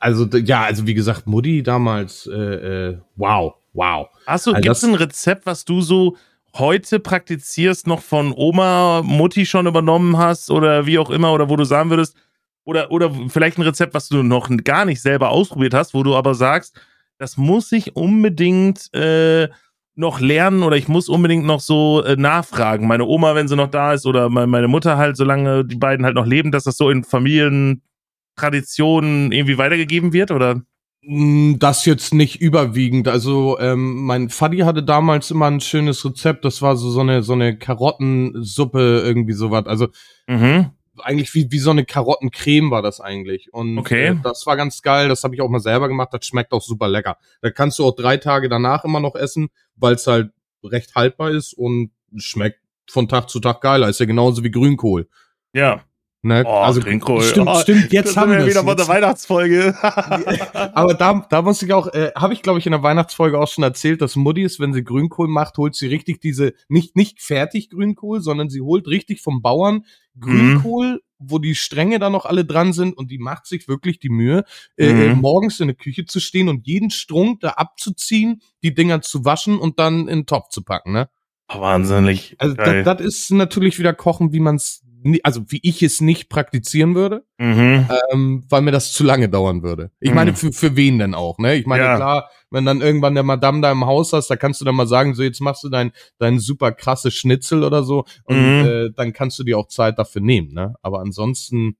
Also 0.00 0.26
ja, 0.26 0.64
also 0.64 0.86
wie 0.86 0.94
gesagt, 0.94 1.26
Mutti 1.26 1.62
damals, 1.62 2.26
äh, 2.26 2.32
äh, 2.32 2.98
wow, 3.16 3.54
wow. 3.72 4.08
Hast 4.26 4.46
du, 4.46 4.50
also 4.50 4.62
gibt's 4.62 4.84
ein 4.84 4.94
Rezept, 4.94 5.46
was 5.46 5.64
du 5.64 5.80
so 5.80 6.16
heute 6.54 7.00
praktizierst, 7.00 7.86
noch 7.86 8.00
von 8.00 8.32
Oma, 8.34 9.02
Mutti 9.02 9.46
schon 9.46 9.66
übernommen 9.66 10.18
hast 10.18 10.50
oder 10.50 10.86
wie 10.86 10.98
auch 10.98 11.10
immer, 11.10 11.32
oder 11.32 11.48
wo 11.48 11.56
du 11.56 11.64
sagen 11.64 11.90
würdest, 11.90 12.16
oder, 12.64 12.90
oder 12.90 13.10
vielleicht 13.28 13.58
ein 13.58 13.62
Rezept, 13.62 13.94
was 13.94 14.08
du 14.08 14.22
noch 14.22 14.48
gar 14.64 14.84
nicht 14.84 15.02
selber 15.02 15.30
ausprobiert 15.30 15.74
hast, 15.74 15.94
wo 15.94 16.02
du 16.02 16.14
aber 16.14 16.34
sagst, 16.34 16.80
das 17.18 17.36
muss 17.36 17.70
ich 17.72 17.96
unbedingt 17.96 18.92
äh, 18.94 19.48
noch 19.94 20.20
lernen 20.20 20.62
oder 20.62 20.76
ich 20.76 20.88
muss 20.88 21.08
unbedingt 21.08 21.44
noch 21.44 21.60
so 21.60 22.02
äh, 22.02 22.16
nachfragen. 22.16 22.86
Meine 22.86 23.04
Oma, 23.04 23.34
wenn 23.34 23.48
sie 23.48 23.56
noch 23.56 23.70
da 23.70 23.92
ist, 23.92 24.06
oder 24.06 24.28
meine 24.28 24.68
Mutter 24.68 24.96
halt, 24.96 25.16
solange 25.16 25.64
die 25.64 25.76
beiden 25.76 26.04
halt 26.04 26.16
noch 26.16 26.26
leben, 26.26 26.50
dass 26.50 26.64
das 26.64 26.76
so 26.76 26.90
in 26.90 27.04
Familientraditionen 27.04 29.30
irgendwie 29.30 29.58
weitergegeben 29.58 30.12
wird, 30.12 30.30
oder? 30.30 30.62
Mm, 31.06 31.58
das 31.58 31.84
jetzt 31.84 32.14
nicht 32.14 32.40
überwiegend. 32.40 33.08
Also 33.08 33.58
ähm, 33.58 34.04
mein 34.04 34.28
Vati 34.28 34.58
hatte 34.58 34.82
damals 34.82 35.30
immer 35.30 35.46
ein 35.46 35.60
schönes 35.60 36.04
Rezept. 36.04 36.44
Das 36.44 36.62
war 36.62 36.76
so 36.76 36.90
so 36.90 37.00
eine 37.00 37.22
so 37.22 37.32
eine 37.32 37.58
Karottensuppe 37.58 39.02
irgendwie 39.04 39.34
sowas. 39.34 39.66
Also 39.66 39.88
mhm 40.26 40.70
eigentlich 41.02 41.34
wie, 41.34 41.50
wie 41.50 41.58
so 41.58 41.70
eine 41.70 41.84
Karottencreme 41.84 42.70
war 42.70 42.82
das 42.82 43.00
eigentlich. 43.00 43.52
Und 43.52 43.78
okay. 43.78 44.06
äh, 44.08 44.16
das 44.22 44.46
war 44.46 44.56
ganz 44.56 44.82
geil. 44.82 45.08
Das 45.08 45.24
habe 45.24 45.34
ich 45.34 45.40
auch 45.40 45.48
mal 45.48 45.60
selber 45.60 45.88
gemacht. 45.88 46.10
Das 46.12 46.26
schmeckt 46.26 46.52
auch 46.52 46.62
super 46.62 46.88
lecker. 46.88 47.18
Da 47.40 47.50
kannst 47.50 47.78
du 47.78 47.84
auch 47.84 47.94
drei 47.94 48.16
Tage 48.16 48.48
danach 48.48 48.84
immer 48.84 49.00
noch 49.00 49.14
essen, 49.14 49.48
weil 49.76 49.94
es 49.94 50.06
halt 50.06 50.30
recht 50.62 50.94
haltbar 50.94 51.30
ist 51.30 51.52
und 51.52 51.90
schmeckt 52.16 52.60
von 52.88 53.08
Tag 53.08 53.28
zu 53.28 53.40
Tag 53.40 53.60
geiler. 53.60 53.88
Ist 53.88 54.00
ja 54.00 54.06
genauso 54.06 54.44
wie 54.44 54.50
Grünkohl. 54.50 55.08
Ja. 55.52 55.82
Ne? 56.24 56.42
Oh, 56.46 56.50
also 56.50 56.80
Grünkohl. 56.80 57.22
Stimmt, 57.22 57.48
oh, 57.50 57.60
stimmt, 57.60 57.92
jetzt 57.92 58.16
haben 58.16 58.32
wir 58.32 58.46
wieder 58.46 58.64
von 58.64 58.74
der 58.74 58.88
Weihnachtsfolge. 58.88 59.76
Aber 59.82 60.94
da, 60.94 61.26
da 61.28 61.42
muss 61.42 61.60
ich 61.60 61.70
auch, 61.74 61.88
äh, 61.88 62.12
habe 62.16 62.32
ich 62.32 62.40
glaube 62.40 62.58
ich 62.58 62.64
in 62.64 62.72
der 62.72 62.82
Weihnachtsfolge 62.82 63.38
auch 63.38 63.46
schon 63.46 63.62
erzählt, 63.62 64.00
dass 64.00 64.16
Mutti 64.16 64.42
ist, 64.42 64.58
wenn 64.58 64.72
sie 64.72 64.82
Grünkohl 64.82 65.28
macht, 65.28 65.58
holt 65.58 65.74
sie 65.74 65.86
richtig 65.86 66.22
diese, 66.22 66.54
nicht, 66.68 66.96
nicht 66.96 67.20
fertig 67.20 67.68
Grünkohl, 67.68 68.22
sondern 68.22 68.48
sie 68.48 68.62
holt 68.62 68.88
richtig 68.88 69.20
vom 69.20 69.42
Bauern 69.42 69.84
Grünkohl, 70.18 70.92
mhm. 70.94 71.00
wo 71.18 71.38
die 71.38 71.54
Stränge 71.54 71.98
da 71.98 72.08
noch 72.08 72.24
alle 72.24 72.46
dran 72.46 72.72
sind 72.72 72.96
und 72.96 73.10
die 73.10 73.18
macht 73.18 73.44
sich 73.46 73.68
wirklich 73.68 73.98
die 73.98 74.08
Mühe, 74.08 74.44
äh, 74.78 74.94
mhm. 74.94 75.00
äh, 75.02 75.14
morgens 75.14 75.60
in 75.60 75.68
der 75.68 75.76
Küche 75.76 76.06
zu 76.06 76.20
stehen 76.20 76.48
und 76.48 76.66
jeden 76.66 76.88
Strunk 76.88 77.40
da 77.40 77.50
abzuziehen, 77.50 78.40
die 78.62 78.72
Dinger 78.72 79.02
zu 79.02 79.26
waschen 79.26 79.58
und 79.58 79.78
dann 79.78 80.08
in 80.08 80.20
den 80.20 80.26
Topf 80.26 80.48
zu 80.48 80.62
packen, 80.62 80.92
ne? 80.92 81.10
Wahnsinnig. 81.48 82.34
Also 82.38 82.54
das, 82.54 82.84
das 82.84 83.00
ist 83.02 83.30
natürlich 83.30 83.78
wieder 83.78 83.92
Kochen, 83.92 84.32
wie 84.32 84.40
man 84.40 84.56
es 84.56 84.84
also 85.22 85.42
wie 85.48 85.60
ich 85.62 85.82
es 85.82 86.00
nicht 86.00 86.28
praktizieren 86.28 86.94
würde, 86.94 87.24
mhm. 87.38 87.88
ähm, 88.12 88.44
weil 88.48 88.62
mir 88.62 88.70
das 88.70 88.92
zu 88.92 89.04
lange 89.04 89.28
dauern 89.28 89.62
würde. 89.62 89.90
Ich 90.00 90.10
mhm. 90.10 90.16
meine, 90.16 90.34
für, 90.34 90.52
für 90.52 90.76
wen 90.76 90.98
denn 90.98 91.14
auch, 91.14 91.38
ne? 91.38 91.56
Ich 91.56 91.66
meine, 91.66 91.84
ja. 91.84 91.96
klar, 91.96 92.30
wenn 92.50 92.64
dann 92.64 92.80
irgendwann 92.80 93.14
der 93.14 93.22
Madame 93.22 93.60
da 93.60 93.70
im 93.70 93.86
Haus 93.86 94.12
hast, 94.12 94.28
da 94.28 94.36
kannst 94.36 94.60
du 94.60 94.64
dann 94.64 94.74
mal 94.74 94.86
sagen, 94.86 95.14
so 95.14 95.22
jetzt 95.22 95.40
machst 95.40 95.64
du 95.64 95.68
dein, 95.68 95.92
dein 96.18 96.38
super 96.38 96.72
krasse 96.72 97.10
Schnitzel 97.10 97.64
oder 97.64 97.82
so 97.84 98.04
und 98.24 98.36
mhm. 98.36 98.66
äh, 98.66 98.90
dann 98.96 99.12
kannst 99.12 99.38
du 99.38 99.44
dir 99.44 99.58
auch 99.58 99.68
Zeit 99.68 99.98
dafür 99.98 100.22
nehmen, 100.22 100.52
ne? 100.52 100.74
Aber 100.82 101.00
ansonsten, 101.00 101.76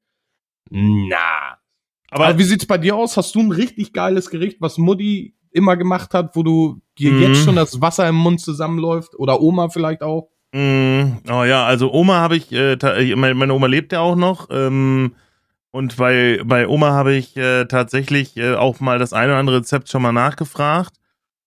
na. 0.71 1.59
Aber, 2.11 2.27
Aber 2.27 2.39
wie 2.39 2.45
sieht's 2.45 2.67
bei 2.67 2.79
dir 2.79 2.95
aus? 2.95 3.17
Hast 3.17 3.35
du 3.35 3.41
ein 3.41 3.51
richtig 3.51 3.93
geiles 3.93 4.31
Gericht, 4.31 4.59
was 4.61 4.79
Mutti 4.79 5.35
immer 5.51 5.77
gemacht 5.77 6.15
hat, 6.15 6.37
wo 6.37 6.43
du 6.43 6.81
dir 6.99 7.19
jetzt 7.21 7.41
mhm. 7.41 7.45
schon 7.45 7.57
das 7.57 7.81
Wasser 7.81 8.09
im 8.09 8.17
Mund 8.17 8.41
zusammenläuft? 8.41 9.15
Oder 9.19 9.41
Oma 9.41 9.69
vielleicht 9.69 10.03
auch? 10.03 10.31
Mm, 10.55 11.19
oh 11.29 11.43
ja, 11.43 11.67
also 11.67 11.93
Oma 11.93 12.21
habe 12.21 12.37
ich, 12.37 12.53
äh, 12.53 12.77
meine 13.17 13.53
Oma 13.53 13.67
lebt 13.67 13.91
ja 13.91 13.99
auch 13.99 14.15
noch. 14.15 14.49
Ähm, 14.53 15.17
und 15.73 15.97
bei, 15.97 16.41
bei 16.45 16.69
Oma 16.69 16.93
habe 16.93 17.15
ich 17.15 17.37
äh, 17.37 17.65
tatsächlich 17.65 18.37
äh, 18.37 18.55
auch 18.55 18.79
mal 18.79 19.01
das 19.01 19.13
eine 19.13 19.33
oder 19.33 19.41
andere 19.41 19.57
Rezept 19.57 19.89
schon 19.89 20.03
mal 20.03 20.13
nachgefragt. 20.13 20.95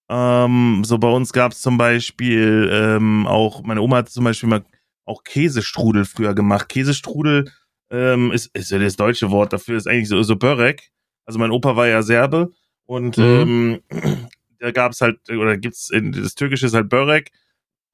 Ähm, 0.10 0.84
so 0.84 0.98
bei 0.98 1.08
uns 1.08 1.32
gab 1.32 1.54
es 1.54 1.62
zum 1.62 1.78
Beispiel 1.78 2.70
ähm, 2.70 3.26
auch, 3.28 3.64
meine 3.64 3.82
Oma 3.82 3.98
hat 3.98 4.10
zum 4.10 4.26
Beispiel 4.26 4.50
mal 4.50 4.66
auch 5.06 5.24
Käsestrudel 5.24 6.04
früher 6.04 6.36
gemacht. 6.36 6.68
Käsestrudel 6.68 7.50
ähm, 7.90 8.34
ist, 8.34 8.54
ist 8.54 8.72
ja 8.72 8.80
das 8.80 8.98
deutsche 8.98 9.32
Wort 9.32 9.54
dafür, 9.54 9.78
ist 9.78 9.88
eigentlich 9.88 10.10
so, 10.10 10.22
so 10.24 10.36
Börek. 10.36 10.92
Also 11.26 11.40
mein 11.40 11.52
Opa 11.52 11.78
war 11.78 11.88
ja 11.88 12.02
Serbe 12.02 12.52
und 12.86 13.18
mhm. 13.18 13.82
ähm, 13.92 14.28
da 14.60 14.72
gab's 14.72 15.00
halt, 15.00 15.18
oder 15.30 15.56
gibt's, 15.56 15.90
das 15.94 16.36
Türkische 16.36 16.66
ist 16.66 16.74
halt 16.74 16.90
Börek. 16.90 17.32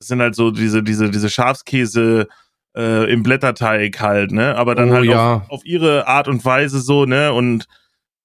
Das 0.04 0.10
sind 0.10 0.22
halt 0.22 0.36
so 0.36 0.52
diese, 0.52 0.84
diese, 0.84 1.10
diese 1.10 1.30
Schafskäse, 1.30 2.28
äh, 2.76 3.10
im 3.12 3.24
Blätterteig 3.24 4.02
halt, 4.02 4.32
ne? 4.32 4.56
Aber 4.56 4.76
dann 4.76 4.92
oh, 4.92 4.96
halt 4.96 5.06
ja. 5.06 5.36
auf, 5.36 5.50
auf, 5.50 5.66
ihre 5.66 6.08
Art 6.08 6.28
und 6.28 6.44
Weise 6.44 6.82
so, 6.82 7.06
ne? 7.06 7.32
Und 7.32 7.68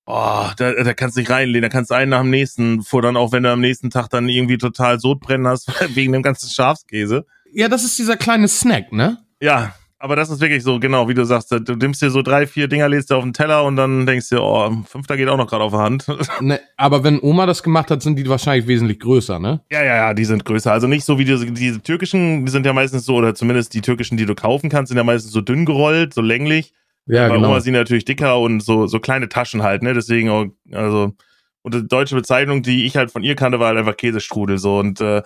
oh, 0.06 0.46
da, 0.56 0.72
da 0.72 0.94
kannst 0.94 1.16
du 1.16 1.20
dich 1.20 1.30
reinlehnen, 1.30 1.62
da 1.62 1.68
kannst 1.68 1.90
du 1.90 1.94
einen 1.94 2.10
nach 2.10 2.22
dem 2.22 2.30
nächsten, 2.30 2.82
vor 2.82 3.02
dann 3.02 3.16
auch 3.16 3.30
wenn 3.30 3.44
du 3.44 3.52
am 3.52 3.60
nächsten 3.60 3.90
Tag 3.90 4.08
dann 4.08 4.28
irgendwie 4.28 4.58
total 4.58 4.98
Sodbrennen 4.98 5.46
hast, 5.46 5.68
wegen 5.94 6.12
dem 6.12 6.22
ganzen 6.22 6.48
Schafskäse. 6.48 7.26
Ja, 7.52 7.68
das 7.68 7.84
ist 7.84 7.98
dieser 7.98 8.16
kleine 8.16 8.48
Snack, 8.48 8.92
ne? 8.92 9.18
Ja, 9.40 9.74
aber 10.00 10.14
das 10.14 10.30
ist 10.30 10.40
wirklich 10.40 10.62
so, 10.62 10.78
genau, 10.78 11.08
wie 11.08 11.14
du 11.14 11.24
sagst, 11.24 11.50
du 11.50 11.74
nimmst 11.74 12.00
dir 12.00 12.10
so 12.10 12.22
drei, 12.22 12.46
vier 12.46 12.68
Dinger, 12.68 12.88
lädst 12.88 13.10
dir 13.10 13.16
auf 13.16 13.24
den 13.24 13.32
Teller 13.32 13.64
und 13.64 13.74
dann 13.74 14.06
denkst 14.06 14.28
du, 14.28 14.40
oh, 14.40 14.70
fünfter 14.86 15.16
geht 15.16 15.28
auch 15.28 15.36
noch 15.36 15.48
gerade 15.48 15.64
auf 15.64 15.72
der 15.72 15.80
Hand. 15.80 16.06
Ne, 16.40 16.60
aber 16.76 17.02
wenn 17.02 17.20
Oma 17.20 17.46
das 17.46 17.62
gemacht 17.62 17.90
hat, 17.90 18.02
sind 18.02 18.16
die 18.16 18.28
wahrscheinlich 18.28 18.68
wesentlich 18.68 19.00
größer, 19.00 19.40
ne? 19.40 19.60
Ja, 19.72 19.82
ja, 19.82 19.96
ja, 19.96 20.14
die 20.14 20.24
sind 20.24 20.44
größer. 20.44 20.70
Also 20.70 20.86
nicht 20.86 21.04
so 21.04 21.18
wie 21.18 21.24
diese, 21.24 21.46
diese 21.50 21.82
türkischen, 21.82 22.46
die 22.46 22.52
sind 22.52 22.64
ja 22.64 22.72
meistens 22.72 23.04
so, 23.06 23.16
oder 23.16 23.34
zumindest 23.34 23.74
die 23.74 23.80
türkischen, 23.80 24.16
die 24.16 24.26
du 24.26 24.36
kaufen 24.36 24.70
kannst, 24.70 24.90
sind 24.90 24.98
ja 24.98 25.04
meistens 25.04 25.32
so 25.32 25.40
dünn 25.40 25.64
gerollt, 25.64 26.14
so 26.14 26.20
länglich. 26.20 26.72
Ja, 27.06 27.28
Bei 27.28 27.34
genau. 27.34 27.48
Oma 27.48 27.60
sind 27.60 27.72
natürlich 27.72 28.04
dicker 28.04 28.38
und 28.38 28.60
so, 28.60 28.86
so 28.86 29.00
kleine 29.00 29.28
Taschen 29.28 29.62
halt, 29.62 29.82
ne? 29.82 29.94
Deswegen, 29.94 30.28
auch, 30.28 30.46
also, 30.72 31.14
und 31.62 31.74
die 31.74 31.88
deutsche 31.88 32.14
Bezeichnung, 32.14 32.62
die 32.62 32.84
ich 32.84 32.96
halt 32.96 33.10
von 33.10 33.24
ihr 33.24 33.34
kannte, 33.34 33.58
war 33.58 33.68
halt 33.68 33.78
einfach 33.78 33.96
Käsestrudel 33.96 34.58
so 34.58 34.78
und 34.78 35.00
äh, 35.00 35.22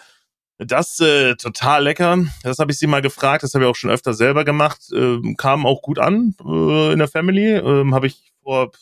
das 0.66 1.00
äh, 1.00 1.34
total 1.36 1.84
lecker. 1.84 2.24
Das 2.42 2.58
habe 2.58 2.72
ich 2.72 2.78
sie 2.78 2.86
mal 2.86 3.02
gefragt. 3.02 3.42
Das 3.42 3.54
habe 3.54 3.64
ich 3.64 3.70
auch 3.70 3.76
schon 3.76 3.90
öfter 3.90 4.14
selber 4.14 4.44
gemacht. 4.44 4.80
Ähm, 4.94 5.36
kam 5.36 5.66
auch 5.66 5.82
gut 5.82 5.98
an 5.98 6.34
äh, 6.44 6.92
in 6.92 6.98
der 6.98 7.08
Family. 7.08 7.56
Ähm, 7.56 7.94
habe 7.94 8.06
ich 8.06 8.32
vor, 8.42 8.72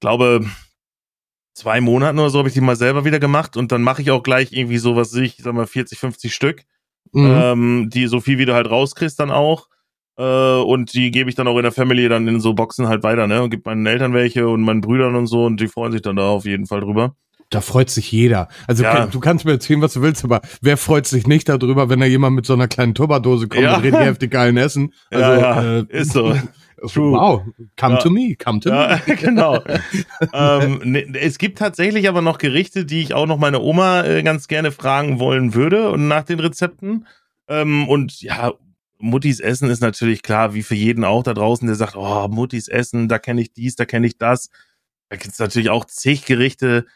glaube 0.00 0.44
zwei 1.54 1.80
Monaten 1.80 2.18
oder 2.18 2.30
so 2.30 2.38
habe 2.38 2.48
ich 2.48 2.54
die 2.54 2.60
mal 2.60 2.76
selber 2.76 3.04
wieder 3.04 3.20
gemacht 3.20 3.56
und 3.56 3.72
dann 3.72 3.82
mache 3.82 4.02
ich 4.02 4.10
auch 4.10 4.22
gleich 4.22 4.52
irgendwie 4.52 4.78
so 4.78 4.96
was 4.96 5.14
ich 5.14 5.36
sag 5.38 5.54
mal 5.54 5.66
40, 5.66 5.98
50 5.98 6.34
Stück, 6.34 6.64
mhm. 7.12 7.30
ähm, 7.32 7.90
die 7.90 8.06
so 8.08 8.20
viel 8.20 8.38
wie 8.38 8.44
du 8.44 8.54
halt 8.54 8.68
rauskriegst 8.68 9.18
dann 9.18 9.30
auch. 9.30 9.68
Äh, 10.16 10.22
und 10.22 10.94
die 10.94 11.10
gebe 11.10 11.30
ich 11.30 11.36
dann 11.36 11.48
auch 11.48 11.56
in 11.56 11.62
der 11.62 11.72
Family 11.72 12.08
dann 12.08 12.28
in 12.28 12.40
so 12.40 12.54
Boxen 12.54 12.88
halt 12.88 13.02
weiter, 13.02 13.26
ne? 13.26 13.42
Und 13.42 13.50
gebe 13.50 13.62
meinen 13.66 13.86
Eltern 13.86 14.12
welche 14.12 14.48
und 14.48 14.62
meinen 14.62 14.80
Brüdern 14.80 15.16
und 15.16 15.26
so 15.26 15.44
und 15.44 15.60
die 15.60 15.68
freuen 15.68 15.92
sich 15.92 16.02
dann 16.02 16.16
da 16.16 16.28
auf 16.28 16.44
jeden 16.44 16.66
Fall 16.66 16.80
drüber. 16.80 17.16
Da 17.54 17.60
freut 17.60 17.88
sich 17.88 18.10
jeder. 18.10 18.48
Also 18.66 18.82
ja. 18.82 19.06
du 19.06 19.20
kannst 19.20 19.44
mir 19.44 19.52
erzählen, 19.52 19.80
was 19.80 19.92
du 19.92 20.02
willst, 20.02 20.24
aber 20.24 20.40
wer 20.60 20.76
freut 20.76 21.06
sich 21.06 21.28
nicht 21.28 21.48
darüber, 21.48 21.88
wenn 21.88 22.00
da 22.00 22.06
jemand 22.06 22.34
mit 22.34 22.46
so 22.46 22.52
einer 22.52 22.66
kleinen 22.66 22.96
Tupperdose 22.96 23.46
kommt 23.46 23.62
ja. 23.62 23.76
und 23.76 23.84
redet 23.84 24.00
heftig 24.00 24.32
geilen 24.32 24.56
Essen? 24.56 24.92
Also, 25.10 25.30
ja, 25.30 25.38
ja. 25.38 25.78
Äh, 25.78 25.86
ist 25.90 26.12
so. 26.12 26.36
True. 26.88 27.12
Wow, 27.12 27.42
come 27.78 27.94
ja. 27.94 28.00
to 28.00 28.10
me, 28.10 28.34
come 28.36 28.60
to 28.60 28.68
ja, 28.68 29.00
me. 29.06 29.16
genau. 29.16 29.62
ähm, 30.32 30.80
ne, 30.82 31.06
es 31.14 31.38
gibt 31.38 31.58
tatsächlich 31.58 32.08
aber 32.08 32.20
noch 32.20 32.38
Gerichte, 32.38 32.84
die 32.84 33.00
ich 33.00 33.14
auch 33.14 33.26
noch 33.26 33.38
meine 33.38 33.60
Oma 33.60 34.02
äh, 34.02 34.22
ganz 34.22 34.48
gerne 34.48 34.72
fragen 34.72 35.18
wollen 35.20 35.54
würde 35.54 35.90
und 35.90 36.08
nach 36.08 36.24
den 36.24 36.40
Rezepten. 36.40 37.06
Ähm, 37.48 37.88
und 37.88 38.20
ja, 38.20 38.52
Muttis 38.98 39.40
Essen 39.40 39.70
ist 39.70 39.80
natürlich 39.80 40.22
klar, 40.22 40.52
wie 40.54 40.62
für 40.62 40.74
jeden 40.74 41.04
auch 41.04 41.22
da 41.22 41.32
draußen, 41.32 41.66
der 41.66 41.76
sagt, 41.76 41.94
oh, 41.96 42.28
Muttis 42.28 42.68
Essen, 42.68 43.08
da 43.08 43.18
kenne 43.18 43.40
ich 43.40 43.52
dies, 43.52 43.76
da 43.76 43.84
kenne 43.84 44.06
ich 44.06 44.18
das. 44.18 44.50
Da 45.08 45.16
gibt 45.16 45.32
es 45.32 45.38
natürlich 45.38 45.70
auch 45.70 45.84
zig 45.84 46.26
Gerichte, 46.26 46.86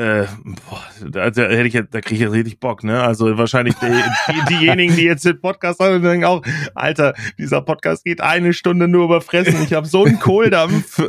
äh, 0.00 0.26
boah, 0.44 0.82
da, 1.10 1.30
da 1.30 1.42
hätte 1.42 1.66
ich 1.66 1.74
da 1.74 2.00
kriege 2.00 2.14
ich 2.14 2.20
jetzt 2.20 2.32
richtig 2.32 2.58
Bock, 2.58 2.84
ne? 2.84 3.02
Also 3.02 3.36
wahrscheinlich 3.36 3.74
die, 3.74 3.86
die, 4.32 4.54
diejenigen, 4.54 4.96
die 4.96 5.02
jetzt 5.02 5.26
den 5.26 5.38
Podcast 5.38 5.78
haben, 5.78 6.02
denken 6.02 6.24
auch, 6.24 6.42
Alter, 6.74 7.12
dieser 7.38 7.60
Podcast 7.60 8.04
geht 8.04 8.22
eine 8.22 8.54
Stunde 8.54 8.88
nur 8.88 9.04
über 9.04 9.20
Fressen. 9.20 9.62
Ich 9.62 9.74
habe 9.74 9.86
so 9.86 10.04
einen 10.04 10.18
Kohldampf. 10.18 11.02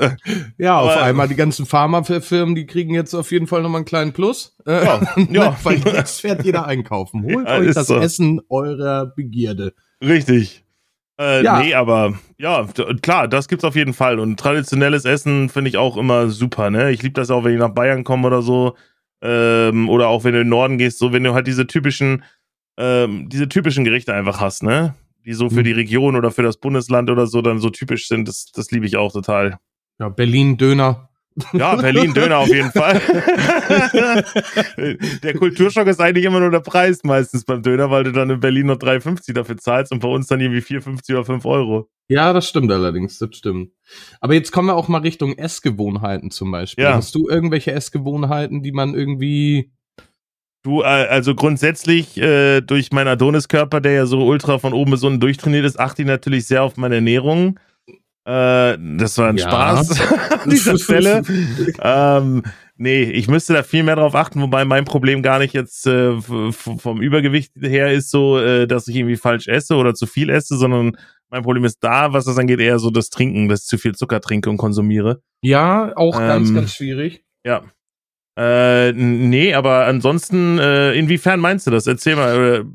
Ja, 0.57 0.79
auf 0.79 0.91
Aber, 0.91 1.03
einmal 1.03 1.29
die 1.29 1.35
ganzen 1.35 1.65
Pharmafirmen, 1.65 2.53
die 2.53 2.65
kriegen 2.65 2.93
jetzt 2.93 3.13
auf 3.13 3.31
jeden 3.31 3.47
Fall 3.47 3.61
nochmal 3.61 3.79
einen 3.79 3.85
kleinen 3.85 4.11
Plus. 4.11 4.57
Äh, 4.65 4.83
ja, 4.83 5.01
ja. 5.31 5.57
Weil 5.63 5.79
jetzt 5.79 6.19
fährt 6.19 6.43
jeder 6.43 6.65
einkaufen. 6.65 7.23
Holt 7.23 7.47
ja, 7.47 7.59
euch 7.59 7.73
das 7.73 7.87
so. 7.87 7.97
Essen 7.97 8.41
eurer 8.49 9.05
Begierde. 9.05 9.73
Richtig. 10.03 10.65
Äh, 11.21 11.43
ja. 11.43 11.61
Nee, 11.61 11.75
aber 11.75 12.15
ja, 12.39 12.65
klar, 13.01 13.27
das 13.27 13.47
gibt's 13.47 13.63
auf 13.63 13.75
jeden 13.75 13.93
Fall. 13.93 14.19
Und 14.19 14.39
traditionelles 14.39 15.05
Essen 15.05 15.49
finde 15.49 15.69
ich 15.69 15.77
auch 15.77 15.95
immer 15.95 16.29
super, 16.29 16.71
ne? 16.71 16.91
Ich 16.91 17.03
liebe 17.03 17.13
das 17.13 17.29
auch, 17.29 17.43
wenn 17.43 17.53
ich 17.53 17.59
nach 17.59 17.69
Bayern 17.69 18.03
komme 18.03 18.25
oder 18.25 18.41
so. 18.41 18.75
Ähm, 19.21 19.87
oder 19.87 20.07
auch 20.07 20.23
wenn 20.23 20.33
du 20.33 20.39
in 20.39 20.45
den 20.45 20.49
Norden 20.49 20.79
gehst, 20.79 20.97
so 20.97 21.13
wenn 21.13 21.23
du 21.23 21.35
halt 21.35 21.45
diese 21.45 21.67
typischen, 21.67 22.23
ähm, 22.77 23.29
diese 23.29 23.47
typischen 23.47 23.83
Gerichte 23.83 24.15
einfach 24.15 24.41
hast, 24.41 24.63
ne? 24.63 24.95
Die 25.23 25.33
so 25.33 25.47
für 25.51 25.59
mhm. 25.59 25.65
die 25.65 25.73
Region 25.73 26.15
oder 26.15 26.31
für 26.31 26.41
das 26.41 26.57
Bundesland 26.57 27.11
oder 27.11 27.27
so 27.27 27.43
dann 27.43 27.59
so 27.59 27.69
typisch 27.69 28.07
sind, 28.07 28.27
das, 28.27 28.51
das 28.51 28.71
liebe 28.71 28.87
ich 28.87 28.97
auch 28.97 29.13
total. 29.13 29.59
Ja, 29.99 30.09
Berlin 30.09 30.57
Döner. 30.57 31.10
Ja, 31.53 31.75
Berlin 31.81 32.13
Döner 32.13 32.39
auf 32.39 32.47
jeden 32.47 32.71
Fall. 32.71 33.01
der 35.23 35.33
Kulturschock 35.35 35.87
ist 35.87 36.01
eigentlich 36.01 36.25
immer 36.25 36.39
nur 36.39 36.51
der 36.51 36.59
Preis 36.59 36.99
meistens 37.03 37.45
beim 37.45 37.61
Döner, 37.61 37.89
weil 37.89 38.03
du 38.03 38.11
dann 38.11 38.29
in 38.29 38.39
Berlin 38.39 38.67
noch 38.67 38.77
3,50 38.77 39.33
dafür 39.33 39.57
zahlst 39.57 39.91
und 39.91 39.99
bei 39.99 40.07
uns 40.07 40.27
dann 40.27 40.41
irgendwie 40.41 40.61
4,50 40.61 41.13
oder 41.13 41.25
5 41.25 41.45
Euro. 41.45 41.89
Ja, 42.07 42.33
das 42.33 42.49
stimmt 42.49 42.71
allerdings, 42.71 43.17
das 43.19 43.35
stimmt. 43.35 43.71
Aber 44.19 44.33
jetzt 44.33 44.51
kommen 44.51 44.67
wir 44.67 44.75
auch 44.75 44.89
mal 44.89 45.01
Richtung 45.01 45.37
Essgewohnheiten 45.37 46.31
zum 46.31 46.51
Beispiel. 46.51 46.83
Ja. 46.83 46.95
Hast 46.95 47.15
du 47.15 47.29
irgendwelche 47.29 47.71
Essgewohnheiten, 47.71 48.63
die 48.63 48.73
man 48.73 48.93
irgendwie 48.93 49.71
Du, 50.63 50.81
äh, 50.81 50.85
also 50.85 51.33
grundsätzlich 51.33 52.17
äh, 52.17 52.61
durch 52.61 52.91
meinen 52.91 53.07
Adoniskörper, 53.07 53.81
der 53.81 53.93
ja 53.93 54.05
so 54.05 54.23
ultra 54.27 54.59
von 54.59 54.73
oben 54.73 54.91
bis 54.91 55.03
unten 55.03 55.19
durchtrainiert 55.19 55.65
ist, 55.65 55.79
achte 55.79 56.03
ich 56.03 56.07
natürlich 56.07 56.45
sehr 56.45 56.61
auf 56.61 56.77
meine 56.77 56.95
Ernährung. 56.95 57.59
Äh, 58.25 58.77
das 58.97 59.17
war 59.17 59.29
ein 59.29 59.37
ja. 59.37 59.47
Spaß 59.47 60.01
an 60.43 60.49
dieser 60.49 60.77
Stelle. 60.77 61.23
ähm, 61.81 62.43
nee, 62.77 63.03
ich 63.03 63.27
müsste 63.27 63.53
da 63.53 63.63
viel 63.63 63.83
mehr 63.83 63.95
drauf 63.95 64.13
achten, 64.13 64.41
wobei 64.41 64.63
mein 64.63 64.85
Problem 64.85 65.23
gar 65.23 65.39
nicht 65.39 65.53
jetzt 65.53 65.87
äh, 65.87 66.21
vom 66.21 67.01
Übergewicht 67.01 67.53
her 67.59 67.91
ist 67.91 68.11
so, 68.11 68.39
äh, 68.39 68.67
dass 68.67 68.87
ich 68.87 68.95
irgendwie 68.95 69.17
falsch 69.17 69.47
esse 69.47 69.75
oder 69.75 69.95
zu 69.95 70.05
viel 70.05 70.29
esse, 70.29 70.55
sondern 70.57 70.97
mein 71.31 71.43
Problem 71.43 71.65
ist 71.65 71.79
da, 71.83 72.13
was 72.13 72.25
das 72.25 72.37
angeht, 72.37 72.59
eher 72.59 72.77
so 72.77 72.91
das 72.91 73.09
Trinken, 73.09 73.49
dass 73.49 73.63
ich 73.63 73.67
zu 73.67 73.77
viel 73.77 73.95
Zucker 73.95 74.21
trinke 74.21 74.49
und 74.49 74.57
konsumiere. 74.57 75.21
Ja, 75.41 75.93
auch 75.95 76.19
ähm, 76.19 76.27
ganz, 76.27 76.53
ganz 76.53 76.75
schwierig. 76.75 77.23
Ja. 77.43 77.63
Äh, 78.37 78.93
nee, 78.93 79.53
aber 79.53 79.87
ansonsten, 79.87 80.59
äh, 80.59 80.93
inwiefern 80.93 81.39
meinst 81.39 81.67
du 81.67 81.71
das? 81.71 81.87
Erzähl 81.87 82.15
mal. 82.15 82.65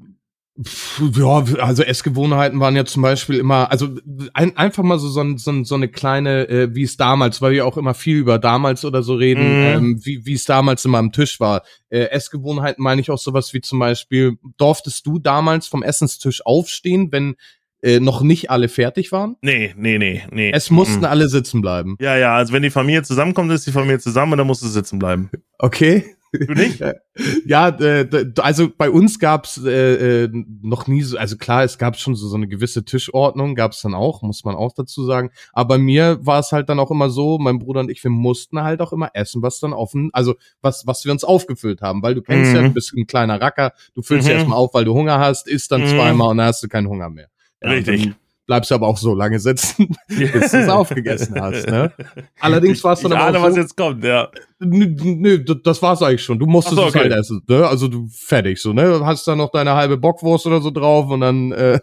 Ja, 1.15 1.45
also 1.61 1.83
Essgewohnheiten 1.83 2.61
waren 2.61 2.77
ja 2.77 2.87
zum 2.87 3.03
Beispiel 3.03 3.37
immer, 3.37 3.71
also 3.71 3.91
ein, 4.33 4.57
einfach 4.57 4.83
mal 4.83 4.99
so, 4.99 5.09
so, 5.09 5.37
so, 5.37 5.65
so 5.65 5.75
eine 5.75 5.89
kleine, 5.89 6.49
äh, 6.49 6.75
wie 6.75 6.85
es 6.85 6.97
damals, 6.97 7.43
weil 7.43 7.53
wir 7.53 7.67
auch 7.67 7.77
immer 7.77 7.93
viel 7.93 8.17
über 8.17 8.39
damals 8.39 8.85
oder 8.87 9.03
so 9.03 9.15
reden, 9.15 9.43
mm. 9.43 9.65
ähm, 9.65 10.01
wie, 10.05 10.25
wie 10.25 10.33
es 10.33 10.47
damals 10.47 10.85
immer 10.87 10.99
am 10.99 11.13
Tisch 11.13 11.41
war. 11.41 11.63
Äh, 11.91 12.05
Essgewohnheiten 12.05 12.83
meine 12.83 13.03
ich 13.03 13.11
auch 13.11 13.19
sowas 13.19 13.53
wie 13.53 13.61
zum 13.61 13.79
Beispiel, 13.79 14.39
durftest 14.57 15.07
du 15.07 15.19
damals 15.19 15.69
vom 15.69 15.83
Essenstisch 15.83 16.45
aufstehen, 16.47 17.13
wenn 17.13 17.37
äh, 17.83 18.01
noch 18.01 18.23
nicht 18.23 18.51
alle 18.51 18.69
fertig 18.69 19.13
waren? 19.13 19.37
Nee, 19.43 19.75
nee, 19.77 19.99
nee, 19.99 20.23
nee. 20.31 20.51
Es 20.53 20.71
mussten 20.71 21.03
mm. 21.03 21.05
alle 21.05 21.29
sitzen 21.29 21.61
bleiben. 21.61 21.97
Ja, 22.01 22.17
ja, 22.17 22.35
also 22.35 22.55
wenn 22.55 22.63
die 22.63 22.71
Familie 22.71 23.03
zusammenkommt, 23.03 23.53
ist 23.53 23.67
die 23.67 23.73
Familie 23.73 23.99
zusammen 23.99 24.33
und 24.33 24.39
dann 24.39 24.47
musst 24.47 24.63
du 24.63 24.69
sitzen 24.69 24.99
bleiben. 24.99 25.31
Okay. 25.59 26.16
Du 26.39 26.53
nicht? 26.53 26.83
ja, 27.47 27.69
äh, 27.69 28.33
also 28.39 28.69
bei 28.77 28.91
uns 28.91 29.19
gab's 29.19 29.61
äh, 29.65 30.25
äh, 30.25 30.45
noch 30.63 30.87
nie 30.87 31.03
so, 31.03 31.17
also 31.19 31.37
klar, 31.37 31.65
es 31.65 31.79
gab 31.79 31.97
schon 31.97 32.15
so, 32.15 32.29
so 32.29 32.37
eine 32.37 32.49
gewisse 32.49 32.85
Tischordnung, 32.85 33.55
gab's 33.55 33.83
dann 33.83 33.95
auch, 33.95 34.23
muss 34.23 34.45
man 34.45 34.55
auch 34.55 34.73
dazu 34.75 35.05
sagen. 35.05 35.31
Aber 35.53 35.69
bei 35.69 35.79
mir 35.79 36.19
war 36.23 36.41
es 36.41 36.53
halt 36.53 36.69
dann 36.69 36.81
auch 36.81 36.91
immer 36.91 37.11
so, 37.11 37.39
mein 37.39 37.59
Bruder 37.59 37.81
und 37.81 37.91
ich, 37.91 38.03
wir 38.03 38.11
mussten 38.11 38.63
halt 38.63 38.81
auch 38.81 38.93
immer 38.93 39.11
essen, 39.15 39.43
was 39.43 39.61
dann 39.61 39.73
offen, 39.73 40.11
also 40.13 40.35
was, 40.61 40.87
was 40.87 41.05
wir 41.05 41.13
uns 41.13 41.25
aufgefüllt 41.25 41.81
haben, 41.81 42.03
weil 42.03 42.15
du 42.15 42.23
kennst 42.23 42.51
mhm. 42.51 42.57
ja, 42.57 42.63
du 42.63 42.71
bist 42.71 42.93
ein 42.95 43.07
kleiner 43.07 43.41
Racker, 43.41 43.73
du 43.95 44.03
füllst 44.03 44.29
mhm. 44.29 44.35
erstmal 44.35 44.59
auf, 44.59 44.75
weil 44.75 44.85
du 44.85 44.95
Hunger 44.95 45.19
hast, 45.19 45.49
isst 45.49 45.73
dann 45.73 45.83
mhm. 45.83 45.89
zweimal 45.89 46.31
und 46.31 46.39
dann 46.39 46.47
hast 46.49 46.63
du 46.63 46.69
keinen 46.69 46.89
Hunger 46.89 47.11
mehr. 47.11 47.29
Ja, 47.63 47.71
Richtig 47.71 48.13
bleibst 48.47 48.71
du 48.71 48.75
aber 48.75 48.87
auch 48.87 48.97
so 48.97 49.15
lange 49.15 49.39
sitzen, 49.39 49.89
bis 50.09 50.51
du 50.51 50.59
es 50.59 50.69
aufgegessen 50.69 51.41
hast. 51.41 51.67
Ne? 51.69 51.93
Allerdings 52.41 52.83
war 52.85 52.95
es 52.95 53.01
dann 53.01 53.13
ich 53.13 53.19
aber 53.19 53.27
ahne, 53.27 53.39
auch 53.39 53.43
so, 53.43 53.49
was 53.51 53.57
jetzt 53.57 53.77
kommt, 53.77 54.05
ja. 54.05 54.31
Nö, 54.59 54.87
nö 55.03 55.45
das 55.45 55.83
war's 55.83 56.03
eigentlich 56.03 56.23
schon. 56.23 56.39
Du 56.39 56.47
musstest 56.47 56.77
so, 56.77 56.83
okay. 56.83 56.99
es 56.99 57.05
halt 57.05 57.13
essen, 57.13 57.43
ne? 57.47 57.67
Also 57.67 57.89
du 57.89 58.09
fertig 58.09 58.61
so, 58.61 58.73
ne? 58.73 59.01
Hast 59.05 59.27
dann 59.27 59.39
noch 59.39 59.51
deine 59.51 59.75
halbe 59.75 59.99
Bockwurst 59.99 60.47
oder 60.47 60.61
so 60.61 60.71
drauf 60.71 61.11
und 61.11 61.21
dann 61.21 61.53
äh, 61.53 61.79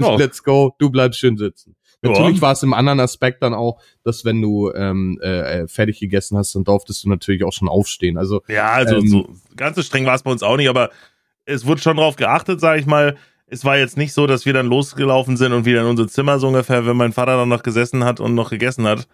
oh. 0.00 0.16
let's 0.16 0.42
go, 0.42 0.74
du 0.78 0.90
bleibst 0.90 1.18
schön 1.18 1.36
sitzen. 1.36 1.74
Natürlich 2.02 2.42
war 2.42 2.52
es 2.52 2.62
im 2.62 2.74
anderen 2.74 3.00
Aspekt 3.00 3.42
dann 3.42 3.54
auch, 3.54 3.80
dass 4.02 4.26
wenn 4.26 4.42
du 4.42 4.70
ähm, 4.72 5.18
äh, 5.22 5.62
äh, 5.62 5.68
fertig 5.68 6.00
gegessen 6.00 6.36
hast, 6.36 6.54
dann 6.54 6.62
durftest 6.62 7.04
du 7.04 7.08
natürlich 7.08 7.44
auch 7.44 7.52
schon 7.52 7.66
aufstehen. 7.66 8.18
Also 8.18 8.42
ja, 8.46 8.68
also 8.68 8.96
ähm, 8.96 9.08
so 9.08 9.28
ganz 9.56 9.76
so 9.76 9.82
streng 9.82 10.04
war 10.04 10.14
es 10.14 10.22
bei 10.22 10.30
uns 10.30 10.42
auch 10.42 10.58
nicht, 10.58 10.68
aber 10.68 10.90
es 11.46 11.66
wurde 11.66 11.80
schon 11.80 11.96
drauf 11.96 12.16
geachtet, 12.16 12.60
sage 12.60 12.80
ich 12.80 12.86
mal 12.86 13.16
es 13.54 13.64
war 13.64 13.78
jetzt 13.78 13.96
nicht 13.96 14.12
so, 14.12 14.26
dass 14.26 14.44
wir 14.44 14.52
dann 14.52 14.66
losgelaufen 14.66 15.36
sind 15.36 15.52
und 15.52 15.64
wieder 15.64 15.80
in 15.82 15.86
unser 15.86 16.08
Zimmer 16.08 16.38
so 16.38 16.48
ungefähr, 16.48 16.86
wenn 16.86 16.96
mein 16.96 17.12
Vater 17.12 17.36
dann 17.36 17.48
noch 17.48 17.62
gesessen 17.62 18.04
hat 18.04 18.20
und 18.20 18.34
noch 18.34 18.50
gegessen 18.50 18.86
hat. 18.86 19.06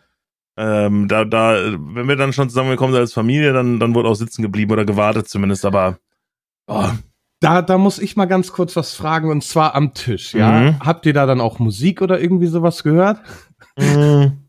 ähm, 0.56 1.08
da, 1.08 1.24
da, 1.24 1.54
wenn 1.78 2.08
wir 2.08 2.16
dann 2.16 2.32
schon 2.32 2.48
zusammengekommen 2.48 2.92
sind 2.92 3.00
als 3.00 3.12
Familie, 3.12 3.52
dann, 3.52 3.78
dann 3.78 3.94
wurde 3.94 4.08
auch 4.08 4.14
sitzen 4.14 4.42
geblieben 4.42 4.72
oder 4.72 4.84
gewartet 4.84 5.28
zumindest, 5.28 5.64
aber 5.64 5.98
oh. 6.66 6.88
Da, 7.42 7.62
da 7.62 7.78
muss 7.78 7.98
ich 7.98 8.16
mal 8.16 8.26
ganz 8.26 8.52
kurz 8.52 8.76
was 8.76 8.92
fragen 8.92 9.30
und 9.30 9.42
zwar 9.42 9.74
am 9.74 9.94
Tisch, 9.94 10.34
ja. 10.34 10.50
Mhm. 10.50 10.80
Habt 10.80 11.06
ihr 11.06 11.14
da 11.14 11.24
dann 11.24 11.40
auch 11.40 11.58
Musik 11.58 12.02
oder 12.02 12.20
irgendwie 12.20 12.48
sowas 12.48 12.82
gehört? 12.82 13.20
Mhm. 13.78 14.44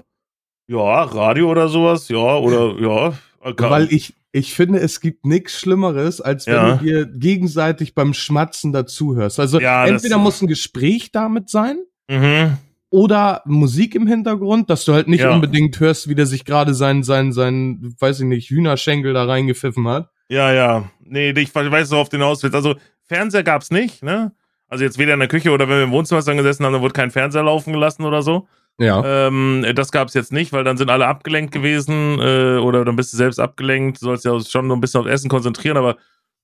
Ja, 0.67 1.03
Radio 1.03 1.49
oder 1.49 1.69
sowas, 1.69 2.09
ja, 2.09 2.17
oder 2.17 2.79
ja. 2.79 3.13
Weil 3.57 3.91
ich, 3.93 4.13
ich 4.31 4.53
finde, 4.53 4.79
es 4.79 5.01
gibt 5.01 5.25
nichts 5.25 5.59
Schlimmeres, 5.59 6.21
als 6.21 6.47
wenn 6.47 6.53
ja. 6.53 6.75
du 6.75 6.83
dir 6.83 7.05
gegenseitig 7.05 7.95
beim 7.95 8.13
Schmatzen 8.13 8.71
dazuhörst. 8.71 9.39
Also 9.39 9.59
ja, 9.59 9.85
entweder 9.85 10.17
muss 10.17 10.41
ein 10.41 10.47
Gespräch 10.47 11.11
damit 11.11 11.49
sein, 11.49 11.77
mhm 12.09 12.57
oder 12.91 13.41
Musik 13.45 13.95
im 13.95 14.05
Hintergrund, 14.05 14.69
dass 14.69 14.83
du 14.85 14.93
halt 14.93 15.07
nicht 15.07 15.21
ja. 15.21 15.31
unbedingt 15.31 15.79
hörst, 15.79 16.09
wie 16.09 16.15
der 16.15 16.25
sich 16.25 16.43
gerade 16.43 16.73
sein, 16.73 17.03
sein, 17.03 17.31
sein, 17.31 17.95
weiß 17.97 18.19
ich 18.19 18.25
nicht, 18.25 18.49
Hühnerschenkel 18.49 19.13
da 19.13 19.23
reingepfiffen 19.23 19.87
hat. 19.87 20.09
Ja, 20.27 20.53
ja. 20.53 20.91
Nee, 20.99 21.31
ich 21.31 21.55
weiß 21.55 21.89
so 21.89 21.97
auf 21.97 22.09
den 22.09 22.21
Auswitz. 22.21 22.53
Also 22.53 22.75
Fernseher 23.07 23.43
gab's 23.43 23.71
nicht, 23.71 24.03
ne? 24.03 24.33
Also 24.67 24.83
jetzt 24.83 24.97
weder 24.97 25.13
in 25.13 25.19
der 25.19 25.29
Küche 25.29 25.51
oder 25.51 25.67
wenn 25.67 25.77
wir 25.77 25.83
im 25.85 25.91
Wohnzimmer 25.91 26.21
gesessen 26.21 26.65
haben, 26.65 26.73
dann 26.73 26.81
wurde 26.81 26.93
kein 26.93 27.11
Fernseher 27.11 27.43
laufen 27.43 27.73
gelassen 27.73 28.03
oder 28.03 28.21
so. 28.21 28.47
Ja. 28.81 29.27
Ähm, 29.27 29.63
das 29.75 29.91
gab's 29.91 30.15
jetzt 30.15 30.33
nicht, 30.33 30.51
weil 30.53 30.63
dann 30.63 30.75
sind 30.75 30.89
alle 30.89 31.05
abgelenkt 31.05 31.51
gewesen 31.51 32.19
äh, 32.19 32.57
oder 32.57 32.83
dann 32.83 32.95
bist 32.95 33.13
du 33.13 33.17
selbst 33.17 33.39
abgelenkt. 33.39 34.01
Du 34.01 34.05
sollst 34.05 34.25
ja 34.25 34.39
schon 34.41 34.67
nur 34.67 34.75
ein 34.75 34.81
bisschen 34.81 35.01
auf 35.01 35.07
Essen 35.07 35.29
konzentrieren, 35.29 35.77
aber 35.77 35.97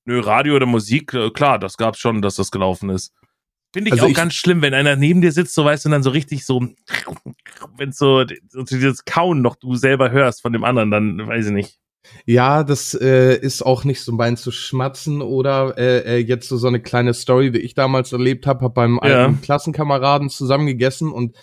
nö, 0.05 0.19
Radio 0.19 0.55
oder 0.55 0.67
Musik, 0.67 1.15
äh, 1.15 1.31
klar, 1.31 1.57
das 1.57 1.77
gab's 1.77 1.97
schon, 1.97 2.21
dass 2.21 2.35
das 2.35 2.51
gelaufen 2.51 2.91
ist. 2.91 3.11
Finde 3.73 3.89
ich 3.89 3.93
also 3.93 4.05
auch 4.05 4.09
ich, 4.09 4.15
ganz 4.15 4.35
schlimm, 4.35 4.61
wenn 4.61 4.75
einer 4.75 4.95
neben 4.95 5.21
dir 5.21 5.31
sitzt, 5.31 5.55
so 5.55 5.65
weißt 5.65 5.85
du, 5.85 5.89
dann 5.89 6.03
so 6.03 6.11
richtig 6.11 6.45
so, 6.45 6.61
wenn 7.75 7.91
so, 7.91 8.23
so 8.49 8.63
dieses 8.63 9.03
Kauen 9.05 9.41
noch 9.41 9.55
du 9.55 9.75
selber 9.75 10.11
hörst 10.11 10.43
von 10.43 10.53
dem 10.53 10.63
anderen, 10.63 10.91
dann 10.91 11.27
weiß 11.27 11.47
ich 11.47 11.51
nicht. 11.51 11.79
Ja, 12.25 12.63
das 12.63 12.93
äh, 12.93 13.35
ist 13.35 13.65
auch 13.65 13.83
nicht 13.83 14.01
so 14.01 14.11
mein 14.11 14.38
zu 14.38 14.51
schmatzen 14.51 15.21
oder 15.21 15.75
äh, 15.77 16.17
äh, 16.17 16.17
jetzt 16.17 16.47
so 16.47 16.55
so 16.55 16.67
eine 16.67 16.81
kleine 16.81 17.13
Story, 17.13 17.51
die 17.51 17.59
ich 17.59 17.73
damals 17.73 18.13
erlebt 18.13 18.47
habe, 18.47 18.61
habe 18.61 18.73
beim 18.73 18.99
ja. 19.03 19.25
alten 19.25 19.41
Klassenkameraden 19.41 20.29
zusammen 20.29 20.67
gegessen 20.67 21.11
und 21.11 21.35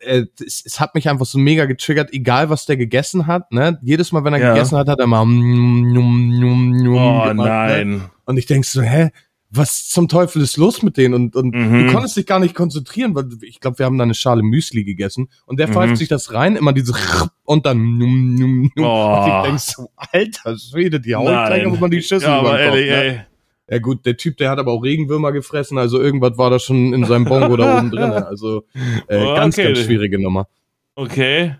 äh, 0.00 0.24
es, 0.44 0.64
es, 0.64 0.80
hat 0.80 0.94
mich 0.94 1.08
einfach 1.08 1.26
so 1.26 1.38
mega 1.38 1.66
getriggert, 1.66 2.12
egal 2.12 2.50
was 2.50 2.66
der 2.66 2.76
gegessen 2.76 3.26
hat, 3.26 3.52
ne? 3.52 3.78
Jedes 3.82 4.12
Mal, 4.12 4.24
wenn 4.24 4.32
er 4.32 4.40
ja. 4.40 4.52
gegessen 4.54 4.78
hat, 4.78 4.88
hat 4.88 4.98
er 4.98 5.06
mal 5.06 5.24
mm, 5.24 5.92
num, 5.92 6.38
num, 6.38 6.70
num, 6.70 6.96
Oh 6.96 7.24
gemacht, 7.28 7.36
ne? 7.36 7.44
nein. 7.44 7.90
Ne? 7.90 8.10
Und 8.24 8.36
ich 8.38 8.46
denk 8.46 8.64
so, 8.64 8.82
hä? 8.82 9.10
was 9.50 9.88
zum 9.88 10.08
Teufel 10.08 10.42
ist 10.42 10.56
los 10.56 10.82
mit 10.82 10.96
denen? 10.96 11.14
Und, 11.14 11.36
und 11.36 11.54
mhm. 11.54 11.86
du 11.86 11.92
konntest 11.92 12.16
dich 12.16 12.26
gar 12.26 12.38
nicht 12.38 12.54
konzentrieren, 12.54 13.14
weil 13.14 13.26
ich 13.42 13.60
glaube, 13.60 13.78
wir 13.78 13.86
haben 13.86 13.98
da 13.98 14.04
eine 14.04 14.14
Schale 14.14 14.42
Müsli 14.42 14.84
gegessen 14.84 15.28
und 15.46 15.58
der 15.58 15.68
mhm. 15.68 15.72
pfeift 15.72 15.96
sich 15.96 16.08
das 16.08 16.32
rein, 16.32 16.56
immer 16.56 16.72
diese 16.72 16.94
und 17.44 17.66
dann 17.66 17.98
num, 17.98 18.34
num, 18.34 18.70
num. 18.74 18.84
Oh. 18.84 19.16
Und 19.16 19.26
ich 19.28 19.48
denk 19.48 19.60
so, 19.60 19.90
alter 19.96 20.56
Schwede, 20.58 21.00
die 21.00 21.14
Haut 21.14 21.28
auf 21.28 21.80
man 21.80 21.90
die 21.90 22.02
Schüssel 22.02 22.28
ja, 22.28 22.38
aber 22.38 22.58
ehrlich, 22.58 22.86
ne? 22.86 23.04
ey. 23.04 23.20
Ja 23.68 23.78
gut, 23.78 24.06
der 24.06 24.16
Typ, 24.16 24.36
der 24.36 24.50
hat 24.50 24.58
aber 24.58 24.72
auch 24.72 24.82
Regenwürmer 24.82 25.32
gefressen, 25.32 25.76
also 25.76 26.00
irgendwas 26.00 26.38
war 26.38 26.50
da 26.50 26.58
schon 26.58 26.92
in 26.94 27.04
seinem 27.04 27.24
Bongo 27.24 27.56
da 27.56 27.78
oben 27.78 27.90
drin. 27.90 28.10
Also 28.26 28.64
äh, 29.08 29.18
oh, 29.18 29.34
ganz, 29.34 29.56
ganz 29.56 29.78
schwierige 29.80 30.20
Nummer. 30.20 30.46
Okay. 30.94 31.56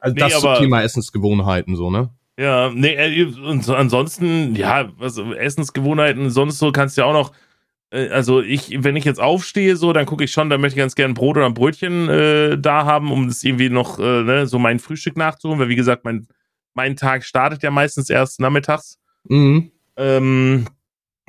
Also 0.00 0.14
nee, 0.14 0.20
das 0.20 0.40
zum 0.40 0.54
Thema 0.56 0.82
Essensgewohnheiten 0.82 1.74
so, 1.76 1.90
ne? 1.90 2.10
Ja, 2.38 2.70
nee, 2.72 2.94
äh, 2.94 3.24
und 3.24 3.68
ansonsten, 3.68 4.54
ja, 4.54 4.92
was, 4.98 5.18
Essensgewohnheiten, 5.18 6.30
sonst 6.30 6.58
so 6.58 6.70
kannst 6.70 6.96
du 6.96 7.02
ja 7.02 7.06
auch 7.06 7.12
noch, 7.12 7.32
äh, 7.90 8.08
also 8.10 8.40
ich, 8.42 8.84
wenn 8.84 8.96
ich 8.96 9.04
jetzt 9.04 9.20
aufstehe, 9.20 9.76
so, 9.76 9.92
dann 9.92 10.06
gucke 10.06 10.24
ich 10.24 10.32
schon, 10.32 10.50
dann 10.50 10.60
möchte 10.60 10.76
ich 10.78 10.82
ganz 10.82 10.94
gerne 10.94 11.12
ein 11.12 11.16
Brot 11.16 11.36
oder 11.36 11.46
ein 11.46 11.54
Brötchen 11.54 12.08
äh, 12.08 12.58
da 12.58 12.84
haben, 12.84 13.10
um 13.10 13.26
das 13.26 13.42
irgendwie 13.42 13.70
noch, 13.70 13.98
äh, 13.98 14.22
ne, 14.22 14.46
so 14.46 14.58
mein 14.58 14.78
Frühstück 14.78 15.16
nachzuholen, 15.16 15.58
weil 15.58 15.68
wie 15.68 15.76
gesagt, 15.76 16.04
mein, 16.04 16.28
mein 16.74 16.94
Tag 16.94 17.24
startet 17.24 17.62
ja 17.62 17.70
meistens 17.70 18.10
erst 18.10 18.38
nachmittags. 18.38 18.98
Mhm. 19.24 19.72
Ähm, 19.96 20.66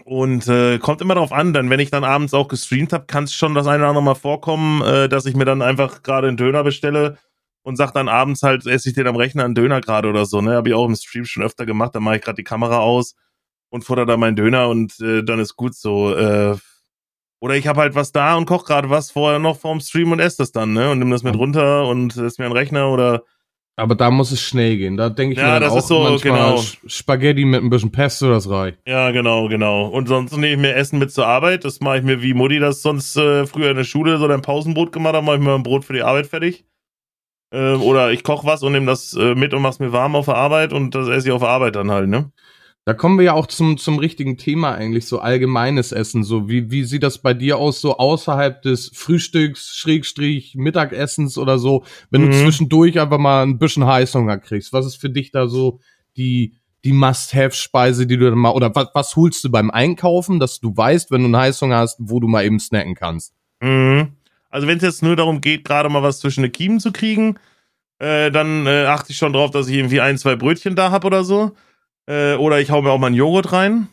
und 0.10 0.48
äh, 0.48 0.80
kommt 0.80 1.02
immer 1.02 1.14
darauf 1.14 1.32
an, 1.32 1.54
dann 1.54 1.70
wenn 1.70 1.80
ich 1.80 1.92
dann 1.92 2.04
abends 2.04 2.34
auch 2.34 2.48
gestreamt 2.48 2.94
habe, 2.94 3.06
kann 3.06 3.26
es 3.26 3.34
schon 3.34 3.54
das 3.54 3.68
eine 3.68 3.84
oder 3.84 3.90
andere 3.90 4.04
Mal 4.04 4.16
vorkommen, 4.16 4.82
äh, 4.82 5.08
dass 5.08 5.28
ich 5.28 5.36
mir 5.36 5.46
dann 5.46 5.62
einfach 5.62 6.02
gerade 6.02 6.28
einen 6.28 6.36
Döner 6.36 6.64
bestelle 6.64 7.20
und 7.62 7.76
sag 7.76 7.92
dann 7.94 8.10
abends 8.10 8.42
halt, 8.42 8.66
esse 8.66 8.90
ich 8.90 8.96
den 8.96 9.06
am 9.06 9.16
Rechner 9.16 9.46
einen 9.46 9.54
Döner 9.54 9.82
gerade 9.82 10.10
oder 10.10 10.26
so, 10.26 10.42
ne? 10.42 10.54
Habe 10.56 10.70
ich 10.70 10.76
auch 10.76 10.88
im 10.88 10.96
Stream 10.96 11.26
schon 11.26 11.44
öfter 11.44 11.68
gemacht, 11.68 11.94
dann 11.94 12.02
mache 12.02 12.16
ich 12.16 12.24
gerade 12.24 12.38
die 12.38 12.44
Kamera 12.44 12.80
aus 12.80 13.14
und 13.70 13.84
futter 13.84 14.08
da 14.08 14.18
meinen 14.18 14.36
Döner 14.36 14.70
und 14.70 15.00
äh, 15.00 15.24
dann 15.24 15.40
ist 15.40 15.56
gut 15.56 15.76
so. 15.76 16.16
Äh, 16.16 16.58
oder 17.40 17.56
ich 17.56 17.68
habe 17.68 17.82
halt 17.82 17.94
was 17.94 18.12
da 18.12 18.36
und 18.36 18.48
koch 18.48 18.66
gerade 18.66 18.90
was 18.90 19.12
vorher 19.12 19.38
noch 19.38 19.60
vorm 19.60 19.80
Stream 19.80 20.12
und 20.12 20.20
esse 20.20 20.38
das 20.38 20.52
dann, 20.52 20.74
ne? 20.74 20.90
Und 20.90 20.98
nimm 20.98 21.12
das 21.12 21.22
mit 21.22 21.36
runter 21.36 21.88
und 21.88 22.18
ist 22.18 22.40
mir 22.40 22.46
ein 22.46 22.52
Rechner 22.52 22.90
oder. 22.90 23.22
Aber 23.80 23.96
da 23.96 24.12
muss 24.12 24.32
es 24.32 24.42
schnell 24.42 24.78
gehen. 24.78 24.98
Da 24.98 25.10
denke 25.10 25.34
ich 25.34 25.40
ja, 25.40 25.54
mir 25.54 25.60
das 25.62 25.72
auch 25.72 25.78
ist 25.78 25.88
so, 25.88 26.04
manchmal 26.04 26.56
genau. 26.56 26.64
Spaghetti 26.86 27.46
mit 27.46 27.64
ein 27.64 27.70
bisschen 27.70 27.92
Pesto, 27.92 28.30
das 28.30 28.50
reicht. 28.50 28.78
Ja, 28.86 29.12
genau, 29.12 29.48
genau. 29.48 29.88
Und 29.88 30.08
sonst 30.08 30.34
nehme 30.34 30.54
ich 30.54 30.58
mir 30.58 30.76
Essen 30.76 31.00
mit 31.00 31.12
zur 31.12 31.28
Arbeit. 31.28 31.64
Das 31.64 31.80
mache 31.80 32.00
ich 32.00 32.04
mir, 32.04 32.22
wie 32.22 32.34
Mutti 32.34 32.60
das 32.60 32.82
sonst 32.82 33.16
äh, 33.16 33.46
früher 33.46 33.72
in 33.72 33.78
der 33.78 33.86
Schule 33.86 34.18
so 34.18 34.28
ein 34.28 34.42
Pausenbrot 34.42 34.92
gemacht 34.92 35.16
hat, 35.16 35.24
mache 35.24 35.38
ich 35.38 35.42
mir 35.42 35.56
ein 35.56 35.64
Brot 35.64 35.86
für 35.86 35.94
die 35.94 36.04
Arbeit 36.04 36.28
fertig. 36.28 36.66
Äh, 37.52 37.74
oder 37.76 38.12
ich 38.12 38.24
koche 38.24 38.46
was 38.46 38.64
und 38.64 38.74
nehme 38.74 38.86
das 38.86 39.14
äh, 39.16 39.34
mit 39.34 39.54
und 39.54 39.62
mach's 39.62 39.80
mir 39.80 39.92
warm 39.92 40.16
auf 40.16 40.26
der 40.26 40.36
Arbeit 40.36 40.74
und 40.74 40.94
das 40.94 41.08
esse 41.08 41.30
ich 41.30 41.34
auf 41.34 41.42
der 41.42 41.50
Arbeit 41.50 41.76
dann 41.76 41.90
halt, 41.90 42.10
ne? 42.10 42.32
Da 42.90 42.96
kommen 42.96 43.20
wir 43.20 43.26
ja 43.26 43.34
auch 43.34 43.46
zum, 43.46 43.78
zum 43.78 44.00
richtigen 44.00 44.36
Thema 44.36 44.74
eigentlich, 44.74 45.06
so 45.06 45.20
allgemeines 45.20 45.92
Essen. 45.92 46.24
So, 46.24 46.50
wie, 46.50 46.72
wie 46.72 46.84
sieht 46.84 47.04
das 47.04 47.20
bei 47.20 47.36
dir 47.36 47.60
aus, 47.60 47.82
so 47.82 47.98
außerhalb 47.98 48.64
des 48.64 48.90
Frühstücks, 48.96 49.76
Schrägstrich, 49.78 50.56
Mittagessens 50.56 51.38
oder 51.38 51.60
so, 51.60 51.84
wenn 52.10 52.26
mhm. 52.26 52.32
du 52.32 52.42
zwischendurch 52.42 53.00
einfach 53.00 53.20
mal 53.20 53.44
ein 53.44 53.60
bisschen 53.60 53.86
Heißhunger 53.86 54.40
kriegst? 54.40 54.74
Was 54.74 54.88
ist 54.88 54.96
für 54.96 55.12
dich 55.12 55.30
da 55.30 55.48
so 55.48 55.82
die, 56.18 56.56
die 56.84 56.94
Must-Have-Speise, 56.94 58.08
die 58.08 58.18
du 58.18 58.28
dann 58.28 58.40
mal, 58.40 58.54
oder 58.54 58.74
was, 58.74 58.88
was 58.96 59.16
holst 59.16 59.44
du 59.44 59.52
beim 59.52 59.70
Einkaufen, 59.70 60.40
dass 60.40 60.60
du 60.60 60.76
weißt, 60.76 61.12
wenn 61.12 61.22
du 61.22 61.26
einen 61.26 61.38
Heißhunger 61.38 61.78
hast, 61.78 61.98
wo 62.00 62.20
du 62.20 62.28
mal 62.28 62.44
eben 62.44 62.60
snacken 62.60 62.96
kannst? 62.96 63.36
Mhm. 63.62 64.14
Also 64.50 64.66
wenn 64.66 64.78
es 64.78 64.84
jetzt 64.84 65.04
nur 65.04 65.16
darum 65.16 65.42
geht, 65.42 65.64
gerade 65.64 65.90
mal 65.90 66.02
was 66.02 66.22
zwischen 66.22 66.42
den 66.42 66.52
Kiemen 66.52 66.80
zu 66.80 66.92
kriegen, 66.92 67.38
äh, 68.00 68.32
dann 68.32 68.66
äh, 68.66 68.86
achte 68.86 69.12
ich 69.12 69.18
schon 69.18 69.34
drauf, 69.34 69.52
dass 69.52 69.68
ich 69.68 69.76
irgendwie 69.76 70.02
ein, 70.02 70.18
zwei 70.18 70.36
Brötchen 70.36 70.76
da 70.76 70.90
habe 70.90 71.06
oder 71.06 71.24
so. 71.24 71.52
Äh, 72.10 72.36
oder 72.36 72.60
ich 72.60 72.72
hau 72.72 72.82
mir 72.82 72.90
auch 72.90 72.98
mal 72.98 73.08
einen 73.08 73.16
Joghurt 73.16 73.52
rein. 73.52 73.88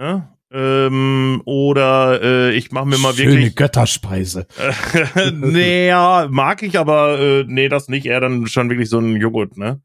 Ja? 0.00 0.34
Ähm, 0.50 1.42
oder 1.44 2.22
äh, 2.22 2.54
ich 2.54 2.72
mache 2.72 2.86
mir 2.86 2.96
mal 2.96 3.12
Schöne 3.12 3.32
wirklich. 3.32 3.56
Götterspeise. 3.56 4.46
nee, 5.34 5.88
ja, 5.88 6.26
mag 6.30 6.62
ich, 6.62 6.78
aber 6.78 7.20
äh, 7.20 7.44
nee, 7.46 7.68
das 7.68 7.88
nicht. 7.88 8.06
Eher 8.06 8.20
dann 8.20 8.46
schon 8.46 8.70
wirklich 8.70 8.88
so 8.88 8.98
ein 8.98 9.16
Joghurt, 9.16 9.58
ne? 9.58 9.82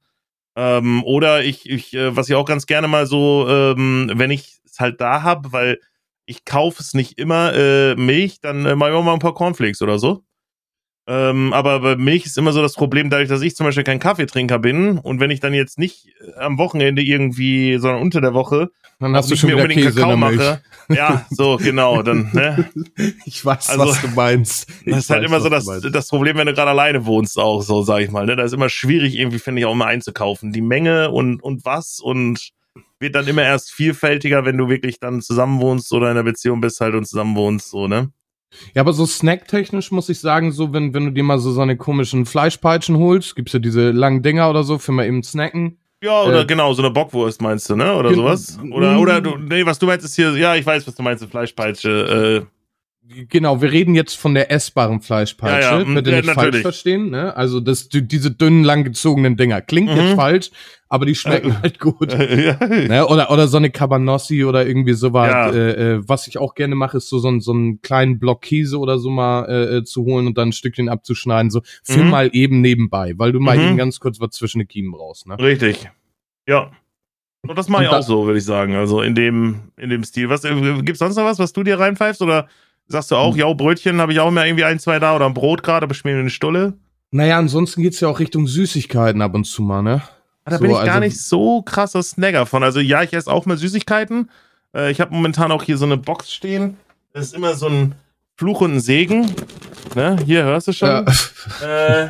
Ähm, 0.56 1.04
oder 1.04 1.44
ich, 1.44 1.70
ich 1.70 1.94
äh, 1.94 2.16
was 2.16 2.30
ich 2.30 2.36
auch 2.36 2.46
ganz 2.46 2.68
gerne 2.68 2.88
mal 2.88 3.06
so, 3.06 3.48
ähm, 3.50 4.12
wenn 4.16 4.32
ich 4.32 4.60
es 4.66 4.80
halt 4.80 5.02
da 5.02 5.24
hab, 5.24 5.52
weil 5.52 5.80
ich 6.26 6.46
kaufe 6.46 6.82
es 6.82 6.94
nicht 6.94 7.20
immer 7.20 7.54
äh, 7.54 7.96
Milch, 7.96 8.40
dann 8.40 8.66
äh, 8.66 8.76
mache 8.76 8.92
ich 8.92 8.96
auch 8.96 9.04
mal 9.04 9.14
ein 9.14 9.20
paar 9.20 9.34
Cornflakes 9.34 9.82
oder 9.82 10.00
so. 10.00 10.24
Ähm, 11.06 11.52
aber 11.52 11.82
bei 11.82 11.96
Milch 11.98 12.26
ist 12.26 12.38
immer 12.38 12.54
so 12.54 12.62
das 12.62 12.76
Problem, 12.76 13.10
dadurch, 13.10 13.28
dass 13.28 13.42
ich 13.42 13.56
zum 13.56 13.66
Beispiel 13.66 13.84
kein 13.84 14.00
Kaffeetrinker 14.00 14.60
bin 14.60 14.98
und 14.98 15.20
wenn 15.20 15.32
ich 15.32 15.42
dann 15.42 15.54
jetzt 15.54 15.78
nicht 15.78 16.08
äh, 16.22 16.40
am 16.40 16.58
Wochenende 16.58 17.02
irgendwie, 17.02 17.78
sondern 17.78 18.02
unter 18.02 18.22
der 18.22 18.34
Woche, 18.34 18.70
dann 19.00 19.16
hast 19.16 19.30
du 19.30 19.36
schon 19.36 19.50
wieder 19.50 19.68
Käse 19.68 20.00
Kakao 20.00 20.16
mache. 20.16 20.62
Ja, 20.90 21.26
so, 21.30 21.58
genau, 21.58 22.04
dann, 22.04 22.30
ne? 22.34 22.70
Ich 23.26 23.44
weiß, 23.44 23.70
also, 23.70 23.88
was 23.88 24.02
du 24.02 24.08
meinst. 24.10 24.70
Ich 24.86 24.92
das 24.94 25.00
ist 25.00 25.10
halt 25.10 25.26
immer 25.26 25.42
so 25.42 25.50
das, 25.50 25.66
das 25.66 26.08
Problem, 26.08 26.38
wenn 26.38 26.48
du 26.48 26.54
gerade 26.54 26.72
alleine 26.72 27.06
wohnst, 27.06 27.38
auch 27.38 27.62
so, 27.62 27.84
sag 27.84 28.02
ich 28.02 28.12
mal, 28.12 28.26
ne? 28.26 28.36
Da 28.36 28.44
ist 28.44 28.54
immer 28.54 28.70
schwierig, 28.70 29.18
irgendwie, 29.18 29.40
finde 29.40 29.60
ich, 29.62 29.66
auch 29.66 29.76
mal 29.76 29.88
einzukaufen. 29.88 30.54
Die 30.54 30.62
Menge 30.62 31.12
und, 31.12 31.42
und 31.42 31.66
was 31.66 32.00
und 32.00 32.52
wird 33.00 33.16
dann 33.16 33.28
immer 33.28 33.44
erst 33.44 33.72
vielfältiger, 33.72 34.46
wenn 34.46 34.58
du 34.58 34.70
wirklich 34.70 35.00
dann 35.00 35.22
zusammenwohnst 35.22 35.92
oder 35.92 36.08
in 36.08 36.12
einer 36.12 36.24
Beziehung 36.24 36.62
bist 36.62 36.80
halt 36.80 36.96
und 36.96 37.06
zusammenwohnst, 37.06 37.70
so, 37.70 37.88
ne? 37.88 38.12
Ja, 38.74 38.82
aber 38.82 38.94
so 38.94 39.06
snacktechnisch 39.06 39.92
muss 39.92 40.10
ich 40.10 40.20
sagen, 40.20 40.52
so 40.52 40.74
wenn, 40.74 40.94
wenn 40.94 41.06
du 41.06 41.12
dir 41.12 41.24
mal 41.24 41.40
so 41.40 41.52
so 41.52 41.62
eine 41.62 41.78
komischen 41.78 42.26
Fleischpeitschen 42.26 42.98
holst, 42.98 43.36
gibt's 43.36 43.54
ja 43.54 43.60
diese 43.60 43.92
langen 43.92 44.22
Dinger 44.22 44.50
oder 44.50 44.64
so 44.64 44.78
für 44.78 44.92
mal 44.92 45.06
eben 45.06 45.24
snacken. 45.24 45.78
Ja, 46.04 46.24
oder 46.24 46.42
äh, 46.42 46.46
genau, 46.46 46.74
so 46.74 46.82
eine 46.82 46.92
Bockwurst 46.92 47.42
meinst 47.42 47.70
du, 47.70 47.78
ne? 47.78 47.96
Oder 47.96 48.14
sowas? 48.14 48.60
Oder, 48.72 49.00
oder 49.00 49.22
du, 49.22 49.38
nee, 49.38 49.66
was 49.66 49.80
du 49.80 49.86
meinst 49.86 50.06
ist 50.06 50.16
hier, 50.16 50.32
ja, 50.38 50.56
ich 50.56 50.66
weiß, 50.66 50.86
was 50.86 50.96
du 50.96 51.04
meinst, 51.04 51.24
eine 51.24 51.32
Fleischpeitsche, 51.32 52.44
äh, 52.44 52.46
Genau, 53.06 53.62
wir 53.62 53.72
reden 53.72 53.96
jetzt 53.96 54.16
von 54.16 54.34
der 54.34 54.50
essbaren 54.50 55.02
Fleischpeitsche, 55.02 55.70
ja, 55.70 55.80
ja, 55.80 55.84
bitte 55.84 56.12
ja, 56.12 56.18
nicht 56.18 56.28
natürlich. 56.28 56.54
falsch 56.54 56.62
verstehen. 56.62 57.10
Ne? 57.10 57.36
Also 57.36 57.60
das, 57.60 57.90
die, 57.90 58.08
diese 58.08 58.32
dünnen, 58.32 58.64
langgezogenen 58.64 59.36
Dinger. 59.36 59.62
Klingt 59.62 59.92
mhm. 59.92 59.98
jetzt 59.98 60.16
falsch, 60.16 60.52
aber 60.94 61.08
die 61.08 61.16
schmecken 61.16 61.50
äh, 61.50 61.56
halt 61.64 61.80
gut. 61.80 62.14
ja. 62.14 62.58
ne? 62.68 63.08
oder, 63.08 63.32
oder 63.32 63.48
so 63.48 63.58
eine 63.58 63.72
Cabanossi 63.72 64.46
oder 64.46 64.68
irgendwie 64.68 64.94
sowas. 64.94 65.28
Ja. 65.28 65.50
Äh, 65.50 65.94
äh, 65.96 66.02
was 66.08 66.28
ich 66.28 66.38
auch 66.38 66.54
gerne 66.54 66.76
mache, 66.76 66.98
ist 66.98 67.10
so, 67.10 67.18
so, 67.18 67.40
so 67.40 67.52
einen 67.52 67.82
kleinen 67.82 68.20
Block 68.20 68.44
Käse 68.44 68.78
oder 68.78 69.00
so 69.00 69.10
mal 69.10 69.46
äh, 69.50 69.78
äh, 69.78 69.84
zu 69.84 70.04
holen 70.04 70.28
und 70.28 70.38
dann 70.38 70.50
ein 70.50 70.52
Stückchen 70.52 70.90
abzuschneiden. 70.90 71.50
So 71.50 71.62
für 71.84 72.04
mhm. 72.04 72.12
mal 72.12 72.30
eben 72.34 72.62
nebenbei, 72.62 73.14
weil 73.18 73.32
du 73.32 73.40
mal 73.40 73.58
mhm. 73.58 73.64
eben 73.64 73.78
ganz 73.78 74.00
kurz 74.00 74.20
was 74.20 74.30
zwischen 74.36 74.60
den 74.60 74.68
Kiemen 74.68 74.92
brauchst. 74.92 75.26
Ne? 75.26 75.40
Richtig. 75.40 75.90
Ja. 76.48 76.70
Und 77.42 77.58
das 77.58 77.70
mache 77.70 77.86
ich 77.86 77.90
auch 77.90 78.04
so, 78.04 78.28
würde 78.28 78.38
ich 78.38 78.46
sagen. 78.46 78.76
Also 78.76 79.02
in 79.02 79.16
dem, 79.16 79.72
in 79.78 79.90
dem 79.90 80.04
Stil. 80.04 80.30
Was, 80.30 80.44
äh, 80.44 80.54
gibt's 80.84 81.00
sonst 81.00 81.16
noch 81.16 81.26
was, 81.26 81.40
was 81.40 81.54
du 81.54 81.64
dir 81.64 81.80
reinpfeifst 81.80 82.22
oder 82.22 82.48
Sagst 82.86 83.12
du 83.12 83.16
auch, 83.16 83.32
hm. 83.32 83.40
ja, 83.40 83.54
Brötchen 83.54 84.02
habe 84.02 84.12
ich 84.12 84.20
auch 84.20 84.28
immer 84.28 84.46
irgendwie 84.46 84.66
ein, 84.66 84.78
zwei 84.78 85.00
da 85.00 85.16
oder 85.16 85.26
ein 85.26 85.34
Brot 85.34 85.64
gerade, 85.64 85.86
aber 85.86 85.96
ich 85.96 86.04
mir 86.04 86.18
eine 86.18 86.30
Stulle? 86.30 86.74
Naja, 87.12 87.38
ansonsten 87.38 87.82
geht's 87.82 88.00
ja 88.00 88.10
auch 88.10 88.20
Richtung 88.20 88.46
Süßigkeiten 88.46 89.22
ab 89.22 89.36
und 89.36 89.46
zu 89.46 89.62
mal, 89.62 89.82
ne? 89.82 90.02
Ah, 90.46 90.52
da 90.52 90.58
so, 90.58 90.62
bin 90.62 90.72
ich 90.72 90.78
also, 90.78 90.92
gar 90.92 91.00
nicht 91.00 91.22
so 91.22 91.62
krasser 91.62 92.04
Snagger 92.04 92.46
von. 92.46 92.64
Also 92.64 92.80
ja, 92.80 93.04
ich 93.04 93.14
esse 93.14 93.32
auch 93.32 93.46
mal 93.46 93.58
Süßigkeiten. 93.58 94.30
Äh, 94.76 94.92
ich 94.92 95.00
habe 95.00 95.14
momentan 95.14 95.52
auch 95.52 95.64
hier 95.64 95.78
so 95.78 95.86
eine 95.86 95.98
Box 95.98 96.34
stehen. 96.34 96.78
Das 97.14 97.26
ist 97.26 97.34
immer 97.34 97.54
so 97.56 97.68
ein 97.68 97.96
Fluch 98.36 98.62
und 98.62 98.76
ein 98.76 98.80
Segen. 98.80 99.34
Ne? 99.96 100.18
Hier 100.26 100.44
hörst 100.44 100.68
du 100.68 100.74
schon. 100.74 100.90
Ja. 100.90 101.06
Äh, 101.62 102.08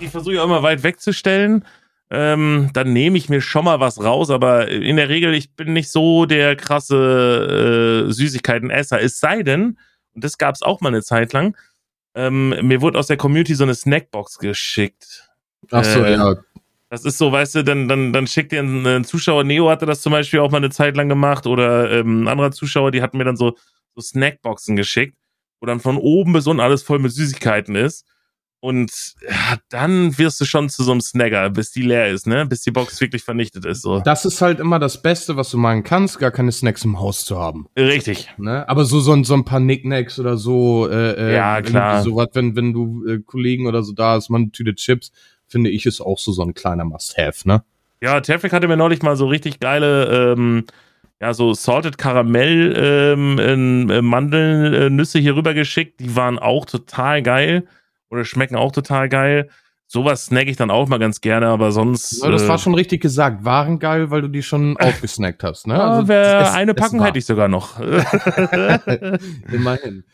die 0.00 0.06
versuche 0.06 0.34
ich 0.34 0.40
auch 0.40 0.44
immer 0.44 0.62
weit 0.62 0.84
wegzustellen. 0.84 1.64
Ähm, 2.08 2.70
dann 2.72 2.92
nehme 2.92 3.18
ich 3.18 3.28
mir 3.28 3.40
schon 3.40 3.64
mal 3.64 3.78
was 3.78 4.02
raus, 4.02 4.30
aber 4.30 4.68
in 4.68 4.96
der 4.96 5.08
Regel, 5.08 5.34
ich 5.34 5.54
bin 5.54 5.72
nicht 5.72 5.90
so 5.90 6.26
der 6.26 6.56
krasse 6.56 8.06
äh, 8.08 8.12
Süßigkeiten-Esser. 8.12 9.00
Es 9.00 9.20
sei 9.20 9.42
denn, 9.42 9.78
und 10.14 10.24
das 10.24 10.38
gab 10.38 10.54
es 10.54 10.62
auch 10.62 10.80
mal 10.80 10.88
eine 10.88 11.02
Zeit 11.02 11.32
lang, 11.32 11.56
ähm, 12.14 12.54
mir 12.62 12.80
wurde 12.80 12.98
aus 12.98 13.06
der 13.06 13.16
Community 13.16 13.54
so 13.54 13.62
eine 13.62 13.74
Snackbox 13.74 14.38
geschickt. 14.38 15.30
Ach 15.70 15.84
so, 15.84 16.02
äh, 16.04 16.12
ja. 16.12 16.36
Das 16.90 17.04
ist 17.04 17.18
so, 17.18 17.30
weißt 17.30 17.54
du, 17.54 17.62
dann, 17.62 17.86
dann, 17.86 18.12
dann 18.12 18.26
schickt 18.26 18.50
dir 18.50 18.60
ein, 18.60 18.84
ein, 18.84 19.04
Zuschauer, 19.04 19.44
Neo 19.44 19.70
hatte 19.70 19.86
das 19.86 20.02
zum 20.02 20.10
Beispiel 20.10 20.40
auch 20.40 20.50
mal 20.50 20.56
eine 20.56 20.70
Zeit 20.70 20.96
lang 20.96 21.08
gemacht 21.08 21.46
oder 21.46 21.90
ähm, 21.92 22.24
ein 22.24 22.28
anderer 22.28 22.50
Zuschauer, 22.50 22.90
die 22.90 23.00
hatten 23.00 23.16
mir 23.16 23.24
dann 23.24 23.36
so, 23.36 23.56
so 23.94 24.00
Snackboxen 24.00 24.74
geschickt, 24.74 25.16
wo 25.60 25.66
dann 25.66 25.78
von 25.78 25.96
oben 25.96 26.32
bis 26.32 26.48
unten 26.48 26.60
alles 26.60 26.82
voll 26.82 26.98
mit 26.98 27.12
Süßigkeiten 27.12 27.76
ist. 27.76 28.04
Und 28.62 29.14
ja, 29.26 29.56
dann 29.70 30.18
wirst 30.18 30.38
du 30.40 30.44
schon 30.44 30.68
zu 30.68 30.82
so 30.82 30.90
einem 30.90 31.00
Snagger, 31.00 31.48
bis 31.48 31.70
die 31.70 31.80
leer 31.80 32.10
ist, 32.10 32.26
ne? 32.26 32.44
Bis 32.44 32.60
die 32.60 32.70
Box 32.70 33.00
wirklich 33.00 33.22
vernichtet 33.22 33.64
ist. 33.64 33.80
So. 33.80 34.00
Das 34.00 34.26
ist 34.26 34.42
halt 34.42 34.60
immer 34.60 34.78
das 34.78 35.00
Beste, 35.00 35.36
was 35.36 35.50
du 35.50 35.56
machen 35.56 35.82
kannst, 35.82 36.18
gar 36.18 36.30
keine 36.30 36.52
Snacks 36.52 36.84
im 36.84 37.00
Haus 37.00 37.24
zu 37.24 37.38
haben. 37.38 37.68
Richtig. 37.74 38.28
Ne? 38.36 38.68
Aber 38.68 38.84
so, 38.84 39.00
so, 39.00 39.22
so 39.24 39.32
ein 39.32 39.46
paar 39.46 39.60
Nicknacks 39.60 40.18
oder 40.18 40.36
so, 40.36 40.88
äh, 40.90 41.12
äh 41.12 41.34
ja, 41.34 41.62
klar. 41.62 42.02
So 42.02 42.16
was, 42.16 42.28
wenn, 42.34 42.54
wenn 42.54 42.74
du 42.74 43.06
äh, 43.06 43.20
Kollegen 43.20 43.66
oder 43.66 43.82
so 43.82 43.94
da 43.94 44.12
hast, 44.12 44.28
man 44.28 44.42
eine 44.42 44.50
Tüte 44.50 44.74
Chips, 44.74 45.10
finde 45.50 45.70
ich, 45.70 45.84
ist 45.84 46.00
auch 46.00 46.18
so, 46.18 46.32
so 46.32 46.42
ein 46.42 46.54
kleiner 46.54 46.84
Must-Have, 46.84 47.46
ne? 47.46 47.62
Ja, 48.00 48.20
Tefrik 48.20 48.52
hatte 48.52 48.68
mir 48.68 48.78
neulich 48.78 49.02
mal 49.02 49.16
so 49.16 49.26
richtig 49.26 49.60
geile, 49.60 50.32
ähm, 50.32 50.64
ja, 51.20 51.34
so 51.34 51.52
Salted 51.52 51.98
Karamell 51.98 52.74
ähm, 52.74 53.90
äh, 53.90 54.00
Mandelnüsse 54.00 55.18
hier 55.18 55.36
rüber 55.36 55.52
geschickt. 55.52 56.00
Die 56.00 56.16
waren 56.16 56.38
auch 56.38 56.64
total 56.64 57.22
geil 57.22 57.66
oder 58.08 58.24
schmecken 58.24 58.56
auch 58.56 58.72
total 58.72 59.10
geil. 59.10 59.50
Sowas 59.86 60.26
snack 60.26 60.46
ich 60.46 60.56
dann 60.56 60.70
auch 60.70 60.88
mal 60.88 60.98
ganz 60.98 61.20
gerne, 61.20 61.48
aber 61.48 61.72
sonst. 61.72 62.22
Ja, 62.22 62.30
das 62.30 62.44
äh, 62.44 62.48
war 62.48 62.58
schon 62.58 62.74
richtig 62.74 63.02
gesagt. 63.02 63.44
Waren 63.44 63.80
geil, 63.80 64.10
weil 64.10 64.22
du 64.22 64.28
die 64.28 64.42
schon 64.42 64.76
aufgesnackt 64.78 65.42
hast, 65.42 65.66
ne? 65.66 65.82
Also, 65.82 66.08
wär, 66.08 66.54
eine 66.54 66.74
Packung 66.74 67.04
hätte 67.04 67.18
ich 67.18 67.26
sogar 67.26 67.48
noch. 67.48 67.78
Immerhin. 69.52 70.04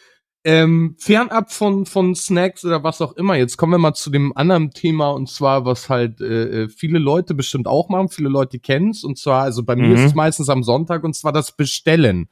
Ähm, 0.49 0.94
fernab 1.01 1.51
von, 1.53 1.86
von 1.86 2.14
Snacks 2.14 2.64
oder 2.64 2.84
was 2.84 3.03
auch 3.03 3.14
immer, 3.14 3.34
jetzt 3.34 3.57
kommen 3.57 3.72
wir 3.72 3.78
mal 3.78 3.94
zu 3.94 4.11
dem 4.11 4.32
anderen 4.36 4.70
Thema 4.70 5.11
und 5.11 5.28
zwar, 5.28 5.64
was 5.64 5.88
halt 5.88 6.20
äh, 6.20 6.62
äh 6.62 6.68
viele 6.68 7.01
Leute 7.01 7.34
bestimmt 7.34 7.66
auch 7.66 7.88
machen, 7.88 8.11
viele 8.11 8.28
Leute 8.28 8.61
kennen's 8.61 9.03
und 9.03 9.18
zwar, 9.18 9.42
also 9.42 9.64
bei 9.64 9.74
mhm. 9.74 9.82
mir 9.82 9.94
ist 9.94 10.05
es 10.05 10.14
meistens 10.14 10.49
am 10.49 10.62
Sonntag 10.62 11.03
und 11.03 11.16
zwar 11.16 11.32
das 11.32 11.57
Bestellen. 11.57 12.28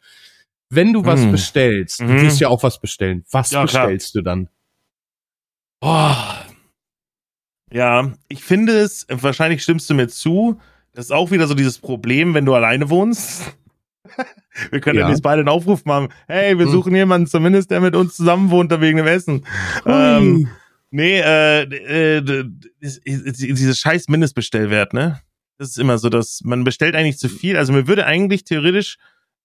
Wenn 0.70 0.92
du 0.92 1.04
was 1.04 1.22
mhm. 1.22 1.32
bestellst, 1.32 2.02
du 2.02 2.04
mhm. 2.04 2.22
wirst 2.22 2.38
ja 2.38 2.46
auch 2.50 2.62
was 2.62 2.80
bestellen. 2.80 3.24
Was 3.32 3.50
ja, 3.50 3.62
bestellst 3.62 4.12
klar. 4.12 4.22
du 4.22 4.30
dann? 4.30 4.48
Oh. 5.80 6.14
Ja, 7.72 8.12
ich 8.28 8.44
finde 8.44 8.74
es, 8.74 9.08
wahrscheinlich 9.08 9.64
stimmst 9.64 9.90
du 9.90 9.94
mir 9.94 10.06
zu, 10.06 10.60
das 10.92 11.06
ist 11.06 11.10
auch 11.10 11.32
wieder 11.32 11.48
so 11.48 11.54
dieses 11.54 11.80
Problem, 11.80 12.32
wenn 12.32 12.46
du 12.46 12.54
alleine 12.54 12.90
wohnst. 12.90 13.56
wir 14.70 14.80
können 14.80 14.98
ja. 14.98 15.08
jetzt 15.08 15.22
beide 15.22 15.40
einen 15.40 15.48
Aufruf 15.48 15.84
machen. 15.84 16.08
Hey, 16.26 16.58
wir 16.58 16.66
hm. 16.66 16.72
suchen 16.72 16.90
hm. 16.90 16.96
jemanden 16.96 17.26
zumindest, 17.26 17.70
der 17.70 17.80
mit 17.80 17.94
uns 17.94 18.16
zusammen 18.16 18.50
wohnt, 18.50 18.70
wegen 18.80 18.98
dem 18.98 19.06
Essen. 19.06 19.46
Ähm, 19.86 20.48
nee, 20.90 21.20
äh, 21.20 21.62
äh, 21.62 22.44
dieses 22.80 23.78
scheiß 23.78 24.08
Mindestbestellwert, 24.08 24.92
ne? 24.92 25.20
Das 25.58 25.68
ist 25.68 25.78
immer 25.78 25.98
so, 25.98 26.08
dass 26.08 26.40
man 26.44 26.64
bestellt 26.64 26.96
eigentlich 26.96 27.18
zu 27.18 27.28
viel. 27.28 27.56
Also 27.56 27.72
mir 27.72 27.86
würde 27.86 28.06
eigentlich 28.06 28.44
theoretisch, 28.44 28.96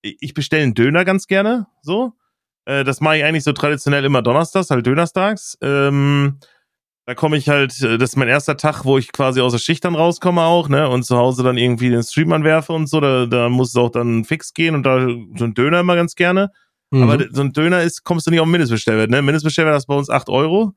ich 0.01 0.33
bestelle 0.33 0.63
einen 0.63 0.73
Döner 0.73 1.05
ganz 1.05 1.27
gerne, 1.27 1.67
so. 1.81 2.13
Äh, 2.65 2.83
das 2.83 3.01
mache 3.01 3.17
ich 3.17 3.23
eigentlich 3.23 3.43
so 3.43 3.53
traditionell 3.53 4.05
immer 4.05 4.21
donnerstags, 4.21 4.69
halt 4.69 4.85
dönerstags. 4.85 5.57
Ähm, 5.61 6.39
da 7.09 7.15
komme 7.15 7.37
ich 7.37 7.49
halt, 7.49 7.81
äh, 7.81 7.97
das 7.97 8.11
ist 8.11 8.17
mein 8.17 8.27
erster 8.27 8.55
Tag, 8.55 8.85
wo 8.85 8.99
ich 8.99 9.11
quasi 9.11 9.41
aus 9.41 9.51
der 9.51 9.57
Schicht 9.57 9.83
dann 9.83 9.95
rauskomme 9.95 10.43
auch, 10.43 10.69
ne? 10.69 10.87
Und 10.87 11.01
zu 11.01 11.17
Hause 11.17 11.41
dann 11.41 11.57
irgendwie 11.57 11.89
den 11.89 12.03
Stream 12.03 12.31
anwerfe 12.31 12.71
und 12.71 12.87
so. 12.87 12.99
Da, 12.99 13.25
da 13.25 13.49
muss 13.49 13.69
es 13.69 13.75
auch 13.77 13.89
dann 13.89 14.25
fix 14.25 14.53
gehen 14.53 14.75
und 14.75 14.83
da 14.83 15.07
so 15.35 15.45
ein 15.45 15.55
Döner 15.55 15.79
immer 15.79 15.95
ganz 15.95 16.13
gerne. 16.13 16.51
Mhm. 16.91 17.01
Aber 17.01 17.25
so 17.31 17.41
ein 17.41 17.51
Döner 17.51 17.81
ist, 17.81 18.03
kommst 18.03 18.27
du 18.27 18.31
nicht 18.31 18.39
auf 18.39 18.45
Mindestbestellwert, 18.45 19.09
ne? 19.09 19.23
Mindestbestellwert 19.23 19.75
ist 19.75 19.87
bei 19.87 19.95
uns 19.95 20.11
8 20.11 20.29
Euro. 20.29 20.75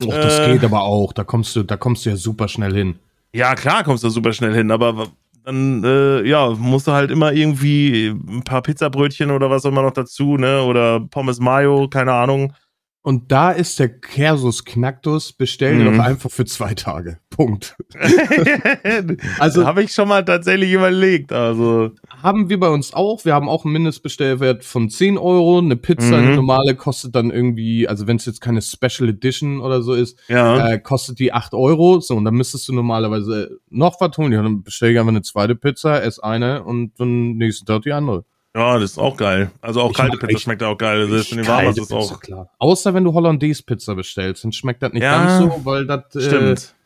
Doch, 0.00 0.08
das 0.08 0.40
äh, 0.40 0.54
geht 0.54 0.64
aber 0.64 0.82
auch. 0.82 1.12
Da 1.12 1.22
kommst 1.22 1.54
du, 1.54 1.62
da 1.62 1.76
kommst 1.76 2.04
du 2.04 2.10
ja 2.10 2.16
super 2.16 2.48
schnell 2.48 2.74
hin. 2.74 2.98
Ja, 3.32 3.54
klar 3.54 3.84
kommst 3.84 4.02
du 4.02 4.08
super 4.08 4.32
schnell 4.32 4.56
hin, 4.56 4.72
aber 4.72 5.06
dann 5.44 5.84
äh, 5.84 6.28
ja, 6.28 6.50
musst 6.50 6.88
du 6.88 6.92
halt 6.92 7.12
immer 7.12 7.32
irgendwie 7.32 8.08
ein 8.08 8.42
paar 8.42 8.62
Pizzabrötchen 8.62 9.30
oder 9.30 9.50
was 9.50 9.64
auch 9.64 9.70
immer 9.70 9.82
noch 9.82 9.92
dazu, 9.92 10.36
ne? 10.36 10.64
Oder 10.64 10.98
Pommes 10.98 11.38
Mayo, 11.38 11.86
keine 11.88 12.12
Ahnung. 12.12 12.54
Und 13.02 13.32
da 13.32 13.50
ist 13.50 13.78
der 13.78 13.88
Kersus 13.88 14.66
Knacktus, 14.66 15.32
bestellen 15.32 15.80
mhm. 15.86 15.96
doch 15.96 16.04
einfach 16.04 16.30
für 16.30 16.44
zwei 16.44 16.74
Tage. 16.74 17.18
Punkt. 17.30 17.74
also 19.38 19.64
habe 19.64 19.82
ich 19.82 19.94
schon 19.94 20.08
mal 20.08 20.22
tatsächlich 20.22 20.70
überlegt. 20.72 21.32
Also 21.32 21.92
haben 22.22 22.50
wir 22.50 22.60
bei 22.60 22.68
uns 22.68 22.92
auch. 22.92 23.24
Wir 23.24 23.32
haben 23.32 23.48
auch 23.48 23.64
einen 23.64 23.72
Mindestbestellwert 23.72 24.64
von 24.64 24.90
10 24.90 25.16
Euro. 25.16 25.58
Eine 25.58 25.76
Pizza, 25.76 26.18
mhm. 26.18 26.26
eine 26.26 26.36
normale, 26.36 26.74
kostet 26.74 27.14
dann 27.14 27.30
irgendwie, 27.30 27.88
also 27.88 28.06
wenn 28.06 28.16
es 28.16 28.26
jetzt 28.26 28.42
keine 28.42 28.60
Special 28.60 29.08
Edition 29.08 29.60
oder 29.60 29.80
so 29.80 29.94
ist, 29.94 30.18
ja. 30.28 30.68
äh, 30.68 30.78
kostet 30.78 31.18
die 31.18 31.32
8 31.32 31.54
Euro. 31.54 32.00
So, 32.00 32.16
und 32.16 32.26
dann 32.26 32.34
müsstest 32.34 32.68
du 32.68 32.74
normalerweise 32.74 33.58
noch 33.70 33.98
was 33.98 34.10
tun. 34.10 34.30
Ja, 34.32 34.42
dann 34.42 34.62
bestell 34.62 34.90
ich 34.90 34.98
einfach 34.98 35.08
eine 35.08 35.22
zweite 35.22 35.56
Pizza, 35.56 36.02
ess 36.02 36.18
eine 36.18 36.64
und 36.64 37.00
dann 37.00 37.36
nächsten 37.36 37.64
Tag 37.64 37.82
die 37.82 37.92
andere. 37.92 38.26
Ja, 38.54 38.78
das 38.78 38.92
ist 38.92 38.98
auch 38.98 39.16
geil. 39.16 39.52
Also 39.60 39.80
auch 39.80 39.90
ich 39.90 39.96
kalte 39.96 40.16
Pizza 40.18 40.40
schmeckt 40.40 40.62
auch 40.62 40.76
geil. 40.76 41.08
Das 41.08 41.20
ist 41.20 41.32
in 41.32 41.46
warm, 41.46 41.68
ist 41.68 41.92
auch. 41.92 42.20
Klar. 42.20 42.50
Außer 42.58 42.94
wenn 42.94 43.04
du 43.04 43.14
Hollandaise 43.14 43.62
Pizza 43.62 43.94
bestellst, 43.94 44.42
dann 44.44 44.52
schmeckt 44.52 44.82
das 44.82 44.92
nicht 44.92 45.02
ja, 45.02 45.24
ganz 45.24 45.54
so, 45.54 45.64
weil 45.64 45.86
das. 45.86 46.14
Äh, 46.14 46.20
stimmt. 46.20 46.58
Äh, 46.58 46.80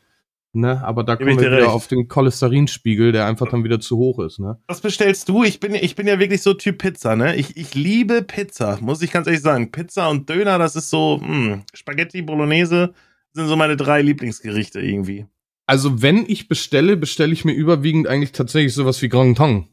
Ne, 0.56 0.80
aber 0.84 1.02
da 1.02 1.16
kommen 1.16 1.30
wir 1.30 1.46
wieder 1.46 1.50
recht. 1.50 1.66
auf 1.66 1.88
den 1.88 2.06
Cholesterinspiegel, 2.06 3.10
der 3.10 3.26
einfach 3.26 3.48
dann 3.48 3.64
wieder 3.64 3.80
zu 3.80 3.96
hoch 3.96 4.20
ist. 4.20 4.38
Ne? 4.38 4.56
Was 4.68 4.80
bestellst 4.80 5.28
du? 5.28 5.42
Ich 5.42 5.58
bin, 5.58 5.74
ich 5.74 5.96
bin 5.96 6.06
ja 6.06 6.20
wirklich 6.20 6.42
so 6.42 6.54
Typ 6.54 6.78
Pizza. 6.78 7.16
Ne? 7.16 7.34
Ich, 7.34 7.56
ich 7.56 7.74
liebe 7.74 8.22
Pizza, 8.22 8.78
muss 8.80 9.02
ich 9.02 9.10
ganz 9.10 9.26
ehrlich 9.26 9.42
sagen. 9.42 9.72
Pizza 9.72 10.08
und 10.08 10.30
Döner, 10.30 10.60
das 10.60 10.76
ist 10.76 10.90
so, 10.90 11.18
mh, 11.20 11.26
hm, 11.26 11.62
Spaghetti 11.74 12.22
Bolognese 12.22 12.94
sind 13.32 13.48
so 13.48 13.56
meine 13.56 13.76
drei 13.76 14.00
Lieblingsgerichte 14.00 14.80
irgendwie. 14.80 15.26
Also 15.66 16.02
wenn 16.02 16.24
ich 16.28 16.46
bestelle, 16.46 16.96
bestelle 16.96 17.32
ich 17.32 17.44
mir 17.44 17.54
überwiegend 17.54 18.06
eigentlich 18.06 18.30
tatsächlich 18.30 18.74
sowas 18.74 19.02
wie 19.02 19.08
Grand 19.08 19.36
Tong. 19.36 19.66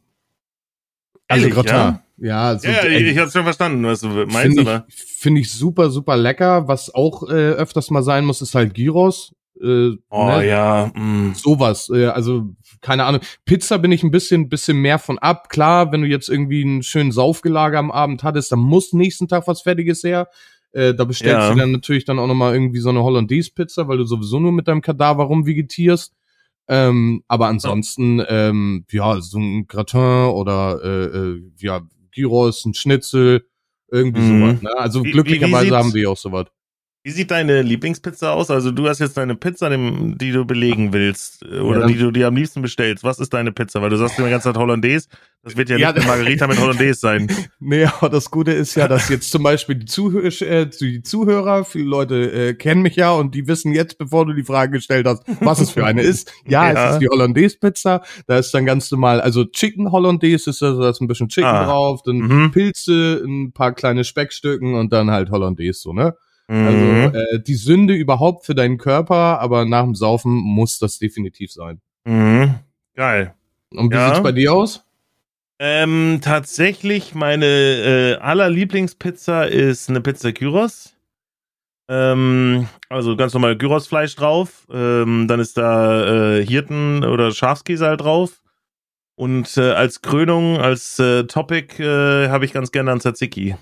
Also 1.32 1.49
Gratin. 1.49 1.73
Ja? 1.73 2.03
Ja, 2.17 2.43
also, 2.49 2.67
ja, 2.67 2.86
ich, 2.86 3.07
ich 3.07 3.17
hab's 3.17 3.34
schon 3.34 3.43
verstanden, 3.43 3.84
was 3.84 4.01
du 4.01 4.07
meinst, 4.27 4.59
aber. 4.59 4.86
Finde 4.89 5.41
ich 5.41 5.51
super, 5.51 5.89
super 5.89 6.15
lecker. 6.17 6.67
Was 6.67 6.93
auch 6.93 7.27
äh, 7.27 7.34
öfters 7.34 7.89
mal 7.89 8.03
sein 8.03 8.25
muss, 8.25 8.41
ist 8.43 8.53
halt 8.53 8.75
Gyros. 8.75 9.34
Äh, 9.59 9.95
oh 10.09 10.25
ne? 10.27 10.47
ja. 10.47 10.91
Mm. 10.93 11.34
Sowas. 11.34 11.89
Äh, 11.91 12.05
also, 12.05 12.53
keine 12.82 13.05
Ahnung. 13.05 13.21
Pizza 13.45 13.79
bin 13.79 13.91
ich 13.91 14.03
ein 14.03 14.11
bisschen, 14.11 14.49
bisschen 14.49 14.77
mehr 14.77 14.99
von 14.99 15.17
ab. 15.17 15.49
Klar, 15.49 15.91
wenn 15.91 16.01
du 16.01 16.07
jetzt 16.07 16.29
irgendwie 16.29 16.63
einen 16.63 16.84
schönen 16.84 17.11
Saufgelager 17.11 17.79
am 17.79 17.91
Abend 17.91 18.23
hattest, 18.23 18.51
dann 18.51 18.59
muss 18.59 18.93
nächsten 18.93 19.27
Tag 19.27 19.47
was 19.47 19.63
Fertiges 19.63 20.03
her. 20.03 20.27
Äh, 20.73 20.93
da 20.93 21.05
bestellst 21.05 21.47
ja. 21.47 21.53
du 21.53 21.59
dann 21.59 21.71
natürlich 21.71 22.05
dann 22.05 22.19
auch 22.19 22.27
nochmal 22.27 22.53
irgendwie 22.53 22.79
so 22.79 22.89
eine 22.89 23.03
Hollandaise-Pizza, 23.03 23.88
weil 23.88 23.97
du 23.97 24.05
sowieso 24.05 24.39
nur 24.39 24.51
mit 24.51 24.67
deinem 24.67 24.82
Kadaver 24.82 25.23
rumvegetierst. 25.23 26.13
Ähm, 26.72 27.22
aber 27.28 27.47
ansonsten, 27.47 28.24
ähm, 28.30 28.86
ja, 28.89 29.19
so 29.19 29.38
ein 29.38 29.67
Gratin 29.67 30.30
oder 30.30 30.80
äh, 30.82 31.17
äh, 31.17 31.41
ja, 31.57 31.82
Gyros, 32.13 32.63
ein 32.63 32.74
Schnitzel, 32.74 33.45
irgendwie 33.91 34.22
mhm. 34.22 34.39
sowas. 34.39 34.61
Ne? 34.61 34.78
Also 34.78 35.03
wie, 35.03 35.11
glücklicherweise 35.11 35.65
wie, 35.65 35.72
wie 35.72 35.76
haben 35.76 35.93
wir 35.93 36.11
auch 36.11 36.17
sowas. 36.17 36.45
Wie 37.03 37.09
sieht 37.09 37.31
deine 37.31 37.63
Lieblingspizza 37.63 38.31
aus? 38.31 38.51
Also 38.51 38.69
du 38.69 38.87
hast 38.87 38.99
jetzt 38.99 39.17
deine 39.17 39.33
Pizza, 39.33 39.71
die 39.71 40.31
du 40.31 40.45
belegen 40.45 40.93
willst 40.93 41.43
äh, 41.43 41.57
oder 41.57 41.81
ja, 41.81 41.87
die 41.87 41.97
du 41.97 42.11
dir 42.11 42.27
am 42.27 42.35
liebsten 42.35 42.61
bestellst. 42.61 43.03
Was 43.03 43.17
ist 43.17 43.33
deine 43.33 43.51
Pizza? 43.51 43.81
Weil 43.81 43.89
du 43.89 43.97
sagst 43.97 44.19
immer 44.19 44.27
die 44.27 44.31
ganze 44.31 44.49
Zeit 44.49 44.57
Hollandaise. 44.57 45.07
Das 45.41 45.57
wird 45.57 45.69
ja, 45.69 45.77
ja 45.77 45.91
nicht 45.91 46.03
eine 46.03 46.07
Margarita 46.11 46.45
mit 46.45 46.59
Hollandaise 46.59 46.99
sein. 46.99 47.27
Nee, 47.59 47.85
aber 47.85 48.09
das 48.09 48.29
Gute 48.29 48.51
ist 48.51 48.75
ja, 48.75 48.87
dass 48.87 49.09
jetzt 49.09 49.31
zum 49.31 49.43
Beispiel 49.43 49.75
die, 49.75 49.85
Zuhör 49.85 50.23
äh, 50.23 50.67
die 50.67 51.01
Zuhörer, 51.01 51.63
viele 51.63 51.85
Leute 51.85 52.31
äh, 52.31 52.53
kennen 52.53 52.81
mich 52.81 52.95
ja 52.95 53.11
und 53.11 53.33
die 53.33 53.47
wissen 53.47 53.73
jetzt, 53.73 53.97
bevor 53.97 54.25
du 54.25 54.33
die 54.33 54.43
Frage 54.43 54.73
gestellt 54.73 55.07
hast, 55.07 55.23
was 55.39 55.59
es 55.59 55.71
für 55.71 55.85
eine 55.85 56.01
ist. 56.01 56.31
Ja, 56.47 56.71
ja. 56.73 56.87
es 56.87 56.93
ist 56.93 56.99
die 56.99 57.07
Hollandaise-Pizza. 57.07 58.01
Da 58.27 58.37
ist 58.37 58.51
dann 58.51 58.65
ganz 58.65 58.91
normal, 58.91 59.21
also 59.21 59.45
Chicken 59.45 59.91
Hollandaise 59.91 60.49
ist 60.49 60.61
also 60.61 60.81
da 60.81 60.89
ist 60.89 61.01
ein 61.01 61.07
bisschen 61.07 61.29
Chicken 61.29 61.49
ah. 61.49 61.65
drauf, 61.65 62.01
dann 62.03 62.17
mhm. 62.17 62.51
Pilze, 62.51 63.23
ein 63.25 63.53
paar 63.53 63.73
kleine 63.73 64.03
Speckstücken 64.03 64.75
und 64.75 64.93
dann 64.93 65.09
halt 65.09 65.31
Hollandaise 65.31 65.79
so, 65.79 65.93
ne? 65.93 66.15
Also 66.51 66.85
mhm. 66.85 67.15
äh, 67.15 67.39
die 67.39 67.55
Sünde 67.55 67.93
überhaupt 67.93 68.45
für 68.45 68.53
deinen 68.53 68.77
Körper, 68.77 69.39
aber 69.39 69.65
nach 69.65 69.83
dem 69.83 69.95
Saufen 69.95 70.31
muss 70.31 70.79
das 70.79 70.99
definitiv 70.99 71.51
sein. 71.51 71.79
Mhm. 72.03 72.55
Geil. 72.93 73.33
Und 73.73 73.91
wie 73.91 73.95
ja. 73.95 74.09
sieht's 74.09 74.23
bei 74.23 74.33
dir 74.33 74.53
aus? 74.53 74.83
Ähm, 75.59 76.19
tatsächlich, 76.21 77.15
meine 77.15 77.45
äh, 77.45 78.15
allerlieblingspizza 78.15 79.43
ist 79.43 79.89
eine 79.89 80.01
Pizza 80.01 80.33
Gyros. 80.33 80.93
Ähm, 81.87 82.67
also 82.89 83.15
ganz 83.15 83.33
normal 83.33 83.57
Gyrosfleisch 83.57 84.15
drauf. 84.15 84.67
Ähm, 84.71 85.27
dann 85.29 85.39
ist 85.39 85.57
da 85.57 86.35
äh, 86.35 86.45
Hirten- 86.45 87.05
oder 87.05 87.31
Schafskäse 87.31 87.85
halt 87.85 88.01
drauf. 88.01 88.41
Und 89.15 89.55
äh, 89.55 89.71
als 89.71 90.01
Krönung, 90.01 90.57
als 90.57 90.99
äh, 90.99 91.25
Topic 91.25 91.81
äh, 91.81 92.27
habe 92.29 92.43
ich 92.43 92.53
ganz 92.53 92.71
gerne 92.71 92.91
einen 92.91 92.99
Tzatziki. 92.99 93.55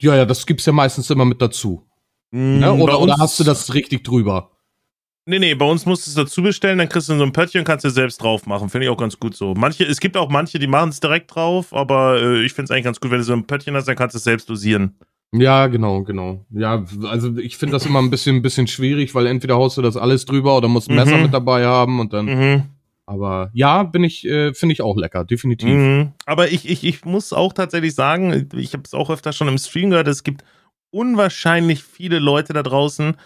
Ja, 0.00 0.14
ja, 0.16 0.24
das 0.24 0.46
gibt's 0.46 0.66
ja 0.66 0.72
meistens 0.72 1.10
immer 1.10 1.24
mit 1.24 1.40
dazu. 1.40 1.82
Mm, 2.30 2.58
ne? 2.58 2.72
oder, 2.72 3.00
oder 3.00 3.16
hast 3.18 3.38
du 3.40 3.44
das 3.44 3.72
richtig 3.74 4.04
drüber? 4.04 4.50
Nee, 5.28 5.40
nee, 5.40 5.54
bei 5.54 5.64
uns 5.64 5.86
musst 5.86 6.06
du 6.06 6.10
es 6.10 6.14
dazu 6.14 6.40
bestellen, 6.40 6.78
dann 6.78 6.88
kriegst 6.88 7.08
du 7.08 7.16
so 7.16 7.22
ein 7.24 7.32
Pöttchen 7.32 7.60
und 7.60 7.64
kannst 7.64 7.84
du 7.84 7.90
selbst 7.90 8.22
drauf 8.22 8.46
machen. 8.46 8.68
Finde 8.68 8.86
ich 8.86 8.92
auch 8.92 8.96
ganz 8.96 9.18
gut 9.18 9.34
so. 9.34 9.54
Manche, 9.54 9.84
es 9.84 9.98
gibt 9.98 10.16
auch 10.16 10.28
manche, 10.28 10.60
die 10.60 10.68
machen 10.68 10.90
es 10.90 11.00
direkt 11.00 11.34
drauf, 11.34 11.72
aber 11.72 12.22
äh, 12.22 12.44
ich 12.44 12.52
finde 12.52 12.66
es 12.66 12.70
eigentlich 12.70 12.84
ganz 12.84 13.00
gut, 13.00 13.10
wenn 13.10 13.18
du 13.18 13.24
so 13.24 13.32
ein 13.32 13.44
Pöttchen 13.44 13.74
hast, 13.74 13.88
dann 13.88 13.96
kannst 13.96 14.14
du 14.14 14.18
es 14.18 14.24
selbst 14.24 14.48
dosieren. 14.48 14.96
Ja, 15.32 15.66
genau, 15.66 16.02
genau. 16.02 16.46
Ja, 16.50 16.84
also 17.04 17.36
ich 17.38 17.56
finde 17.56 17.72
das 17.72 17.86
immer 17.86 17.98
ein 18.00 18.10
bisschen, 18.10 18.36
ein 18.36 18.42
bisschen 18.42 18.68
schwierig, 18.68 19.16
weil 19.16 19.26
entweder 19.26 19.56
haust 19.56 19.76
du 19.76 19.82
das 19.82 19.96
alles 19.96 20.24
drüber 20.26 20.56
oder 20.56 20.68
musst 20.68 20.88
ein 20.88 20.94
Messer 20.94 21.16
mhm. 21.16 21.24
mit 21.24 21.34
dabei 21.34 21.66
haben 21.66 21.98
und 21.98 22.12
dann. 22.12 22.26
Mhm. 22.26 22.62
Aber 23.06 23.50
ja, 23.52 23.84
bin 23.84 24.02
ich, 24.02 24.26
äh, 24.26 24.52
finde 24.52 24.72
ich 24.72 24.82
auch 24.82 24.96
lecker, 24.96 25.24
definitiv. 25.24 25.70
Mhm. 25.70 26.12
Aber 26.26 26.50
ich, 26.50 26.68
ich, 26.68 26.82
ich 26.82 27.04
muss 27.04 27.32
auch 27.32 27.52
tatsächlich 27.52 27.94
sagen, 27.94 28.48
ich 28.56 28.72
habe 28.72 28.82
es 28.84 28.94
auch 28.94 29.10
öfter 29.10 29.32
schon 29.32 29.46
im 29.46 29.58
Stream 29.58 29.90
gehört, 29.90 30.08
es 30.08 30.24
gibt 30.24 30.44
unwahrscheinlich 30.90 31.84
viele 31.84 32.18
Leute 32.18 32.52
da 32.52 32.64
draußen, 32.64 33.16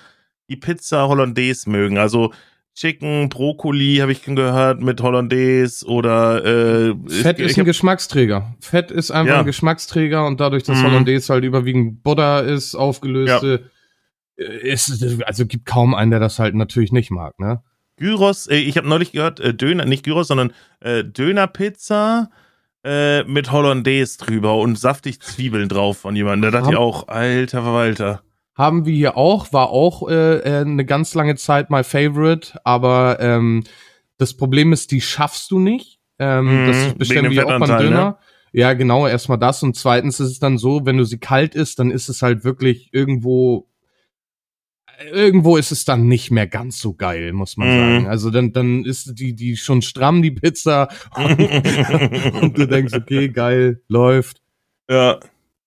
die 0.50 0.56
Pizza 0.56 1.08
Hollandaise 1.08 1.70
mögen. 1.70 1.96
Also 1.96 2.32
Chicken, 2.74 3.28
Brokkoli 3.30 3.96
habe 3.96 4.12
ich 4.12 4.22
gehört 4.22 4.80
mit 4.80 5.00
Hollandaise 5.00 5.86
oder 5.86 6.44
äh, 6.44 6.94
Fett 7.08 7.38
ich, 7.38 7.46
ist 7.46 7.58
ein 7.58 7.64
Geschmacksträger. 7.64 8.54
Fett 8.60 8.90
ist 8.90 9.10
einfach 9.10 9.34
ja. 9.34 9.40
ein 9.40 9.46
Geschmacksträger 9.46 10.26
und 10.26 10.40
dadurch, 10.40 10.62
dass 10.62 10.78
mhm. 10.78 10.84
Hollandaise 10.84 11.32
halt 11.32 11.44
überwiegend 11.44 12.02
Butter 12.02 12.44
ist, 12.44 12.74
aufgelöste, 12.74 13.70
ja. 14.38 14.44
Äh, 14.44 14.72
ist, 14.72 15.22
also 15.24 15.46
gibt 15.46 15.66
kaum 15.66 15.94
einen, 15.94 16.10
der 16.10 16.20
das 16.20 16.38
halt 16.38 16.54
natürlich 16.54 16.92
nicht 16.92 17.10
mag, 17.10 17.38
ne? 17.38 17.62
Gyros, 18.00 18.48
äh, 18.48 18.56
ich 18.56 18.76
habe 18.76 18.88
neulich 18.88 19.12
gehört, 19.12 19.38
äh, 19.38 19.54
Döner, 19.54 19.84
nicht 19.84 20.04
Gyros, 20.04 20.26
sondern 20.26 20.52
äh, 20.80 21.04
Dönerpizza 21.04 22.30
äh, 22.82 23.22
mit 23.24 23.52
Hollandaise 23.52 24.18
drüber 24.18 24.56
und 24.56 24.76
saftig 24.76 25.20
Zwiebeln 25.20 25.68
drauf 25.68 25.98
von 25.98 26.16
jemandem. 26.16 26.50
Da 26.50 26.58
dachte 26.58 26.72
ich 26.72 26.78
auch, 26.78 27.06
alter 27.06 27.62
Verwalter 27.62 28.22
haben 28.60 28.84
wir 28.84 28.94
hier 28.94 29.16
auch, 29.16 29.54
war 29.54 29.70
auch 29.70 30.06
äh, 30.08 30.38
äh, 30.38 30.60
eine 30.60 30.84
ganz 30.84 31.14
lange 31.14 31.36
Zeit 31.36 31.70
my 31.70 31.82
favorite, 31.82 32.60
aber 32.62 33.18
ähm, 33.18 33.64
das 34.18 34.36
Problem 34.36 34.74
ist, 34.74 34.90
die 34.90 35.00
schaffst 35.00 35.50
du 35.50 35.58
nicht. 35.58 35.98
Ähm, 36.18 36.64
mm, 36.64 36.66
das 36.66 36.94
bestellen 36.94 37.30
wir 37.30 37.46
auch 37.46 37.58
beim 37.58 37.78
Döner. 37.78 38.04
Ne? 38.04 38.16
Ja, 38.52 38.74
genau, 38.74 39.06
erstmal 39.06 39.38
das. 39.38 39.62
Und 39.62 39.76
zweitens 39.76 40.20
ist 40.20 40.32
es 40.32 40.38
dann 40.40 40.58
so, 40.58 40.84
wenn 40.84 40.98
du 40.98 41.04
sie 41.04 41.18
kalt 41.18 41.54
isst, 41.54 41.78
dann 41.78 41.90
ist 41.90 42.10
es 42.10 42.20
halt 42.20 42.44
wirklich 42.44 42.90
irgendwo 42.92 43.69
irgendwo 45.00 45.56
ist 45.56 45.72
es 45.72 45.84
dann 45.84 46.06
nicht 46.06 46.30
mehr 46.30 46.46
ganz 46.46 46.78
so 46.78 46.94
geil, 46.94 47.32
muss 47.32 47.56
man 47.56 47.68
mm. 47.68 47.78
sagen. 47.78 48.06
Also 48.08 48.30
dann, 48.30 48.52
dann 48.52 48.84
ist 48.84 49.18
die, 49.18 49.34
die 49.34 49.56
schon 49.56 49.82
stramm, 49.82 50.22
die 50.22 50.30
Pizza. 50.30 50.88
Und, 51.16 51.38
und 52.42 52.58
du 52.58 52.66
denkst, 52.66 52.94
okay, 52.94 53.28
geil, 53.28 53.82
läuft. 53.88 54.42
Ja. 54.88 55.20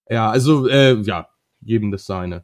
Ja, 0.10 0.30
also, 0.30 0.68
äh, 0.68 1.00
ja, 1.02 1.30
jedem 1.62 1.92
das 1.92 2.06
seine. 2.06 2.44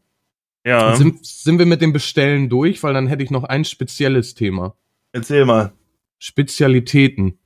Ja. 0.65 0.95
Sind, 0.95 1.25
sind 1.25 1.59
wir 1.59 1.65
mit 1.65 1.81
dem 1.81 1.93
Bestellen 1.93 2.49
durch, 2.49 2.83
weil 2.83 2.93
dann 2.93 3.07
hätte 3.07 3.23
ich 3.23 3.31
noch 3.31 3.43
ein 3.43 3.65
spezielles 3.65 4.33
Thema. 4.33 4.75
Erzähl 5.11 5.45
mal. 5.45 5.73
Spezialitäten. 6.19 7.39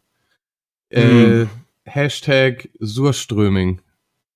Hm. 0.91 1.43
Äh, 1.43 1.47
Hashtag 1.85 2.69
Surströming. 2.79 3.81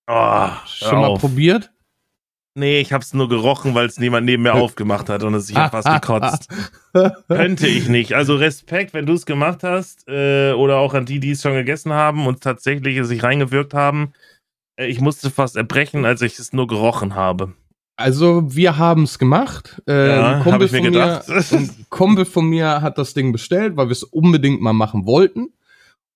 Oh, 0.08 0.49
Schon 0.66 1.01
mal 1.01 1.18
probiert? 1.18 1.72
Nee, 2.58 2.80
ich 2.80 2.91
hab's 2.91 3.14
nur 3.14 3.30
gerochen, 3.30 3.76
weil 3.76 3.86
es 3.86 3.99
niemand 3.99 4.26
neben 4.26 4.41
mir 4.41 4.53
aufgemacht 4.55 5.10
hat 5.10 5.22
und 5.22 5.36
es 5.36 5.47
ich 5.47 5.55
hab 5.55 5.70
fast 5.70 5.88
gekotzt. 5.88 6.49
Könnte 7.28 7.68
ich 7.68 7.88
nicht. 7.88 8.14
Also 8.14 8.36
Respekt, 8.36 8.95
wenn 8.95 9.05
du 9.05 9.14
es 9.14 9.28
gemacht 9.28 9.62
hast, 9.62 10.08
äh, 10.08 10.53
oder 10.53 10.78
auch 10.78 10.95
an 10.95 11.05
die, 11.05 11.20
die 11.20 11.32
es 11.32 11.43
schon 11.43 11.53
gegessen 11.53 11.93
haben 11.93 12.26
und 12.26 12.41
tatsächlich 12.41 13.05
sich 13.05 13.22
reingewirkt 13.22 13.76
haben. 13.76 14.14
Äh, 14.76 14.88
ich 14.88 14.99
musste 14.99 15.30
fast 15.30 15.55
erbrechen, 15.55 16.03
als 16.03 16.24
ich 16.24 16.39
es 16.39 16.51
nur 16.51 16.66
gerochen 16.66 17.14
habe. 17.14 17.53
Also 17.95 18.43
wir 18.47 18.80
haben 18.80 19.03
es 19.03 19.20
gemacht. 19.20 19.80
Äh, 19.88 20.08
ja, 20.08 20.38
ein, 20.38 20.43
Kumpel 20.43 20.68
von 20.68 20.82
mir, 20.82 21.24
ein 21.51 21.86
Kumpel 21.91 22.26
von 22.26 22.45
mir 22.49 22.82
hat 22.82 22.97
das 22.97 23.14
Ding 23.14 23.32
bestellt, 23.32 23.78
weil 23.78 23.89
wir 23.89 23.91
es 23.93 24.03
unbedingt 24.03 24.62
mal 24.62 24.74
machen 24.74 25.05
wollten. 25.05 25.53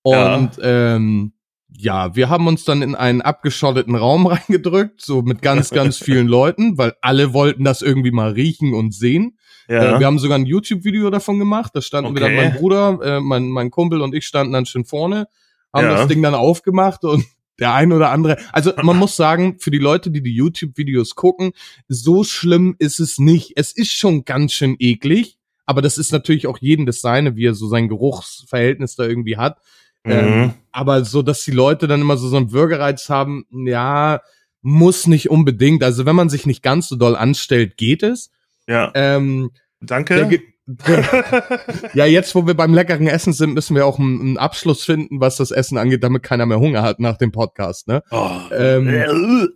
Und 0.02 0.56
ja. 0.56 0.96
ähm, 0.96 1.34
ja, 1.76 2.14
wir 2.14 2.28
haben 2.28 2.46
uns 2.46 2.64
dann 2.64 2.82
in 2.82 2.94
einen 2.94 3.22
abgeschotteten 3.22 3.94
Raum 3.94 4.26
reingedrückt, 4.28 5.00
so 5.00 5.22
mit 5.22 5.42
ganz, 5.42 5.70
ganz 5.70 5.98
vielen 5.98 6.28
Leuten, 6.28 6.78
weil 6.78 6.94
alle 7.00 7.32
wollten 7.32 7.64
das 7.64 7.82
irgendwie 7.82 8.10
mal 8.10 8.32
riechen 8.32 8.74
und 8.74 8.94
sehen. 8.94 9.38
Ja. 9.68 9.96
Äh, 9.96 10.00
wir 10.00 10.06
haben 10.06 10.18
sogar 10.18 10.38
ein 10.38 10.46
YouTube-Video 10.46 11.10
davon 11.10 11.38
gemacht. 11.38 11.72
Da 11.74 11.82
standen 11.82 12.10
okay. 12.10 12.20
wir 12.20 12.28
dann, 12.28 12.36
mein 12.36 12.54
Bruder, 12.54 12.98
äh, 13.02 13.20
mein, 13.20 13.48
mein 13.48 13.70
Kumpel 13.70 14.00
und 14.00 14.14
ich 14.14 14.26
standen 14.26 14.52
dann 14.52 14.66
schön 14.66 14.84
vorne, 14.84 15.28
haben 15.72 15.84
ja. 15.84 15.94
das 15.96 16.08
Ding 16.08 16.22
dann 16.22 16.34
aufgemacht 16.34 17.04
und 17.04 17.24
der 17.58 17.74
ein 17.74 17.92
oder 17.92 18.10
andere. 18.10 18.38
Also 18.52 18.72
man 18.82 18.96
muss 18.96 19.16
sagen, 19.16 19.58
für 19.58 19.70
die 19.70 19.78
Leute, 19.78 20.10
die 20.10 20.22
die 20.22 20.34
YouTube-Videos 20.34 21.14
gucken, 21.14 21.52
so 21.88 22.24
schlimm 22.24 22.74
ist 22.78 22.98
es 22.98 23.18
nicht. 23.18 23.52
Es 23.56 23.72
ist 23.72 23.92
schon 23.92 24.24
ganz 24.24 24.52
schön 24.52 24.76
eklig, 24.78 25.38
aber 25.64 25.82
das 25.82 25.98
ist 25.98 26.12
natürlich 26.12 26.46
auch 26.46 26.58
jeden 26.58 26.86
das 26.86 27.00
seine, 27.00 27.36
wie 27.36 27.46
er 27.46 27.54
so 27.54 27.68
sein 27.68 27.88
Geruchsverhältnis 27.88 28.96
da 28.96 29.04
irgendwie 29.04 29.36
hat. 29.36 29.58
Mhm. 30.04 30.12
Ähm, 30.12 30.54
aber 30.72 31.04
so, 31.04 31.22
dass 31.22 31.44
die 31.44 31.50
Leute 31.50 31.86
dann 31.86 32.00
immer 32.00 32.16
so 32.16 32.28
so 32.28 32.36
einen 32.36 32.52
Würgereiz 32.52 33.08
haben, 33.08 33.46
ja, 33.50 34.20
muss 34.62 35.06
nicht 35.06 35.30
unbedingt. 35.30 35.82
Also 35.82 36.06
wenn 36.06 36.16
man 36.16 36.28
sich 36.28 36.46
nicht 36.46 36.62
ganz 36.62 36.88
so 36.88 36.96
doll 36.96 37.16
anstellt, 37.16 37.76
geht 37.76 38.02
es. 38.02 38.30
Ja. 38.66 38.90
Ähm, 38.94 39.50
Danke. 39.80 40.40
ja, 41.94 42.06
jetzt, 42.06 42.34
wo 42.36 42.46
wir 42.46 42.54
beim 42.54 42.72
leckeren 42.72 43.08
Essen 43.08 43.32
sind, 43.32 43.54
müssen 43.54 43.74
wir 43.74 43.84
auch 43.84 43.98
einen, 43.98 44.20
einen, 44.20 44.38
Abschluss 44.38 44.84
finden, 44.84 45.20
was 45.20 45.36
das 45.36 45.50
Essen 45.50 45.76
angeht, 45.76 46.04
damit 46.04 46.22
keiner 46.22 46.46
mehr 46.46 46.60
Hunger 46.60 46.82
hat 46.82 47.00
nach 47.00 47.18
dem 47.18 47.32
Podcast. 47.32 47.88
Ne? 47.88 48.02
Oh. 48.12 48.30
Ähm, 48.52 49.48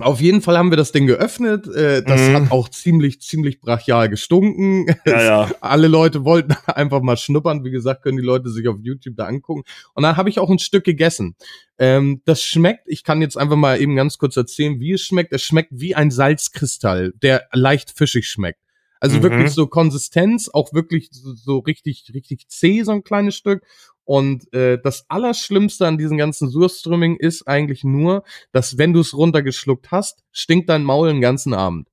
auf 0.00 0.20
jeden 0.20 0.42
Fall 0.42 0.56
haben 0.58 0.70
wir 0.70 0.76
das 0.76 0.92
Ding 0.92 1.06
geöffnet. 1.06 1.66
Äh, 1.66 2.02
das 2.02 2.20
mhm. 2.20 2.34
hat 2.34 2.50
auch 2.50 2.68
ziemlich, 2.68 3.20
ziemlich 3.20 3.60
brachial 3.60 4.08
gestunken. 4.08 4.86
Ja, 5.06 5.22
ja. 5.22 5.50
Alle 5.60 5.88
Leute 5.88 6.24
wollten 6.24 6.54
einfach 6.66 7.00
mal 7.00 7.16
schnuppern. 7.16 7.64
Wie 7.64 7.70
gesagt, 7.70 8.02
können 8.02 8.16
die 8.16 8.22
Leute 8.22 8.50
sich 8.50 8.68
auf 8.68 8.76
YouTube 8.80 9.16
da 9.16 9.26
angucken. 9.26 9.62
Und 9.94 10.02
dann 10.02 10.16
habe 10.16 10.28
ich 10.28 10.38
auch 10.38 10.50
ein 10.50 10.58
Stück 10.58 10.84
gegessen. 10.84 11.36
Ähm, 11.78 12.20
das 12.26 12.42
schmeckt, 12.42 12.84
ich 12.86 13.02
kann 13.02 13.22
jetzt 13.22 13.36
einfach 13.36 13.56
mal 13.56 13.80
eben 13.80 13.96
ganz 13.96 14.18
kurz 14.18 14.36
erzählen, 14.36 14.78
wie 14.78 14.92
es 14.92 15.02
schmeckt. 15.02 15.32
Es 15.32 15.42
schmeckt 15.42 15.70
wie 15.72 15.94
ein 15.94 16.10
Salzkristall, 16.10 17.12
der 17.22 17.48
leicht 17.52 17.96
fischig 17.96 18.28
schmeckt. 18.28 18.60
Also 19.00 19.16
mhm. 19.16 19.22
wirklich 19.22 19.50
so 19.50 19.66
Konsistenz, 19.66 20.50
auch 20.52 20.72
wirklich 20.74 21.08
so, 21.10 21.34
so 21.34 21.58
richtig, 21.58 22.10
richtig 22.14 22.48
zäh, 22.48 22.82
so 22.82 22.92
ein 22.92 23.02
kleines 23.02 23.34
Stück. 23.34 23.64
Und 24.04 24.52
äh, 24.52 24.78
das 24.82 25.04
Allerschlimmste 25.08 25.86
an 25.86 25.96
diesem 25.96 26.18
ganzen 26.18 26.48
Surströmming 26.50 27.16
ist 27.16 27.48
eigentlich 27.48 27.82
nur, 27.82 28.24
dass 28.52 28.76
wenn 28.76 28.92
du 28.92 29.00
es 29.00 29.16
runtergeschluckt 29.16 29.90
hast, 29.90 30.22
stinkt 30.32 30.68
dein 30.68 30.84
Maul 30.84 31.08
den 31.08 31.20
ganzen 31.20 31.54
Abend. 31.54 31.88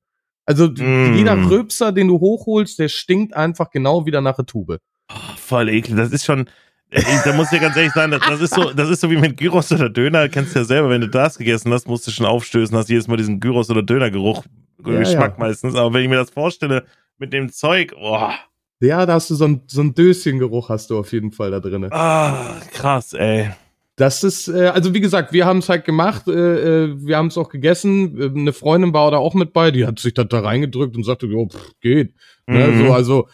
Also 0.46 0.68
mm. 0.68 1.16
jeder 1.16 1.50
Röpser, 1.50 1.92
den 1.92 2.08
du 2.08 2.20
hochholst, 2.20 2.80
der 2.80 2.90
stinkt 2.90 3.36
einfach 3.36 3.70
genau 3.70 4.06
wieder 4.06 4.22
nach 4.22 4.36
der 4.36 4.46
Tube. 4.46 4.80
Oh, 5.12 5.36
voll 5.38 5.70
eklig. 5.70 5.96
Das 5.96 6.12
ist 6.12 6.26
schon, 6.26 6.50
äh, 6.90 7.04
da 7.24 7.34
muss 7.34 7.52
ich 7.52 7.62
ganz 7.62 7.76
ehrlich 7.76 7.94
sagen, 7.94 8.12
das, 8.12 8.22
das, 8.22 8.42
ist 8.42 8.54
so, 8.56 8.72
das 8.72 8.90
ist 8.90 9.02
so 9.02 9.12
wie 9.12 9.18
mit 9.18 9.38
Gyros 9.38 9.72
oder 9.72 9.90
Döner. 9.90 10.28
Kennst 10.28 10.56
du 10.56 10.60
ja 10.60 10.66
selber, 10.66 10.90
wenn 10.90 11.02
du 11.02 11.10
das 11.10 11.38
gegessen 11.38 11.72
hast, 11.72 11.88
musst 11.88 12.08
du 12.08 12.12
schon 12.12 12.26
aufstößen, 12.26 12.76
hast 12.76 12.90
jedes 12.90 13.08
Mal 13.08 13.18
diesen 13.18 13.40
Gyros 13.40 13.70
oder 13.70 13.84
Dönergeruch 13.84 14.44
ja, 14.86 15.00
Geschmack 15.00 15.34
ja. 15.38 15.40
meistens. 15.40 15.76
Aber 15.76 15.94
wenn 15.94 16.04
ich 16.04 16.10
mir 16.10 16.16
das 16.18 16.30
vorstelle, 16.30 16.86
mit 17.18 17.34
dem 17.34 17.52
Zeug, 17.52 17.94
boah. 17.96 18.34
Ja, 18.80 19.06
da 19.06 19.14
hast 19.14 19.30
du 19.30 19.36
so 19.36 19.46
ein, 19.46 19.62
so 19.68 19.82
ein 19.82 19.96
Döschengeruch 19.96 20.70
hast 20.70 20.92
du 20.92 21.00
auf 21.00 21.12
jeden 21.12 21.32
Fall 21.32 21.52
da 21.52 21.60
drin. 21.60 21.88
Ah, 21.92 22.60
krass, 22.72 23.14
ey. 23.14 23.50
Das 23.96 24.24
ist, 24.24 24.48
äh, 24.48 24.68
also 24.68 24.94
wie 24.94 25.02
gesagt, 25.02 25.34
wir 25.34 25.48
haben 25.48 25.58
es 25.58 25.70
halt 25.70 25.84
gemacht, 25.84 26.28
äh, 26.28 26.84
äh 26.86 26.96
wir 27.00 27.18
haben 27.18 27.28
es 27.28 27.38
auch 27.38 27.50
gegessen. 27.50 28.22
Äh, 28.22 28.40
eine 28.40 28.54
Freundin 28.54 28.94
war 28.94 29.10
da 29.10 29.18
auch 29.18 29.34
mit 29.34 29.54
bei, 29.54 29.72
die 29.72 29.88
hat 29.88 29.98
sich 29.98 30.14
da, 30.14 30.24
da 30.24 30.42
reingedrückt 30.42 30.96
und 30.96 31.04
sagte, 31.04 31.26
jo, 31.26 31.48
pff, 31.48 31.72
geht. 31.82 32.14
Mhm. 32.46 32.56
Ne, 32.56 32.78
so, 32.78 32.94
also 32.94 33.28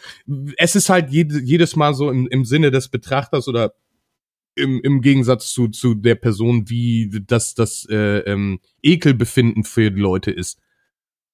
es 0.56 0.78
ist 0.78 0.90
halt 0.90 1.10
jede, 1.10 1.42
jedes 1.42 1.76
Mal 1.76 1.94
so 1.94 2.10
im, 2.10 2.28
im 2.28 2.46
Sinne 2.46 2.72
des 2.72 2.88
Betrachters 2.88 3.50
oder 3.50 3.74
im, 4.56 4.80
im 4.82 5.02
Gegensatz 5.02 5.52
zu, 5.52 5.68
zu 5.68 5.96
der 5.96 6.16
Person, 6.16 6.70
wie 6.70 7.10
das, 7.28 7.56
das 7.56 7.86
äh, 7.90 8.20
ähm, 8.20 8.60
Ekelbefinden 8.82 9.66
für 9.66 9.92
die 9.92 10.00
Leute 10.00 10.32
ist. 10.32 10.60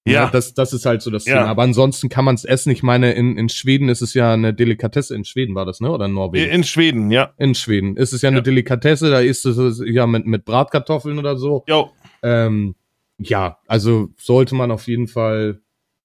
Ja. 0.09 0.23
ja. 0.23 0.29
das, 0.29 0.53
das 0.53 0.73
ist 0.73 0.85
halt 0.85 1.01
so 1.01 1.11
das 1.11 1.25
ja. 1.25 1.35
Thema. 1.35 1.47
Aber 1.47 1.63
ansonsten 1.63 2.09
kann 2.09 2.25
man 2.25 2.35
es 2.35 2.45
essen. 2.45 2.71
Ich 2.71 2.83
meine, 2.83 3.13
in, 3.13 3.37
in 3.37 3.49
Schweden 3.49 3.89
ist 3.89 4.01
es 4.01 4.13
ja 4.13 4.33
eine 4.33 4.53
Delikatesse. 4.53 5.15
In 5.15 5.25
Schweden 5.25 5.55
war 5.55 5.65
das, 5.65 5.79
ne? 5.79 5.91
Oder 5.91 6.05
in 6.05 6.13
Norwegen? 6.13 6.51
In 6.51 6.63
Schweden, 6.63 7.11
ja. 7.11 7.33
In 7.37 7.55
Schweden. 7.55 7.97
Ist 7.97 8.13
es 8.13 8.21
ja, 8.21 8.29
ja. 8.29 8.35
eine 8.35 8.43
Delikatesse. 8.43 9.09
Da 9.09 9.19
ist 9.19 9.45
es 9.45 9.81
ja 9.85 10.07
mit, 10.07 10.25
mit 10.25 10.45
Bratkartoffeln 10.45 11.19
oder 11.19 11.37
so. 11.37 11.63
Jo. 11.67 11.91
Ähm, 12.21 12.75
ja, 13.17 13.59
also 13.67 14.09
sollte 14.17 14.55
man 14.55 14.71
auf 14.71 14.87
jeden 14.87 15.07
Fall 15.07 15.59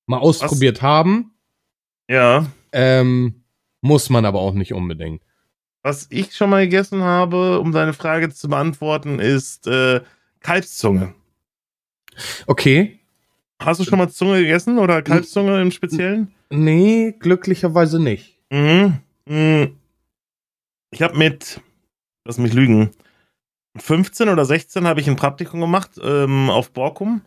mal 0.07 0.19
ausprobiert 0.19 0.79
Was? 0.79 0.83
haben. 0.83 1.35
Ja. 2.09 2.47
Ähm, 2.73 3.45
muss 3.81 4.11
man 4.11 4.25
aber 4.25 4.41
auch 4.41 4.55
nicht 4.55 4.75
unbedingt. 4.75 5.23
Was 5.83 6.07
ich 6.11 6.35
schon 6.35 6.51
mal 6.51 6.65
gegessen 6.65 7.03
habe, 7.03 7.61
um 7.61 7.71
deine 7.73 7.93
Frage 7.93 8.31
zu 8.31 8.49
beantworten, 8.49 9.19
ist 9.19 9.67
äh, 9.67 10.01
Kalbszunge. 10.41 11.15
Okay. 12.47 13.01
Hast 13.65 13.81
du 13.81 13.85
schon 13.85 13.99
mal 13.99 14.11
Zunge 14.11 14.41
gegessen 14.41 14.79
oder 14.79 15.03
Kalbszunge 15.03 15.61
im 15.61 15.71
Speziellen? 15.71 16.33
Nee, 16.51 17.15
glücklicherweise 17.19 18.01
nicht. 18.01 18.39
Mhm. 18.51 19.01
mhm. 19.27 19.77
Ich 20.91 21.03
habe 21.03 21.17
mit, 21.19 21.61
lass 22.25 22.39
mich 22.39 22.53
lügen, 22.53 22.91
15 23.77 24.29
oder 24.29 24.45
16 24.45 24.87
habe 24.87 25.01
ich 25.01 25.09
ein 25.09 25.17
Praktikum 25.17 25.61
gemacht 25.61 25.91
ähm, 26.01 26.51
auf 26.51 26.71
Borkum 26.71 27.23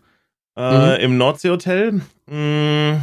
äh, 0.56 0.98
mhm. 0.98 1.04
im 1.04 1.18
Nordseehotel. 1.18 2.02
Mhm. 2.28 3.02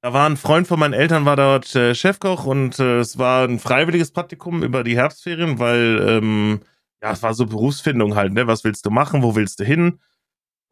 Da 0.00 0.12
war 0.12 0.28
ein 0.28 0.36
Freund 0.36 0.66
von 0.66 0.78
meinen 0.78 0.94
Eltern, 0.94 1.24
war 1.24 1.36
dort 1.36 1.74
äh, 1.74 1.94
Chefkoch 1.94 2.44
und 2.44 2.78
äh, 2.78 2.98
es 2.98 3.18
war 3.18 3.48
ein 3.48 3.58
freiwilliges 3.58 4.10
Praktikum 4.12 4.62
über 4.62 4.84
die 4.84 4.96
Herbstferien, 4.96 5.58
weil 5.58 5.98
ähm, 6.06 6.60
ja, 7.02 7.12
es 7.12 7.22
war 7.22 7.34
so 7.34 7.46
Berufsfindung 7.46 8.14
halt, 8.14 8.32
ne? 8.32 8.46
Was 8.46 8.64
willst 8.64 8.86
du 8.86 8.90
machen? 8.90 9.22
Wo 9.22 9.34
willst 9.34 9.60
du 9.60 9.64
hin? 9.64 9.98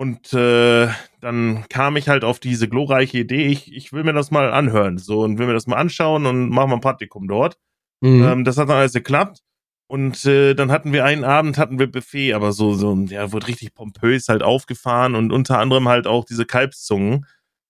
Und 0.03 0.33
äh, 0.33 0.89
dann 1.21 1.65
kam 1.69 1.97
ich 1.97 2.09
halt 2.09 2.25
auf 2.25 2.41
diese 2.41 2.69
glorreiche 2.69 3.19
Idee, 3.19 3.47
ich, 3.47 3.73
ich 3.73 3.93
will 3.93 4.03
mir 4.03 4.13
das 4.13 4.33
mal 4.33 4.53
anhören, 4.53 4.99
so 4.99 5.21
und 5.21 5.39
will 5.39 5.47
mir 5.47 5.53
das 5.53 5.69
mal 5.69 5.77
anschauen 5.77 6.27
und 6.27 6.49
machen 6.49 6.71
mal 6.71 6.75
ein 6.75 6.81
Praktikum 6.81 7.29
dort. 7.29 7.57
Mhm. 8.01 8.25
Ähm, 8.25 8.45
das 8.45 8.59
hat 8.59 8.69
dann 8.69 8.79
alles 8.79 8.95
geklappt. 8.95 9.45
Und 9.87 10.25
äh, 10.25 10.55
dann 10.55 10.73
hatten 10.73 10.93
wir 10.93 11.05
einen 11.05 11.23
Abend, 11.23 11.57
hatten 11.57 11.79
wir 11.79 11.89
Buffet, 11.89 12.33
aber 12.33 12.51
so, 12.51 12.75
so, 12.75 12.97
ja, 13.11 13.31
wurde 13.31 13.47
richtig 13.47 13.75
pompös 13.75 14.29
halt 14.29 14.43
aufgefahren 14.43 15.15
und 15.15 15.31
unter 15.31 15.61
anderem 15.61 15.89
halt 15.89 16.09
auch 16.09 16.25
diese 16.25 16.47
Kalbszungen 16.47 17.25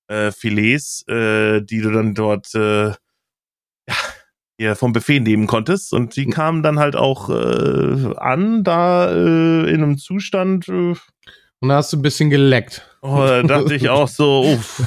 äh, 0.06 0.32
Filets, 0.32 1.06
äh, 1.08 1.60
die 1.60 1.82
du 1.82 1.90
dann 1.90 2.14
dort 2.14 2.54
äh, 2.54 2.92
ja, 2.92 3.96
ja, 4.58 4.74
vom 4.74 4.94
Buffet 4.94 5.20
nehmen 5.20 5.46
konntest. 5.46 5.92
Und 5.92 6.16
die 6.16 6.24
hm. 6.24 6.30
kamen 6.30 6.62
dann 6.62 6.78
halt 6.78 6.96
auch 6.96 7.28
äh, 7.28 8.14
an, 8.16 8.64
da 8.64 9.12
äh, 9.12 9.70
in 9.70 9.82
einem 9.82 9.98
Zustand. 9.98 10.66
Äh, 10.70 10.94
und 11.62 11.68
da 11.68 11.76
hast 11.76 11.92
du 11.92 11.96
ein 11.96 12.02
bisschen 12.02 12.28
geleckt. 12.28 12.86
Oh, 13.00 13.16
da 13.16 13.42
dachte 13.42 13.74
ich 13.74 13.88
auch 13.88 14.08
so, 14.08 14.42
uff. 14.42 14.82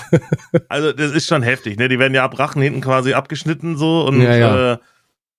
Also, 0.69 0.91
das 0.91 1.11
ist 1.11 1.27
schon 1.27 1.41
heftig, 1.41 1.77
ne? 1.77 1.89
Die 1.89 1.99
werden 1.99 2.13
ja 2.13 2.23
ab 2.23 2.37
Rachen 2.37 2.61
hinten 2.61 2.81
quasi 2.81 3.13
abgeschnitten 3.13 3.77
so 3.77 4.05
und 4.05 4.21
ja, 4.21 4.35
ja. 4.35 4.73
Äh, 4.73 4.77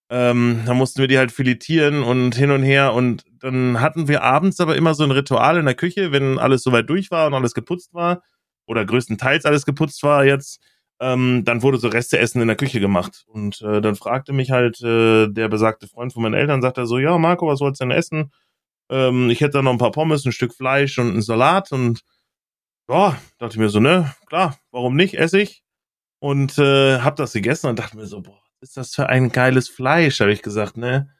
ähm, 0.08 0.62
da 0.66 0.74
mussten 0.74 1.00
wir 1.00 1.08
die 1.08 1.18
halt 1.18 1.32
filetieren 1.32 2.02
und 2.02 2.34
hin 2.34 2.50
und 2.50 2.62
her 2.62 2.94
und 2.94 3.24
dann 3.40 3.80
hatten 3.80 4.08
wir 4.08 4.22
abends 4.22 4.60
aber 4.60 4.76
immer 4.76 4.94
so 4.94 5.04
ein 5.04 5.10
Ritual 5.10 5.58
in 5.58 5.66
der 5.66 5.74
Küche, 5.74 6.12
wenn 6.12 6.38
alles 6.38 6.62
soweit 6.62 6.88
durch 6.88 7.10
war 7.10 7.26
und 7.26 7.34
alles 7.34 7.54
geputzt 7.54 7.92
war, 7.92 8.22
oder 8.66 8.84
größtenteils 8.84 9.44
alles 9.44 9.64
geputzt 9.64 10.02
war 10.02 10.24
jetzt, 10.24 10.60
ähm, 11.00 11.42
dann 11.44 11.62
wurde 11.62 11.78
so 11.78 11.88
Resteessen 11.88 12.40
in 12.40 12.48
der 12.48 12.56
Küche 12.56 12.80
gemacht. 12.80 13.24
Und 13.28 13.62
äh, 13.62 13.80
dann 13.80 13.96
fragte 13.96 14.32
mich 14.32 14.50
halt 14.50 14.80
äh, 14.82 15.28
der 15.28 15.48
besagte 15.48 15.88
Freund 15.88 16.12
von 16.12 16.22
meinen 16.22 16.34
Eltern, 16.34 16.62
sagt 16.62 16.78
er 16.78 16.86
so, 16.86 16.98
ja, 16.98 17.16
Marco, 17.18 17.46
was 17.46 17.58
sollst 17.58 17.80
du 17.80 17.84
denn 17.84 17.96
essen? 17.96 18.32
Ähm, 18.90 19.30
ich 19.30 19.40
hätte 19.40 19.52
da 19.52 19.62
noch 19.62 19.72
ein 19.72 19.78
paar 19.78 19.92
Pommes, 19.92 20.24
ein 20.24 20.32
Stück 20.32 20.54
Fleisch 20.54 20.98
und 20.98 21.10
einen 21.10 21.22
Salat 21.22 21.72
und 21.72 22.02
ja, 22.88 23.18
dachte 23.38 23.54
ich 23.54 23.58
mir 23.58 23.68
so, 23.68 23.80
ne, 23.80 24.14
klar, 24.26 24.58
warum 24.70 24.94
nicht, 24.94 25.18
esse 25.18 25.40
ich. 25.40 25.62
Und 26.18 26.58
äh, 26.58 27.00
hab 27.00 27.16
das 27.16 27.32
gegessen 27.32 27.68
und 27.68 27.78
dachte 27.78 27.96
mir 27.96 28.06
so, 28.06 28.20
boah, 28.22 28.38
was 28.60 28.70
ist 28.70 28.76
das 28.76 28.94
für 28.94 29.08
ein 29.08 29.30
geiles 29.30 29.68
Fleisch, 29.68 30.20
habe 30.20 30.32
ich 30.32 30.42
gesagt, 30.42 30.76
ne? 30.76 31.10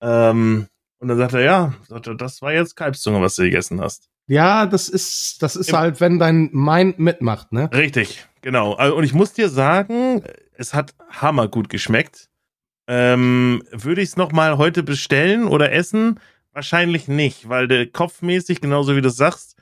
Ähm, 0.00 0.68
und 0.98 1.08
dann 1.08 1.18
sagt 1.18 1.34
er, 1.34 1.40
ja, 1.40 1.74
das 2.16 2.42
war 2.42 2.52
jetzt 2.52 2.76
Kalbszunge, 2.76 3.20
was 3.20 3.36
du 3.36 3.42
gegessen 3.42 3.80
hast. 3.80 4.08
Ja, 4.26 4.66
das 4.66 4.88
ist, 4.88 5.42
das 5.42 5.56
ist 5.56 5.70
Im 5.70 5.76
halt, 5.76 6.00
wenn 6.00 6.18
dein 6.18 6.50
Mind 6.52 6.98
mitmacht, 6.98 7.52
ne? 7.52 7.70
Richtig, 7.72 8.26
genau. 8.40 8.74
Also, 8.74 8.96
und 8.96 9.04
ich 9.04 9.14
muss 9.14 9.32
dir 9.32 9.48
sagen, 9.48 10.22
es 10.54 10.74
hat 10.74 10.94
hammergut 11.10 11.68
geschmeckt. 11.68 12.28
Ähm, 12.86 13.62
würde 13.70 14.02
ich 14.02 14.10
es 14.10 14.16
nochmal 14.16 14.58
heute 14.58 14.82
bestellen 14.82 15.46
oder 15.46 15.72
essen? 15.72 16.20
Wahrscheinlich 16.52 17.08
nicht, 17.08 17.48
weil 17.48 17.66
der 17.66 17.90
kopfmäßig, 17.90 18.60
genauso 18.60 18.94
wie 18.94 19.00
du 19.00 19.10
sagst, 19.10 19.56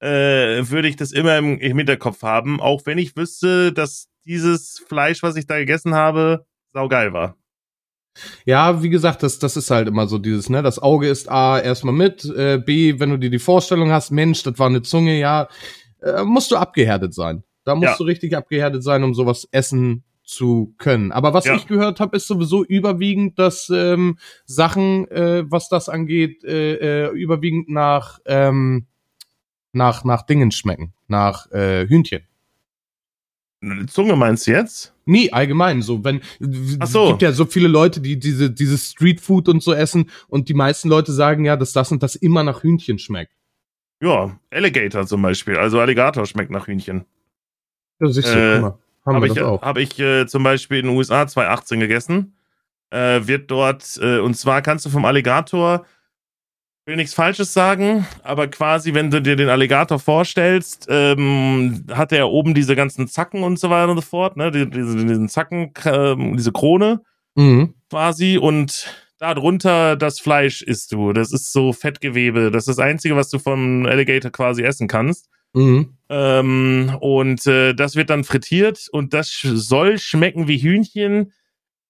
äh, 0.00 0.68
würde 0.68 0.88
ich 0.88 0.96
das 0.96 1.12
immer 1.12 1.36
im, 1.38 1.58
im 1.58 1.78
Hinterkopf 1.78 2.22
haben, 2.22 2.60
auch 2.60 2.82
wenn 2.84 2.98
ich 2.98 3.16
wüsste, 3.16 3.72
dass 3.72 4.08
dieses 4.24 4.84
Fleisch, 4.88 5.22
was 5.22 5.36
ich 5.36 5.46
da 5.46 5.58
gegessen 5.58 5.94
habe, 5.94 6.46
saugeil 6.72 7.12
war. 7.12 7.36
Ja, 8.44 8.82
wie 8.82 8.88
gesagt, 8.88 9.22
das, 9.22 9.38
das 9.38 9.56
ist 9.56 9.70
halt 9.70 9.88
immer 9.88 10.06
so 10.06 10.18
dieses, 10.18 10.48
ne? 10.48 10.62
Das 10.62 10.78
Auge 10.78 11.08
ist 11.08 11.30
A 11.30 11.58
erstmal 11.58 11.94
mit, 11.94 12.24
äh, 12.24 12.58
B, 12.58 12.98
wenn 12.98 13.10
du 13.10 13.18
dir 13.18 13.30
die 13.30 13.38
Vorstellung 13.38 13.90
hast, 13.90 14.10
Mensch, 14.10 14.42
das 14.42 14.58
war 14.58 14.68
eine 14.68 14.82
Zunge, 14.82 15.18
ja, 15.18 15.48
äh, 16.00 16.22
musst 16.22 16.50
du 16.50 16.56
abgehärtet 16.56 17.12
sein. 17.12 17.42
Da 17.64 17.74
musst 17.74 17.90
ja. 17.90 17.96
du 17.96 18.04
richtig 18.04 18.36
abgehärtet 18.36 18.82
sein, 18.82 19.02
um 19.02 19.14
sowas 19.14 19.48
essen 19.50 20.04
zu 20.26 20.74
können. 20.76 21.12
Aber 21.12 21.32
was 21.32 21.46
ja. 21.46 21.54
ich 21.54 21.66
gehört 21.66 22.00
habe, 22.00 22.16
ist 22.16 22.26
sowieso 22.26 22.64
überwiegend, 22.64 23.38
dass 23.38 23.70
ähm, 23.70 24.18
Sachen, 24.44 25.08
äh, 25.10 25.44
was 25.48 25.68
das 25.68 25.88
angeht, 25.88 26.44
äh, 26.44 27.06
äh, 27.06 27.10
überwiegend 27.12 27.68
nach 27.68 28.18
ähm, 28.26 28.86
nach 29.72 30.04
nach 30.04 30.22
Dingen 30.22 30.50
schmecken, 30.50 30.92
nach 31.06 31.50
äh, 31.52 31.86
Hühnchen. 31.86 32.22
Zunge 33.88 34.16
meinst 34.16 34.46
du 34.46 34.50
jetzt? 34.50 34.94
Nee, 35.06 35.30
allgemein 35.30 35.80
so. 35.80 36.04
Wenn 36.04 36.20
Ach 36.80 36.86
so. 36.86 37.04
es 37.04 37.10
gibt 37.10 37.22
ja 37.22 37.32
so 37.32 37.46
viele 37.46 37.68
Leute, 37.68 38.00
die 38.00 38.18
diese 38.18 38.50
dieses 38.50 38.90
Streetfood 38.90 39.48
und 39.48 39.62
so 39.62 39.72
essen 39.72 40.10
und 40.28 40.48
die 40.48 40.54
meisten 40.54 40.88
Leute 40.88 41.12
sagen 41.12 41.44
ja, 41.44 41.56
dass 41.56 41.72
das 41.72 41.90
und 41.92 42.02
das 42.02 42.16
immer 42.16 42.42
nach 42.42 42.62
Hühnchen 42.62 42.98
schmeckt. 42.98 43.32
Ja, 44.02 44.38
Alligator 44.50 45.06
zum 45.06 45.22
Beispiel. 45.22 45.56
Also 45.56 45.80
Alligator 45.80 46.26
schmeckt 46.26 46.50
nach 46.50 46.66
Hühnchen. 46.66 47.06
Ja, 48.00 48.08
siehst 48.08 48.28
du, 48.28 48.38
äh, 48.38 48.60
Haben 48.60 48.78
Habe 49.06 49.28
ich, 49.28 49.38
hab 49.38 49.78
ich 49.78 49.98
äh, 49.98 50.26
zum 50.26 50.42
Beispiel 50.42 50.80
in 50.80 50.86
den 50.86 50.96
USA 50.96 51.26
2018 51.26 51.80
gegessen. 51.80 52.36
Äh, 52.90 53.26
wird 53.26 53.50
dort, 53.50 53.98
äh, 54.00 54.18
und 54.18 54.34
zwar 54.34 54.62
kannst 54.62 54.84
du 54.86 54.90
vom 54.90 55.04
Alligator 55.04 55.84
will 56.86 56.96
nichts 56.96 57.14
Falsches 57.14 57.52
sagen, 57.52 58.06
aber 58.22 58.46
quasi, 58.46 58.94
wenn 58.94 59.10
du 59.10 59.20
dir 59.20 59.34
den 59.34 59.48
Alligator 59.48 59.98
vorstellst, 59.98 60.86
ähm, 60.88 61.84
hat 61.90 62.12
er 62.12 62.30
oben 62.30 62.54
diese 62.54 62.76
ganzen 62.76 63.08
Zacken 63.08 63.42
und 63.42 63.58
so 63.58 63.70
weiter 63.70 63.90
und 63.90 63.96
so 63.96 64.02
fort, 64.02 64.36
ne? 64.36 64.52
Die, 64.52 64.70
diese, 64.70 64.96
diesen 65.04 65.28
Zacken, 65.28 65.72
äh, 65.84 66.14
diese 66.36 66.52
Krone 66.52 67.02
mhm. 67.34 67.74
quasi 67.90 68.38
und 68.38 68.88
darunter 69.18 69.96
das 69.96 70.20
Fleisch 70.20 70.62
isst 70.62 70.92
du. 70.92 71.12
Das 71.12 71.32
ist 71.32 71.52
so 71.52 71.72
Fettgewebe. 71.72 72.52
Das 72.52 72.68
ist 72.68 72.78
das 72.78 72.84
Einzige, 72.84 73.16
was 73.16 73.30
du 73.30 73.40
vom 73.40 73.84
Alligator 73.86 74.30
quasi 74.30 74.62
essen 74.62 74.86
kannst. 74.86 75.28
Mhm. 75.56 75.96
Ähm, 76.10 76.96
und 77.00 77.46
äh, 77.46 77.74
das 77.74 77.96
wird 77.96 78.10
dann 78.10 78.24
frittiert 78.24 78.88
und 78.92 79.14
das 79.14 79.40
soll 79.42 79.98
schmecken 79.98 80.48
wie 80.48 80.58
Hühnchen. 80.58 81.32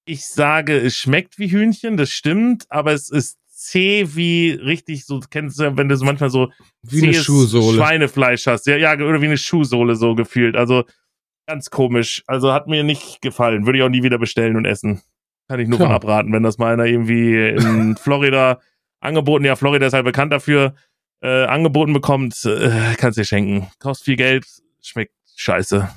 Ich 0.04 0.26
sage, 0.26 0.76
es 0.78 0.96
schmeckt 0.96 1.38
wie 1.38 1.50
Hühnchen, 1.50 1.96
das 1.96 2.10
stimmt, 2.10 2.66
aber 2.70 2.92
es 2.92 3.10
ist 3.10 3.38
zäh 3.48 4.06
wie 4.14 4.52
richtig, 4.52 5.04
so 5.04 5.18
kennst 5.18 5.58
du, 5.58 5.76
wenn 5.76 5.88
du 5.88 5.96
so 5.96 6.04
manchmal 6.04 6.30
so 6.30 6.52
wie 6.82 7.02
eine 7.02 7.14
Schuhsohle. 7.14 7.76
Schweinefleisch 7.76 8.46
hast. 8.46 8.66
Ja, 8.66 8.76
ja, 8.76 8.94
oder 8.94 9.20
wie 9.20 9.26
eine 9.26 9.38
Schuhsohle 9.38 9.96
so 9.96 10.14
gefühlt. 10.14 10.54
Also 10.56 10.84
ganz 11.46 11.70
komisch. 11.70 12.22
Also 12.28 12.52
hat 12.52 12.68
mir 12.68 12.84
nicht 12.84 13.20
gefallen. 13.20 13.66
Würde 13.66 13.78
ich 13.78 13.84
auch 13.84 13.88
nie 13.88 14.04
wieder 14.04 14.18
bestellen 14.18 14.56
und 14.56 14.64
essen. 14.64 15.02
Kann 15.48 15.58
ich 15.58 15.68
nur 15.68 15.78
Klar. 15.78 15.88
von 15.88 15.96
abraten, 15.96 16.32
wenn 16.32 16.42
das 16.44 16.58
mal 16.58 16.72
einer 16.72 16.86
irgendwie 16.86 17.48
in 17.48 17.96
Florida 18.00 18.60
angeboten, 19.00 19.44
ja, 19.44 19.56
Florida 19.56 19.86
ist 19.86 19.92
halt 19.92 20.04
bekannt 20.04 20.32
dafür, 20.32 20.74
äh, 21.22 21.44
angeboten 21.44 21.92
bekommt, 21.92 22.44
äh, 22.44 22.94
kannst 22.96 23.18
dir 23.18 23.24
schenken. 23.24 23.68
Kostet 23.78 24.04
viel 24.04 24.16
Geld, 24.16 24.46
schmeckt 24.82 25.12
scheiße. 25.36 25.88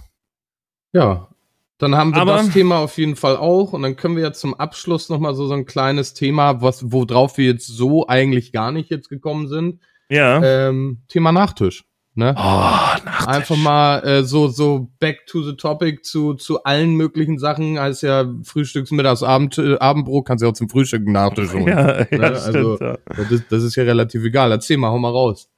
Ja, 0.93 1.29
dann 1.77 1.95
haben 1.95 2.13
wir 2.13 2.21
Aber, 2.21 2.33
das 2.33 2.49
Thema 2.49 2.79
auf 2.79 2.97
jeden 2.97 3.15
Fall 3.15 3.37
auch 3.37 3.73
und 3.73 3.83
dann 3.83 3.95
können 3.95 4.17
wir 4.17 4.23
jetzt 4.23 4.41
zum 4.41 4.53
Abschluss 4.53 5.09
nochmal 5.09 5.33
so, 5.33 5.47
so 5.47 5.53
ein 5.53 5.65
kleines 5.65 6.13
Thema, 6.13 6.61
was, 6.61 6.91
worauf 6.91 7.37
wir 7.37 7.45
jetzt 7.45 7.67
so 7.67 8.07
eigentlich 8.07 8.51
gar 8.51 8.71
nicht 8.71 8.89
jetzt 8.89 9.09
gekommen 9.09 9.47
sind. 9.47 9.81
Ja. 10.09 10.43
Ähm, 10.43 11.03
Thema 11.07 11.31
Nachtisch. 11.31 11.85
Ne? 12.19 12.35
Oh. 12.37 13.25
Einfach 13.25 13.55
mal 13.55 13.99
äh, 14.05 14.23
so, 14.23 14.49
so 14.49 14.89
back 14.99 15.25
to 15.25 15.41
the 15.41 15.55
topic 15.55 16.01
zu, 16.03 16.33
zu 16.33 16.63
allen 16.63 16.95
möglichen 16.95 17.39
Sachen. 17.39 17.79
Heißt 17.79 18.03
ja 18.03 18.25
Frühstücks, 18.43 18.91
Mittags, 18.91 19.23
Abend, 19.23 19.57
äh, 19.57 19.77
Abendbrot 19.79 20.27
kannst 20.27 20.41
du 20.41 20.45
ja 20.45 20.51
auch 20.51 20.55
zum 20.55 20.69
Frühstück 20.69 21.07
Nachtisch 21.07 21.53
holen. 21.53 21.67
ja, 21.67 21.99
ja, 22.01 22.07
ne? 22.11 22.25
also, 22.27 22.75
stimmt, 22.75 22.81
ja. 22.81 22.97
Das, 23.15 23.31
ist, 23.31 23.45
das 23.49 23.63
ist 23.63 23.75
ja 23.75 23.83
relativ 23.83 24.23
egal. 24.23 24.51
Erzähl 24.51 24.77
mal, 24.77 24.91
hau 24.91 24.99
mal 24.99 25.11
raus. 25.11 25.49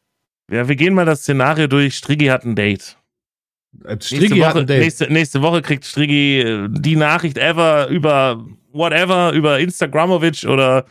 Ja, 0.52 0.68
wir 0.68 0.76
gehen 0.76 0.94
mal 0.94 1.06
das 1.06 1.22
Szenario 1.22 1.68
durch. 1.68 1.96
Striggi 1.96 2.28
hat 2.28 2.46
ein 2.46 2.56
Date. 2.56 2.98
Nächste 3.74 4.38
Woche, 4.38 4.66
nächste, 4.66 5.12
nächste 5.12 5.42
Woche, 5.42 5.62
kriegt 5.62 5.86
Striggi 5.86 6.42
äh, 6.42 6.68
die 6.70 6.96
Nachricht 6.96 7.38
ever 7.38 7.88
über 7.88 8.46
whatever, 8.72 9.32
über 9.32 9.60
Instagramovic 9.60 10.46
oder 10.46 10.86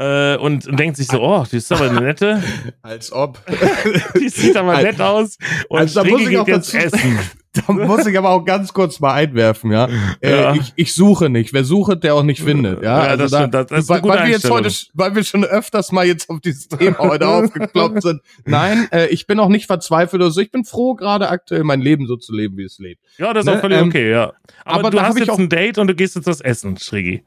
äh, 0.00 0.38
und, 0.38 0.66
und 0.66 0.80
denkt 0.80 0.96
sich 0.96 1.08
so, 1.08 1.20
oh, 1.20 1.44
die 1.50 1.58
ist 1.58 1.70
aber 1.70 1.90
eine 1.90 2.00
nette. 2.00 2.42
Als 2.82 3.12
ob. 3.12 3.38
die 4.18 4.30
sieht 4.30 4.56
aber 4.56 4.80
nett 4.82 4.98
aus. 4.98 5.36
Und 5.68 5.80
also, 5.80 6.00
Striggi 6.00 6.36
geht 6.36 6.48
jetzt 6.48 6.74
essen. 6.74 7.18
Da 7.52 7.72
muss 7.72 8.06
ich 8.06 8.16
aber 8.16 8.28
auch 8.28 8.44
ganz 8.44 8.72
kurz 8.72 9.00
mal 9.00 9.12
einwerfen, 9.12 9.72
ja. 9.72 9.88
Äh, 10.20 10.30
ja. 10.30 10.54
ich, 10.54 10.72
ich 10.76 10.94
suche 10.94 11.28
nicht. 11.28 11.52
Wer 11.52 11.64
sucht, 11.64 12.04
der 12.04 12.14
auch 12.14 12.22
nicht 12.22 12.40
findet. 12.40 12.80
Ja, 12.80 13.02
ja 13.02 13.10
also 13.10 13.24
das, 13.24 13.30
da, 13.32 13.38
stimmt, 13.38 13.54
das, 13.54 13.66
das 13.66 13.78
ist 13.80 13.88
weil, 13.88 14.02
weil 14.04 14.22
wir 14.26 14.30
jetzt 14.30 14.48
heute, 14.48 14.70
weil 14.94 15.16
wir 15.16 15.24
schon 15.24 15.44
öfters 15.44 15.90
mal 15.90 16.06
jetzt 16.06 16.30
auf 16.30 16.38
dieses 16.38 16.68
Thema 16.68 16.98
heute 17.00 17.26
aufgeploppt 17.26 18.02
sind. 18.02 18.20
Nein, 18.44 18.86
äh, 18.92 19.08
ich 19.08 19.26
bin 19.26 19.40
auch 19.40 19.48
nicht 19.48 19.66
verzweifelt 19.66 20.22
oder 20.22 20.30
so. 20.30 20.40
Ich 20.40 20.52
bin 20.52 20.64
froh, 20.64 20.94
gerade 20.94 21.28
aktuell 21.28 21.64
mein 21.64 21.80
Leben 21.80 22.06
so 22.06 22.14
zu 22.14 22.32
leben, 22.32 22.56
wie 22.56 22.66
es 22.66 22.78
lebt. 22.78 23.02
Ja, 23.18 23.32
das 23.32 23.44
ist 23.44 23.50
ne? 23.50 23.56
auch 23.56 23.60
völlig 23.62 23.78
ähm, 23.78 23.88
okay, 23.88 24.12
ja. 24.12 24.32
Aber, 24.64 24.78
aber 24.78 24.90
du 24.90 25.02
hast 25.02 25.18
jetzt 25.18 25.36
ein 25.36 25.48
Date 25.48 25.78
und 25.78 25.88
du 25.88 25.96
gehst 25.96 26.14
jetzt 26.14 26.28
was 26.28 26.40
essen, 26.40 26.76
Schrigi. 26.76 27.24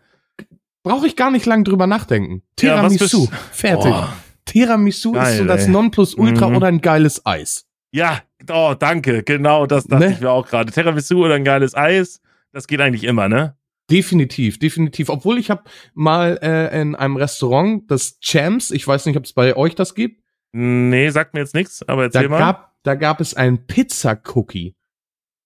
Brauche 0.84 1.07
ich 1.07 1.15
gar 1.15 1.31
nicht 1.31 1.45
lang 1.45 1.63
drüber 1.63 1.88
nachdenken. 1.88 2.43
Tiramisu. 2.57 3.27
Ja, 3.31 3.38
Fertig. 3.51 3.93
Oh. 3.93 4.05
Tiramisu 4.45 5.13
Geil, 5.13 5.31
ist 5.31 5.38
so 5.39 5.45
das 5.45 5.67
Nonplusultra 5.67 6.49
mhm. 6.49 6.55
oder 6.57 6.67
ein 6.67 6.81
geiles 6.81 7.25
Eis. 7.25 7.65
Ja, 7.91 8.21
oh, 8.51 8.75
danke. 8.77 9.23
Genau, 9.23 9.65
das 9.65 9.86
dachte 9.86 10.07
ne? 10.07 10.11
ich 10.13 10.19
mir 10.19 10.31
auch 10.31 10.45
gerade. 10.47 10.71
Tiramisu 10.71 11.23
oder 11.23 11.36
ein 11.36 11.45
geiles 11.45 11.75
Eis, 11.75 12.21
das 12.51 12.67
geht 12.67 12.81
eigentlich 12.81 13.05
immer, 13.05 13.29
ne? 13.29 13.55
Definitiv, 13.89 14.59
definitiv. 14.59 15.09
Obwohl 15.09 15.38
ich 15.38 15.49
habe 15.49 15.63
mal 15.93 16.39
äh, 16.41 16.81
in 16.81 16.95
einem 16.95 17.17
Restaurant 17.17 17.89
das 17.89 18.19
Champs, 18.19 18.71
ich 18.71 18.88
weiß 18.88 19.05
nicht, 19.05 19.17
ob 19.17 19.25
es 19.25 19.34
bei 19.34 19.55
euch 19.55 19.75
das 19.75 19.93
gibt. 19.95 20.23
Nee, 20.51 21.09
sagt 21.09 21.34
mir 21.34 21.41
jetzt 21.41 21.55
nichts, 21.55 21.88
aber 21.88 22.03
erzähl 22.03 22.23
da 22.23 22.29
mal. 22.29 22.39
Gab, 22.39 22.73
da 22.84 22.95
gab 22.95 23.21
es 23.21 23.34
einen 23.34 23.65
Pizza-Cookie. 23.65 24.75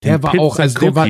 Der 0.04 0.16
ein 0.16 0.24
war 0.24 0.32
Pizza 0.32 0.44
auch, 0.44 0.60
also 0.60 0.80
der 0.80 0.96
war, 0.96 1.08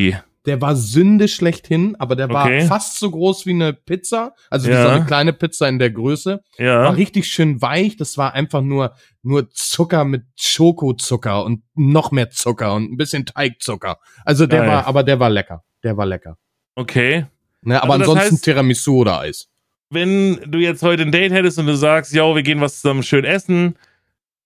der 0.48 0.62
war 0.62 0.78
Sünde 0.78 1.28
schlechthin, 1.28 1.98
aber 2.00 2.16
der 2.16 2.30
war 2.30 2.46
okay. 2.46 2.62
fast 2.62 2.98
so 3.00 3.12
groß 3.12 3.46
wie 3.46 3.52
eine 3.52 3.74
Pizza, 3.74 4.34
also 4.50 4.70
ja. 4.70 4.78
wie 4.78 4.82
so 4.82 4.88
eine 4.88 5.06
kleine 5.06 5.34
Pizza 5.34 5.68
in 5.68 5.78
der 5.78 5.92
Größe. 5.92 6.42
Ja. 6.58 6.86
War 6.86 6.96
richtig 6.96 7.28
schön 7.28 7.62
weich, 7.62 7.98
das 7.98 8.18
war 8.18 8.34
einfach 8.34 8.62
nur 8.62 8.94
nur 9.24 9.50
Zucker 9.52 10.06
mit 10.06 10.24
Schokozucker 10.38 11.44
und 11.44 11.64
noch 11.76 12.12
mehr 12.12 12.30
Zucker 12.30 12.74
und 12.76 12.94
ein 12.94 12.96
bisschen 12.98 13.26
Teigzucker. 13.26 14.00
Also 14.24 14.48
der 14.48 14.62
Geil. 14.62 14.70
war, 14.70 14.88
aber 14.88 15.04
der 15.04 15.20
war 15.20 15.30
lecker. 15.30 15.66
Der 15.84 15.98
war 15.98 16.06
lecker. 16.06 16.38
Okay. 16.76 17.26
Ne, 17.62 17.84
aber 17.84 17.96
also 17.96 18.12
ansonsten 18.14 18.36
heißt, 18.36 18.46
Tiramisu 18.46 19.00
oder 19.00 19.20
Eis. 19.20 19.50
Wenn 19.90 20.40
du 20.50 20.60
jetzt 20.60 20.82
heute 20.82 21.04
ein 21.04 21.12
Date 21.12 21.34
hättest 21.34 21.60
und 21.60 21.66
du 21.66 21.76
sagst, 21.76 22.14
ja, 22.14 22.24
wir 22.34 22.44
gehen 22.44 22.62
was 22.62 22.80
zusammen 22.80 23.04
schön 23.04 23.26
essen, 23.26 23.76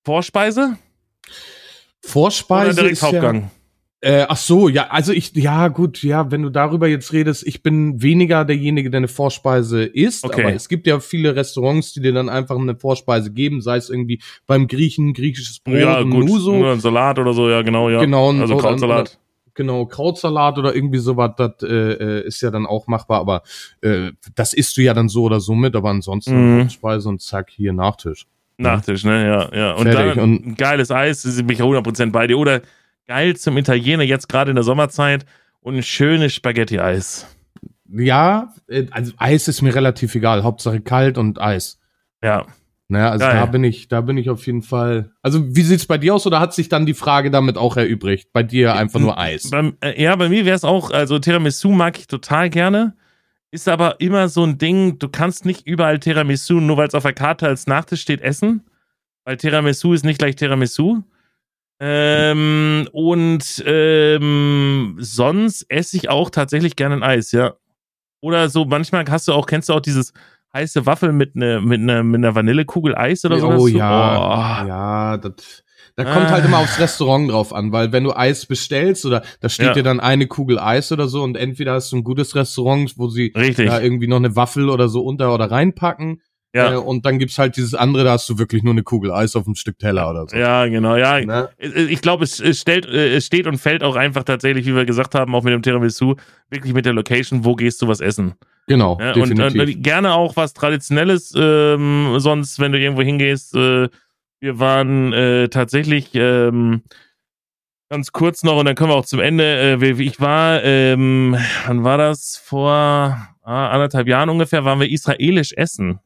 Vorspeise? 0.04 0.78
Vorspeise 2.04 2.72
oder 2.72 2.82
direkt 2.82 3.02
Hauptgang. 3.04 3.42
Ja 3.42 3.52
äh, 4.04 4.26
ach 4.28 4.38
so, 4.38 4.68
ja, 4.68 4.88
also 4.90 5.14
ich, 5.14 5.36
ja 5.36 5.68
gut, 5.68 6.02
ja, 6.02 6.32
wenn 6.32 6.42
du 6.42 6.50
darüber 6.50 6.88
jetzt 6.88 7.14
redest, 7.14 7.46
ich 7.46 7.62
bin 7.62 8.02
weniger 8.02 8.46
derjenige, 8.46 8.90
der 8.90 8.98
eine 8.98 9.08
Vorspeise 9.08 9.84
isst, 9.84 10.26
okay. 10.26 10.42
aber 10.42 10.54
es 10.54 10.68
gibt 10.68 10.88
ja 10.88 11.00
viele 11.00 11.36
Restaurants, 11.36 11.94
die 11.94 12.02
dir 12.02 12.12
dann 12.12 12.28
einfach 12.28 12.58
eine 12.58 12.76
Vorspeise 12.76 13.32
geben, 13.32 13.62
sei 13.62 13.78
es 13.78 13.92
irgendwie 13.92 14.20
beim 14.48 14.68
Griechen, 14.68 15.14
griechisches 15.14 15.60
Brot, 15.60 15.76
ja, 15.76 16.02
gut. 16.02 16.26
Nuso. 16.26 16.64
Ja, 16.64 16.74
ein 16.74 16.80
Salat 16.80 17.20
oder 17.20 17.34
so, 17.34 17.48
ja, 17.48 17.62
genau, 17.62 17.92
ja. 17.92 18.00
Genau, 18.00 18.32
also 18.32 18.58
Krautsalat. 18.58 19.02
Oder, 19.02 19.20
genau, 19.54 19.86
Krautsalat 19.86 20.58
oder 20.58 20.74
irgendwie 20.74 20.98
sowas, 20.98 21.34
das 21.38 21.62
äh, 21.62 21.68
äh, 21.68 22.26
ist 22.26 22.42
ja 22.42 22.50
dann 22.50 22.66
auch 22.66 22.88
machbar, 22.88 23.20
aber 23.20 23.44
äh, 23.82 24.14
das 24.34 24.54
isst 24.54 24.78
du 24.78 24.82
ja 24.82 24.96
dann 24.96 25.10
so 25.10 25.24
oder 25.26 25.40
so 25.40 25.54
mit, 25.54 25.76
aber 25.76 25.92
ansonsten 25.92 26.56
mhm. 26.56 26.62
Vorspeise 26.62 27.08
und 27.08 27.22
zack, 27.22 27.52
hier 27.52 27.72
Nachtisch. 27.72 28.26
Nachtisch, 28.58 29.04
ne, 29.04 29.28
ja, 29.28 29.56
ja. 29.56 29.72
Und 29.74 29.88
Fertig. 29.88 30.16
dann 30.16 30.24
und, 30.24 30.46
ein 30.46 30.56
geiles 30.56 30.92
Eis, 30.92 31.24
bin 31.24 31.50
ich 31.50 31.62
100% 31.62 32.12
bei 32.12 32.28
dir. 32.28 32.38
Oder 32.38 32.62
geil 33.08 33.36
zum 33.36 33.58
Italiener, 33.58 34.04
jetzt 34.04 34.30
gerade 34.30 34.52
in 34.52 34.56
der 34.56 34.64
Sommerzeit 34.64 35.26
und 35.60 35.76
ein 35.76 35.84
schönes 35.84 36.34
Spaghetti-Eis. 36.34 37.28
Ja, 37.90 38.54
äh, 38.68 38.88
also 38.92 39.14
Eis 39.18 39.48
ist 39.48 39.62
mir 39.62 39.76
relativ 39.76 40.16
egal. 40.16 40.44
Hauptsache 40.44 40.82
kalt 40.82 41.18
und 41.18 41.42
Eis. 41.42 41.80
Ja. 42.24 42.46
Naja, 42.88 43.10
also 43.10 43.26
Geil. 43.26 43.36
da 43.36 43.46
bin 43.46 43.64
ich, 43.64 43.88
da 43.88 44.02
bin 44.02 44.18
ich 44.18 44.30
auf 44.30 44.46
jeden 44.46 44.64
Fall. 44.64 45.12
Also 45.22 45.56
wie 45.56 45.62
sieht's 45.62 45.86
bei 45.86 45.98
dir 45.98 46.14
aus 46.14 46.28
oder 46.28 46.42
hat 46.42 46.54
sich 46.54 46.68
dann 46.68 46.86
die 46.86 46.94
Frage 46.94 47.32
damit 47.32 47.58
auch 47.58 47.78
erübrigt? 47.78 48.34
Bei 48.34 48.44
dir 48.44 48.76
einfach 48.76 49.00
nur 49.00 49.18
Eis? 49.18 49.50
Beim, 49.50 49.78
äh, 49.80 50.02
ja, 50.02 50.14
bei 50.18 50.28
mir 50.28 50.44
wäre 50.44 50.58
es 50.58 50.66
auch, 50.66 50.92
also 50.92 51.18
Tiramisu 51.18 51.70
mag 51.70 51.98
ich 51.98 52.08
total 52.08 52.50
gerne. 52.50 52.94
Ist 53.50 53.70
aber 53.70 54.02
immer 54.02 54.28
so 54.28 54.44
ein 54.44 54.58
Ding, 54.58 55.00
du 55.00 55.08
kannst 55.08 55.46
nicht 55.46 55.66
überall 55.66 56.00
Tiramisu, 56.00 56.56
nur 56.56 56.76
weil 56.76 56.90
es 56.90 56.94
auf 56.94 57.04
der 57.04 57.14
Karte 57.14 57.48
als 57.48 57.66
Nachtisch 57.66 58.02
steht, 58.02 58.20
essen. 58.20 58.66
Weil 59.24 59.38
Tiramisu 59.38 59.94
ist 59.94 60.04
nicht 60.04 60.20
gleich 60.20 60.36
Tiramisu. 60.36 61.02
Ähm, 61.84 62.88
und 62.92 63.64
ähm, 63.66 64.98
sonst 65.00 65.66
esse 65.68 65.98
ich 65.98 66.10
auch 66.10 66.30
tatsächlich 66.30 66.76
gerne 66.76 66.96
ein 66.96 67.04
Eis, 67.04 67.32
ja. 67.32 67.56
Oder 68.22 68.50
so, 68.50 68.66
manchmal 68.66 69.04
hast 69.10 69.28
du 69.28 69.34
auch, 69.34 69.48
kennst 69.48 69.68
du 69.68 69.74
auch 69.74 69.80
dieses 69.80 70.14
heiße 70.54 70.86
Waffel 70.86 71.12
mit 71.12 71.36
einer 71.36 71.60
mit 71.60 71.82
ne, 71.82 72.04
mit 72.04 72.22
ne 72.22 72.36
Vanillekugel 72.36 72.96
Eis 72.96 73.26
oder 73.26 73.40
so? 73.40 73.48
Oh 73.48 73.68
ja, 73.68 74.64
oh. 74.64 74.68
ja, 74.68 75.18
das, 75.18 75.64
da 75.96 76.04
kommt 76.04 76.30
halt 76.30 76.46
immer 76.46 76.60
aufs 76.60 76.80
Restaurant 76.80 77.32
drauf 77.32 77.52
an, 77.52 77.72
weil 77.72 77.92
wenn 77.92 78.04
du 78.04 78.16
Eis 78.16 78.46
bestellst 78.46 79.04
oder 79.08 79.24
da 79.40 79.50
steht 79.50 79.68
ja. 79.68 79.74
dir 79.74 79.84
dann 79.84 80.00
eine 80.00 80.28
Kugel 80.28 80.60
Eis 80.60 80.92
oder 80.92 81.08
so 81.08 81.24
und 81.24 81.36
entweder 81.36 81.74
hast 81.74 81.92
du 81.92 81.98
ein 81.98 82.04
gutes 82.04 82.36
Restaurant, 82.36 82.94
wo 82.98 83.08
sie 83.08 83.34
Richtig. 83.36 83.68
da 83.68 83.82
irgendwie 83.82 84.08
noch 84.08 84.18
eine 84.18 84.36
Waffel 84.36 84.70
oder 84.70 84.88
so 84.88 85.02
unter 85.02 85.34
oder 85.34 85.50
reinpacken 85.50 86.22
ja. 86.54 86.74
Äh, 86.74 86.78
und 86.78 87.06
dann 87.06 87.20
gibt's 87.20 87.38
halt 87.38 87.56
dieses 87.56 87.74
andere, 87.74 88.04
da 88.04 88.12
hast 88.12 88.28
du 88.30 88.38
wirklich 88.38 88.64
nur 88.64 88.74
eine 88.74 88.84
Kugel 88.84 89.12
Eis 89.12 89.36
auf 89.36 89.46
einem 89.46 89.56
Stück 89.56 89.80
Teller 89.80 90.10
oder 90.10 90.28
so. 90.28 90.36
Ja, 90.36 90.66
genau, 90.68 90.96
ja. 90.96 91.22
Ne? 91.22 91.50
Ich 91.58 92.02
glaube, 92.02 92.24
es, 92.24 92.40
es, 92.40 92.60
stellt, 92.60 92.86
äh, 92.86 93.16
es 93.16 93.26
steht 93.26 93.48
und 93.48 93.58
fällt 93.58 93.84
auch 93.84 93.96
einfach 93.96 94.24
tatsächlich, 94.24 94.66
wie 94.66 94.76
wir 94.76 94.86
gesagt 94.86 95.16
haben, 95.16 95.34
auch 95.34 95.44
mit 95.44 95.54
dem 95.54 95.62
Tiramisu, 95.62 96.16
wirklich 96.50 96.74
mit 96.74 96.86
der 96.86 96.94
Location, 96.94 97.46
wo 97.46 97.56
gehst 97.56 97.82
du 97.82 97.88
was 97.88 98.02
essen. 98.02 98.34
Genau, 98.68 98.98
ja. 99.00 99.14
Und, 99.14 99.40
und, 99.40 99.84
gerne 99.84 100.14
auch 100.14 100.36
was 100.36 100.54
Traditionelles, 100.54 101.34
ähm, 101.36 102.16
sonst, 102.18 102.60
wenn 102.60 102.72
du 102.72 102.80
irgendwo 102.80 103.02
hingehst. 103.02 103.56
Äh, 103.56 103.90
wir 104.40 104.60
waren 104.60 105.14
äh, 105.14 105.50
tatsächlich 105.50 106.10
ähm, 106.16 106.82
ganz 107.90 108.12
kurz 108.12 108.44
noch 108.44 108.58
und 108.58 108.66
dann 108.66 108.76
kommen 108.76 108.92
wir 108.92 108.96
auch 108.96 109.06
zum 109.06 109.20
Ende. 109.20 109.78
Äh, 109.82 110.02
ich 110.02 110.20
war, 110.20 110.64
ähm, 110.64 111.38
wann 111.66 111.84
war 111.84 111.98
das? 111.98 112.38
Vor 112.44 112.72
ah, 113.44 113.68
anderthalb 113.70 114.08
Jahren 114.08 114.30
ungefähr, 114.30 114.66
waren 114.66 114.80
wir 114.80 114.90
israelisch 114.90 115.54
essen. 115.54 116.00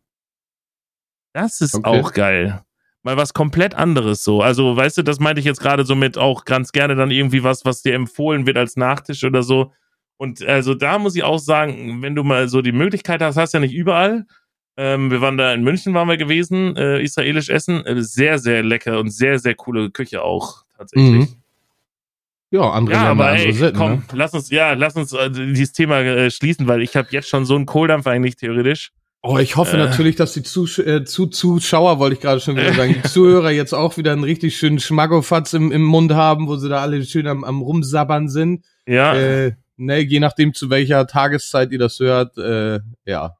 Das 1.35 1.59
ist 1.59 1.75
okay. 1.75 1.89
auch 1.89 2.13
geil. 2.13 2.61
Mal 3.03 3.17
was 3.17 3.33
komplett 3.33 3.75
anderes 3.75 4.23
so. 4.23 4.41
Also, 4.41 4.77
weißt 4.77 4.99
du, 4.99 5.03
das 5.03 5.19
meinte 5.19 5.41
ich 5.41 5.45
jetzt 5.45 5.59
gerade 5.59 5.85
so 5.85 5.93
mit 5.93 6.17
auch 6.17 6.45
ganz 6.45 6.71
gerne 6.71 6.95
dann 6.95 7.11
irgendwie 7.11 7.43
was, 7.43 7.65
was 7.65 7.81
dir 7.81 7.93
empfohlen 7.93 8.47
wird 8.47 8.55
als 8.55 8.77
Nachtisch 8.77 9.25
oder 9.25 9.43
so. 9.43 9.73
Und 10.15 10.41
also 10.45 10.73
da 10.73 10.97
muss 10.97 11.13
ich 11.17 11.23
auch 11.23 11.39
sagen, 11.39 12.01
wenn 12.01 12.15
du 12.15 12.23
mal 12.23 12.47
so 12.47 12.61
die 12.61 12.71
Möglichkeit 12.71 13.21
hast, 13.21 13.35
hast 13.35 13.53
ja 13.53 13.59
nicht 13.59 13.73
überall. 13.73 14.25
Ähm, 14.77 15.11
wir 15.11 15.19
waren 15.19 15.37
da 15.37 15.53
in 15.53 15.61
München, 15.61 15.93
waren 15.93 16.07
wir 16.07 16.15
gewesen, 16.15 16.77
äh, 16.77 17.01
israelisch 17.01 17.49
essen. 17.49 17.85
Äh, 17.85 18.01
sehr, 18.01 18.39
sehr 18.39 18.63
lecker 18.63 18.97
und 18.97 19.09
sehr, 19.09 19.37
sehr 19.37 19.55
coole 19.55 19.91
Küche 19.91 20.23
auch 20.23 20.63
tatsächlich. 20.77 21.29
Mhm. 21.31 21.35
Ja, 22.51 22.71
andere 22.71 22.95
ja, 22.95 23.11
aber 23.11 23.33
ey, 23.33 23.51
Sitten, 23.51 23.77
komm, 23.77 23.91
ne? 23.91 24.03
lass 24.13 24.33
uns, 24.33 24.49
ja, 24.51 24.71
lass 24.71 24.95
uns 24.95 25.11
äh, 25.11 25.29
dieses 25.29 25.73
Thema 25.73 25.99
äh, 25.99 26.31
schließen, 26.31 26.65
weil 26.69 26.81
ich 26.81 26.95
habe 26.95 27.09
jetzt 27.11 27.27
schon 27.27 27.43
so 27.43 27.57
einen 27.57 27.65
Kohldampf 27.65 28.07
eigentlich 28.07 28.37
theoretisch. 28.37 28.93
Oh, 29.27 29.39
ich 29.39 29.55
hoffe 29.55 29.75
äh. 29.75 29.79
natürlich, 29.79 30.15
dass 30.15 30.33
die 30.33 30.43
Zus 30.43 30.77
äh, 30.77 31.03
zu 31.03 31.25
Zuschauer, 31.25 31.97
wollte 31.97 32.13
ich 32.13 32.21
gerade 32.21 32.39
schon 32.39 32.57
wieder 32.57 32.73
sagen, 32.73 32.93
die 32.93 33.09
Zuhörer 33.09 33.49
jetzt 33.49 33.73
auch 33.73 33.97
wieder 33.97 34.11
einen 34.11 34.23
richtig 34.23 34.55
schönen 34.55 34.79
Schmackofatz 34.79 35.53
im, 35.53 35.71
im 35.71 35.81
Mund 35.81 36.13
haben, 36.13 36.47
wo 36.47 36.57
sie 36.57 36.69
da 36.69 36.81
alle 36.81 37.03
schön 37.03 37.25
am, 37.25 37.43
am 37.43 37.63
rumsabbern 37.63 38.29
sind. 38.29 38.63
Ja. 38.85 39.15
Äh, 39.15 39.53
ne, 39.77 39.99
je 40.01 40.19
nachdem, 40.19 40.53
zu 40.53 40.69
welcher 40.69 41.07
Tageszeit 41.07 41.71
ihr 41.71 41.79
das 41.79 41.99
hört, 41.99 42.37
äh, 42.37 42.81
ja, 43.05 43.35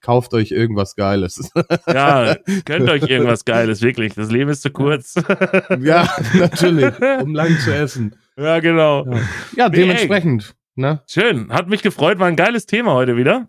kauft 0.00 0.34
euch 0.34 0.52
irgendwas 0.52 0.94
Geiles. 0.94 1.50
Ja, 1.88 2.36
gönnt 2.64 2.88
euch 2.88 3.02
irgendwas 3.02 3.44
Geiles, 3.44 3.82
wirklich. 3.82 4.14
Das 4.14 4.30
Leben 4.30 4.50
ist 4.50 4.62
zu 4.62 4.70
kurz. 4.70 5.14
Ja, 5.80 6.08
natürlich, 6.34 6.94
um 7.20 7.34
lang 7.34 7.58
zu 7.58 7.74
essen. 7.74 8.14
Ja, 8.36 8.60
genau. 8.60 9.04
Ja, 9.06 9.20
ja 9.56 9.68
dementsprechend. 9.68 10.54
Ne? 10.76 11.02
Schön, 11.08 11.52
hat 11.52 11.68
mich 11.68 11.82
gefreut, 11.82 12.20
war 12.20 12.28
ein 12.28 12.36
geiles 12.36 12.66
Thema 12.66 12.92
heute 12.92 13.16
wieder. 13.16 13.48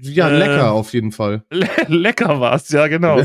Ja, 0.00 0.28
äh, 0.28 0.38
lecker 0.38 0.72
auf 0.72 0.92
jeden 0.92 1.12
Fall. 1.12 1.44
Le 1.50 1.68
lecker 1.88 2.40
war's, 2.40 2.70
ja, 2.70 2.86
genau. 2.86 3.22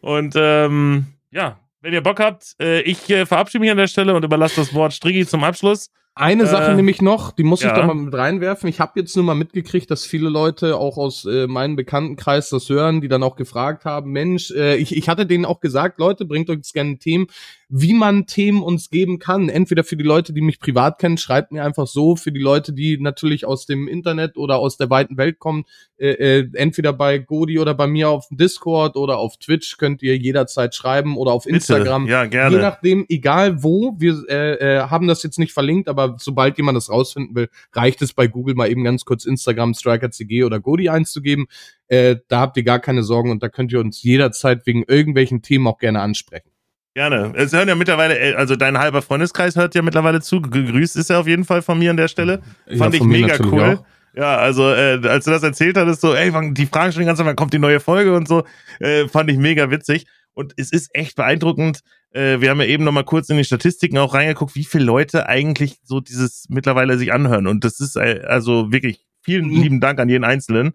und 0.00 0.34
ähm, 0.36 1.06
ja, 1.30 1.58
wenn 1.82 1.92
ihr 1.92 2.02
Bock 2.02 2.20
habt, 2.20 2.56
äh, 2.60 2.80
ich 2.80 3.08
äh, 3.10 3.26
verabschiede 3.26 3.60
mich 3.60 3.70
an 3.70 3.76
der 3.76 3.86
Stelle 3.86 4.14
und 4.14 4.24
überlasse 4.24 4.56
das 4.56 4.74
Wort 4.74 4.92
Striggi 4.92 5.26
zum 5.26 5.44
Abschluss. 5.44 5.90
Eine 6.18 6.44
äh, 6.44 6.46
Sache 6.46 6.74
nämlich 6.74 7.02
noch, 7.02 7.30
die 7.30 7.42
muss 7.42 7.62
ja. 7.62 7.68
ich 7.68 7.74
da 7.74 7.86
mal 7.86 7.94
mit 7.94 8.14
reinwerfen. 8.14 8.70
Ich 8.70 8.80
habe 8.80 8.98
jetzt 8.98 9.14
nur 9.16 9.24
mal 9.26 9.34
mitgekriegt, 9.34 9.90
dass 9.90 10.06
viele 10.06 10.30
Leute 10.30 10.78
auch 10.78 10.96
aus 10.96 11.26
äh, 11.26 11.46
meinem 11.46 11.76
Bekanntenkreis 11.76 12.48
das 12.48 12.70
hören, 12.70 13.02
die 13.02 13.08
dann 13.08 13.22
auch 13.22 13.36
gefragt 13.36 13.84
haben, 13.84 14.12
Mensch, 14.12 14.50
äh, 14.50 14.76
ich, 14.76 14.96
ich 14.96 15.10
hatte 15.10 15.26
denen 15.26 15.44
auch 15.44 15.60
gesagt, 15.60 15.98
Leute, 15.98 16.24
bringt 16.24 16.48
euch 16.48 16.72
gerne 16.72 16.92
ein 16.92 16.98
Thema 16.98 17.26
wie 17.68 17.94
man 17.94 18.26
Themen 18.26 18.62
uns 18.62 18.90
geben 18.90 19.18
kann. 19.18 19.48
Entweder 19.48 19.82
für 19.82 19.96
die 19.96 20.04
Leute, 20.04 20.32
die 20.32 20.40
mich 20.40 20.60
privat 20.60 20.98
kennen, 20.98 21.18
schreibt 21.18 21.50
mir 21.50 21.64
einfach 21.64 21.88
so. 21.88 22.14
Für 22.14 22.30
die 22.30 22.40
Leute, 22.40 22.72
die 22.72 22.96
natürlich 22.98 23.44
aus 23.44 23.66
dem 23.66 23.88
Internet 23.88 24.36
oder 24.36 24.58
aus 24.58 24.76
der 24.76 24.88
weiten 24.88 25.16
Welt 25.16 25.40
kommen, 25.40 25.64
äh, 25.98 26.10
äh, 26.10 26.48
entweder 26.54 26.92
bei 26.92 27.18
Godi 27.18 27.58
oder 27.58 27.74
bei 27.74 27.88
mir 27.88 28.08
auf 28.08 28.28
Discord 28.30 28.96
oder 28.96 29.18
auf 29.18 29.36
Twitch 29.38 29.78
könnt 29.78 30.02
ihr 30.02 30.16
jederzeit 30.16 30.74
schreiben 30.76 31.16
oder 31.16 31.32
auf 31.32 31.46
Instagram. 31.46 32.04
Bitte. 32.04 32.12
Ja, 32.12 32.24
gerne. 32.26 32.56
Je 32.56 32.62
nachdem, 32.62 33.04
egal 33.08 33.62
wo. 33.64 33.96
Wir 33.98 34.24
äh, 34.28 34.76
äh, 34.76 34.80
haben 34.82 35.08
das 35.08 35.24
jetzt 35.24 35.38
nicht 35.38 35.52
verlinkt, 35.52 35.88
aber 35.88 36.16
sobald 36.20 36.56
jemand 36.58 36.76
das 36.76 36.88
rausfinden 36.88 37.34
will, 37.34 37.48
reicht 37.72 38.00
es 38.00 38.12
bei 38.12 38.28
Google 38.28 38.54
mal 38.54 38.70
eben 38.70 38.84
ganz 38.84 39.04
kurz 39.04 39.24
Instagram 39.24 39.74
StrikerCG 39.74 40.44
oder 40.44 40.60
Godi 40.60 40.88
einzugeben. 40.88 41.46
Äh, 41.88 42.16
da 42.28 42.40
habt 42.40 42.56
ihr 42.56 42.62
gar 42.62 42.78
keine 42.78 43.02
Sorgen 43.02 43.30
und 43.32 43.42
da 43.42 43.48
könnt 43.48 43.72
ihr 43.72 43.80
uns 43.80 44.02
jederzeit 44.02 44.66
wegen 44.66 44.84
irgendwelchen 44.86 45.42
Themen 45.42 45.66
auch 45.66 45.78
gerne 45.78 46.00
ansprechen. 46.00 46.50
Gerne. 46.96 47.34
Es 47.36 47.52
hören 47.52 47.68
ja 47.68 47.74
mittlerweile, 47.74 48.18
äh, 48.18 48.36
also 48.36 48.56
dein 48.56 48.78
halber 48.78 49.02
Freundeskreis 49.02 49.54
hört 49.54 49.74
ja 49.74 49.82
mittlerweile 49.82 50.22
zu. 50.22 50.40
Gegrüßt 50.40 50.96
ist 50.96 51.10
er 51.10 51.20
auf 51.20 51.26
jeden 51.26 51.44
Fall 51.44 51.60
von 51.60 51.78
mir 51.78 51.90
an 51.90 51.98
der 51.98 52.08
Stelle. 52.08 52.40
Fand 52.78 52.94
ja, 52.94 53.00
ich 53.02 53.06
mega 53.06 53.36
cool. 53.52 53.76
Auch. 53.76 53.84
Ja, 54.14 54.38
also 54.38 54.70
äh, 54.70 54.98
als 55.06 55.26
du 55.26 55.30
das 55.30 55.42
erzählt 55.42 55.76
hattest, 55.76 56.00
so, 56.00 56.14
ey, 56.14 56.32
die 56.54 56.64
fragen 56.64 56.92
schon 56.92 57.00
die 57.00 57.06
ganze 57.06 57.20
Zeit, 57.20 57.26
wann 57.26 57.36
kommt 57.36 57.52
die 57.52 57.58
neue 57.58 57.80
Folge 57.80 58.16
und 58.16 58.26
so, 58.26 58.44
äh, 58.80 59.08
fand 59.08 59.30
ich 59.30 59.36
mega 59.36 59.70
witzig. 59.70 60.06
Und 60.32 60.54
es 60.56 60.72
ist 60.72 60.88
echt 60.94 61.16
beeindruckend. 61.16 61.80
Äh, 62.12 62.40
wir 62.40 62.48
haben 62.48 62.60
ja 62.60 62.66
eben 62.66 62.84
noch 62.84 62.92
mal 62.92 63.04
kurz 63.04 63.28
in 63.28 63.36
die 63.36 63.44
Statistiken 63.44 63.98
auch 63.98 64.14
reingeguckt, 64.14 64.54
wie 64.54 64.64
viele 64.64 64.84
Leute 64.84 65.28
eigentlich 65.28 65.76
so 65.82 66.00
dieses 66.00 66.46
mittlerweile 66.48 66.96
sich 66.96 67.12
anhören. 67.12 67.46
Und 67.46 67.64
das 67.64 67.78
ist 67.78 67.96
äh, 67.96 68.22
also 68.26 68.72
wirklich 68.72 69.04
vielen 69.20 69.48
mhm. 69.48 69.62
lieben 69.62 69.80
Dank 69.82 70.00
an 70.00 70.08
jeden 70.08 70.24
Einzelnen, 70.24 70.72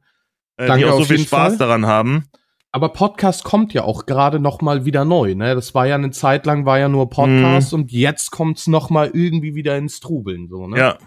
äh, 0.57 0.77
die 0.77 0.85
auch 0.85 0.99
so 0.99 1.05
viel 1.05 1.17
Spaß 1.17 1.53
Fall. 1.53 1.57
daran 1.57 1.87
haben. 1.87 2.25
Aber 2.73 2.89
Podcast 2.89 3.43
kommt 3.43 3.73
ja 3.73 3.83
auch 3.83 4.05
gerade 4.05 4.39
noch 4.39 4.61
mal 4.61 4.85
wieder 4.85 5.03
neu. 5.03 5.35
Ne? 5.35 5.55
Das 5.55 5.75
war 5.75 5.87
ja 5.87 5.95
eine 5.95 6.11
Zeit 6.11 6.45
lang 6.45 6.65
war 6.65 6.79
ja 6.79 6.87
nur 6.87 7.09
Podcast 7.09 7.73
mhm. 7.73 7.79
und 7.79 7.91
jetzt 7.91 8.31
kommt's 8.31 8.67
noch 8.67 8.89
mal 8.89 9.11
irgendwie 9.13 9.55
wieder 9.55 9.77
ins 9.77 9.99
Trubeln. 9.99 10.47
So, 10.47 10.67
ne? 10.67 10.77
Ja. 10.77 10.97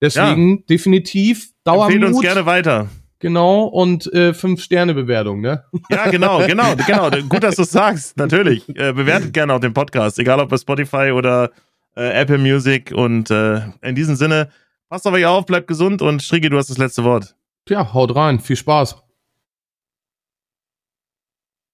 Deswegen 0.00 0.58
ja. 0.58 0.62
definitiv 0.70 1.50
Dauermut. 1.64 1.94
Empfehlt 1.94 2.14
uns 2.14 2.20
gerne 2.20 2.46
weiter. 2.46 2.88
Genau, 3.20 3.64
und 3.64 4.12
äh, 4.12 4.32
fünf 4.32 4.62
Sterne 4.62 4.94
Bewertung, 4.94 5.40
ne? 5.40 5.64
Ja, 5.90 6.08
genau, 6.08 6.46
genau, 6.46 6.76
genau. 6.76 7.10
Gut, 7.28 7.42
dass 7.42 7.56
du 7.56 7.62
es 7.62 7.70
sagst, 7.70 8.16
natürlich. 8.16 8.68
Äh, 8.76 8.92
bewertet 8.92 9.32
gerne 9.32 9.54
auch 9.54 9.58
den 9.58 9.74
Podcast, 9.74 10.20
egal 10.20 10.38
ob 10.38 10.50
bei 10.50 10.56
Spotify 10.56 11.10
oder 11.10 11.50
äh, 11.96 12.10
Apple 12.10 12.38
Music. 12.38 12.92
Und 12.94 13.28
äh, 13.32 13.62
in 13.82 13.96
diesem 13.96 14.14
Sinne, 14.14 14.50
passt 14.88 15.04
auf 15.04 15.14
euch 15.14 15.26
auf, 15.26 15.46
bleibt 15.46 15.66
gesund 15.66 16.00
und 16.00 16.22
Strigi, 16.22 16.48
du 16.48 16.58
hast 16.58 16.70
das 16.70 16.78
letzte 16.78 17.02
Wort. 17.02 17.34
Ja, 17.68 17.92
haut 17.92 18.14
rein, 18.14 18.38
viel 18.38 18.54
Spaß. 18.54 19.02